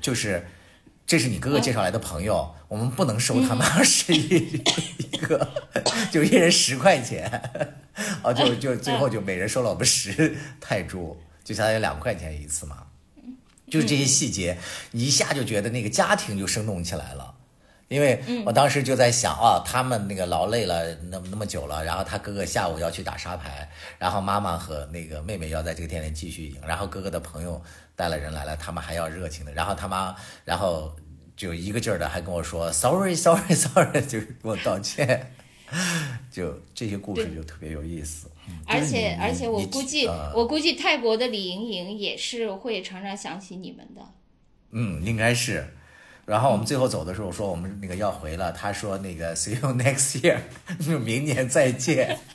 [0.00, 0.42] 就是。
[1.08, 4.62] 这是你哥哥介绍来的朋友，我们不能收他们二十一
[4.98, 5.48] 一个，
[6.12, 7.26] 就一人十块钱，
[8.22, 12.84] 哦，就就最后就每人收了我们十泰铢，就相当于两块钱一次嘛。
[13.70, 14.58] 就是这些细节，
[14.90, 17.34] 你一下就觉得那个家庭就生动起来了。
[17.88, 23.66] 因为我当时就在想啊，他们那个劳累了那么那么久了，然后他哥哥下午要去打沙排，
[23.98, 27.60] 然后妈妈和那个妹妹要在这个店里继续赢，然后哥哥的朋友
[27.96, 30.94] 带了人来了，他们还要热情的，然后他妈，然后
[31.34, 35.32] 就一个劲儿的还跟我说 sorry sorry sorry，就给我道歉，
[36.30, 38.30] 就这些故事就特别有意思。
[38.66, 44.02] 而且而且我估计我估计泰国的李莹莹也是会常常想起你们的。
[44.72, 45.66] 嗯，应该是。
[46.28, 50.36] 然后我们最后走的时候说我们那个要回了，他说那个 see you next year，
[50.78, 52.18] 就 明年再见。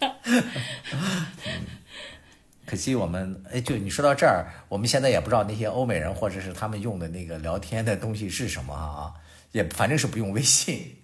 [2.66, 9.14] 可惜我们哎，就你说到这儿，我们现在也不知道那些欧美人或者是他们用的那个聊天的东西是什么啊，
[9.52, 10.96] 也反正是不用微信，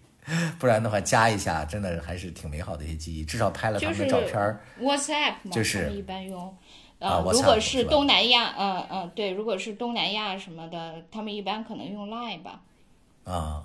[0.57, 4.33] 不然的话加一下，真的还是挺美好的一些记忆，至少拍了他们的照片。
[4.81, 6.57] WhatsApp 嘛，就是一般用。
[6.97, 12.61] 呃，如果是东南亚，嗯嗯，对，如果是东南亚什么的，他们一般可能用 Line 吧。
[13.29, 13.63] 啊，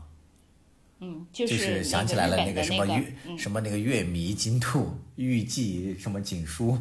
[1.01, 6.79] 嗯，就是想起来了那个什么月什么那个月迷金兔玉寄什么锦书，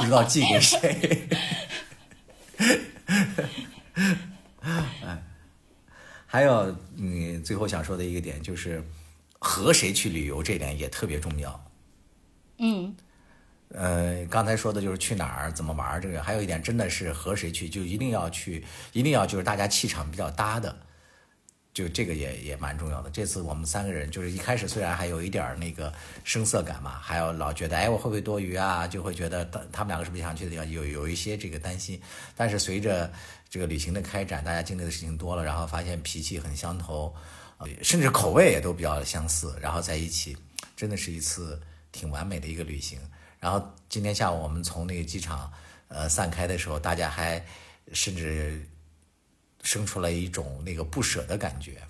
[0.00, 1.28] 不知道寄给谁。
[4.60, 5.22] 哎，
[6.26, 8.84] 还有你最后想说的一个点就是
[9.38, 11.64] 和谁去旅游这点也特别重要。
[12.58, 12.92] 嗯，
[13.68, 20.76] 呃，刚才说的就是去哪儿怎么玩这个，还有一点真的是和谁去就一定要去，一定要就是大家气场比较搭的。
[21.74, 23.10] 就这个也也蛮重要的。
[23.10, 25.92] 这次我们三个人就是一开始虽然还有一点那个
[26.24, 32.00] 生涩感嘛，还有老觉得哎我会不会多余啊，就会觉得他们两个是不是想去的地方，有有一些这个担心。
[32.36, 33.12] 但是随着
[33.48, 37.14] 这个旅行的开展，大家经历的事情多了，然后发现脾气很相投，
[37.82, 40.36] 甚至口味也都比较相似，然后在一起
[40.76, 42.98] 真的是一次挺完美的一个旅行。
[43.40, 45.52] 然后今天下午我们从那个机场。
[45.94, 47.44] 呃散开的时候，大家还
[47.92, 48.66] 甚至
[49.62, 51.82] 生出来一种那个不舍的感觉。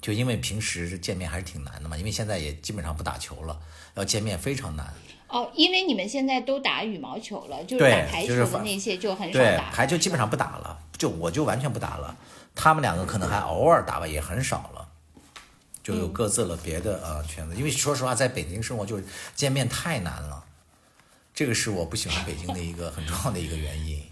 [0.00, 3.60] 就因为平时见面还是挺难的嘛，因为现在也基本上不打球了，
[3.94, 4.94] 要见面非常难。
[5.26, 9.70] 哦，因为你们现在都打羽毛球了，就是打排球的那些就很少对，打。
[9.70, 12.16] 排球基本上不打了，就我就完全不打了。
[12.54, 14.88] 他们两个可能还偶尔打吧，也很少了，
[15.82, 17.56] 就有各自了别的呃圈子。
[17.56, 19.04] 因为说实话，在北京生活就是
[19.34, 20.44] 见面太难了，
[21.34, 24.02] 这个是我不喜欢北京的一个很重要的一个原因，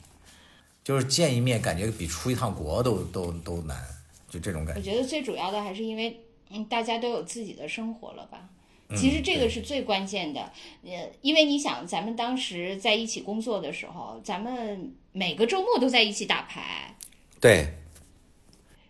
[0.87, 3.77] 就是见一面感觉比出一趟国都都都难，
[4.31, 4.79] 就这种感觉。
[4.79, 8.39] 我觉得最主要的还是因为，嗯，大家都有自己的生活了吧。
[8.89, 10.41] 嗯其实这个是最关键的，
[10.85, 16.97] 呃，因为你想，咱们当时在一起工作的时候，咱们每个周末都在一起打牌，
[17.41, 17.67] 对，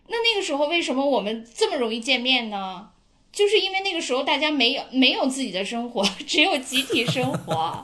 [0.05, 2.91] 那那个时候为什么我们这么容易见面呢？
[3.31, 7.83] 就是因为那个时候大家没有没有自己的生活， 只有集体生活。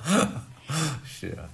[1.02, 1.48] 是啊，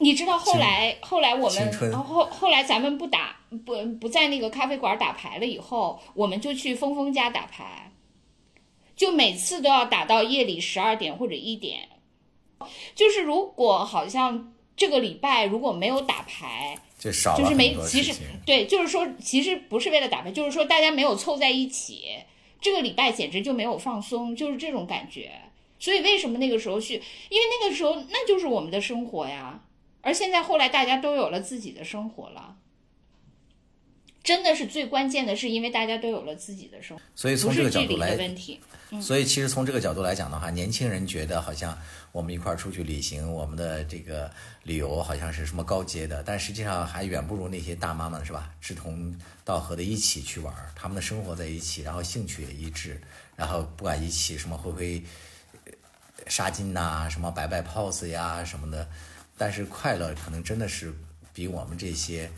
[0.00, 7.90] 你知道后来后来我们青春后后来咱们不打不不在那个咖啡馆打牌了以后，我们就去峰峰家打牌，
[8.94, 11.88] 就每次都要打到夜里十二点或者一点。
[12.94, 18.12] 就是如果好像这个礼拜如果没有打牌，这少了就是没其实。
[18.46, 22.04] 对，就是说其实不是为了打牌，就是说大家没有凑在一起，
[22.60, 25.30] 这个礼拜简直就没有放松，就是这种感觉。
[25.80, 26.94] 所以为什么那个时候去？
[27.28, 29.60] 因为那个时候那就是我们的生活呀。
[30.00, 32.56] 而现在后来大家都有了自己的生活了，
[34.22, 38.60] 真的是最关键的是因为大家都有了自己的生活，所以从这个角度来的问题。
[39.02, 41.78] 所以其实从这个角度来讲的话，年轻人觉得好像
[42.10, 44.30] 我们一块儿出去旅行，我们的这个
[44.62, 48.50] 旅游好像是什么高阶的，但实际上还远不如那些大妈们是吧？
[48.62, 49.14] 志同
[49.44, 52.98] 道合的一起去玩儿，他们的生活在一起，然后兴趣也一致，
[53.36, 55.02] 然后不管一起什么挥挥
[55.66, 55.72] 呃
[56.26, 58.88] 纱巾呐、什么摆摆 pose 呀什么的，
[59.38, 60.92] 但是快乐可能真的是
[61.32, 62.28] 比我们这些。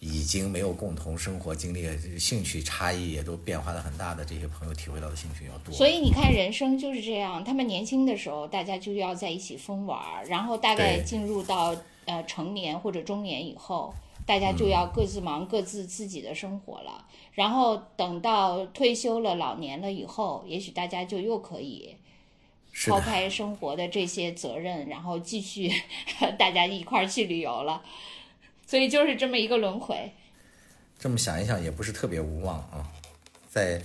[0.00, 1.84] 已经没有共同生活经历、
[2.16, 5.74] 兴趣差异也都变化的很大的这些朋友体会到的兴趣要多。
[5.74, 7.42] 所以你看，人生就是这样。
[7.42, 11.74] 他们年轻的时候，大家就要在一起疯玩儿，然后大概进入到
[12.04, 13.92] 呃成年或者中年以后，
[14.24, 17.04] 大家就要各自忙各自自己的生活了。
[17.32, 21.96] 然后等到退休了、老年了以后，也许大家就又可以
[22.86, 25.72] 抛开生活的这些责任，然后继续
[26.38, 27.82] 大家一块儿去旅游了。
[28.66, 30.12] 所以就是这么一个轮回。
[30.98, 32.86] 这么想一想也不是特别无望啊，
[33.48, 33.80] 再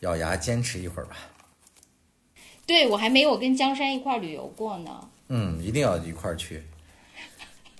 [0.00, 1.16] 咬牙坚持一会儿吧。
[2.66, 6.62] 对我还没有跟江山一块儿旅游过呢，嗯，一定要一块儿去。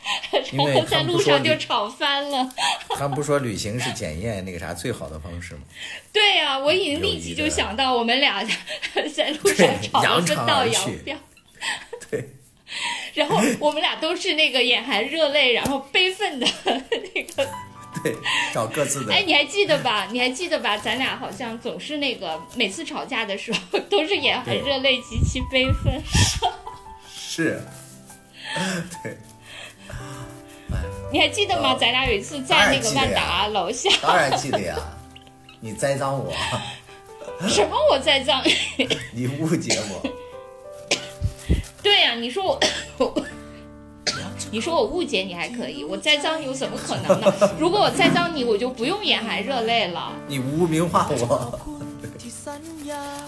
[0.52, 2.48] 因然后在路上就吵翻了。
[2.96, 5.60] 他们不说旅行是检验那个啥最好的方式吗？
[6.12, 8.44] 对呀、我已经立即就想到我们俩
[9.14, 11.16] 在路上吵得分道扬镳。
[12.10, 12.28] 对，
[13.14, 17.48] 然后我们俩都是那个眼含热泪，然后悲愤的那个。
[18.04, 18.14] 对，
[18.52, 19.12] 找各自的。
[19.12, 20.06] 哎，你还记得吧？
[20.12, 20.76] 你还记得吧？
[20.76, 26.00] 咱俩好像总是那个每次吵架的时候都是眼含热泪，极其悲愤。
[27.18, 27.60] 是，
[29.02, 29.16] 对，
[31.16, 31.74] 你还记得吗？
[31.80, 34.76] 咱俩有一次在那个万达楼下，当然记得呀。
[35.60, 36.30] 你栽赃我，
[37.48, 38.42] 什么我栽赃？
[39.12, 40.06] 你误解我，
[41.82, 42.60] 对呀、你说我，
[42.98, 43.24] 我
[44.50, 47.32] 你说我误解你还可以，我栽赃你，我怎么可能呢？
[47.58, 50.12] 如果我栽赃你，我就不用眼含热泪了。
[50.28, 51.58] 你污名化我。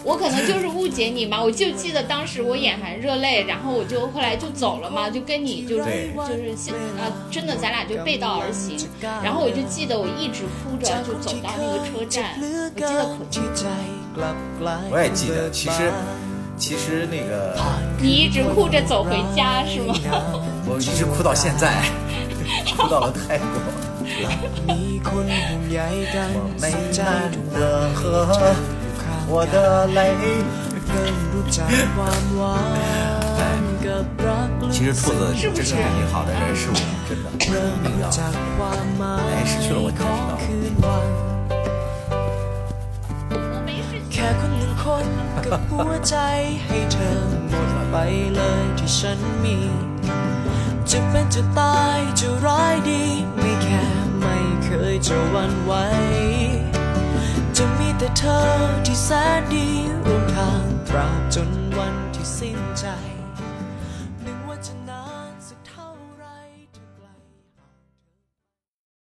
[0.04, 8.78] 我可能就是误解你嘛我就记得当时我眼含热泪然后我就后来就走了嘛就跟你就是就是现啊真的咱俩就背道而行。
[9.22, 13.64] 然后我就记得我一直哭着就走到那个车站我记得可清楚
[14.90, 15.92] 我也记得其实
[16.56, 17.56] 其实那个。
[18.00, 19.94] 你一直哭着走回家是吗
[20.66, 21.82] 我一直哭到现在
[22.76, 23.46] 哭到了泰国。
[26.34, 27.04] 我没家
[27.52, 28.26] 的河
[29.27, 29.55] วัน 喝 ข้าง 我的
[29.97, 29.99] 泪。
[30.87, 32.59] เริ่มรู้จักความหวา
[33.61, 41.05] นกับรักลึก 其实兔子是不是真正对你好的人是我，真的， เริ่ม 命 รู้ 到 จักความหมาย 哎失去了我就 ข 知 อง 道 คืนวัน
[43.51, 44.05] 我没事情。
[44.13, 45.05] แค่คนหนึ่งคน
[45.45, 46.15] กับหัวใจ
[46.65, 47.17] ให้เธอ
[47.49, 47.95] หมดไป
[48.35, 49.57] เลยที่ฉันมี
[50.89, 53.03] จะเป็นจะตายจะร้ายดี
[53.37, 53.83] ไม่แค่
[54.19, 55.73] ไม่เคยจะหวันไหว
[57.60, 58.40] จะมีแต่เธอ
[58.86, 59.08] ที่แส
[59.38, 59.66] นดี
[60.06, 62.84] ร่วมทางตราบจนวันที่สิ้นใจ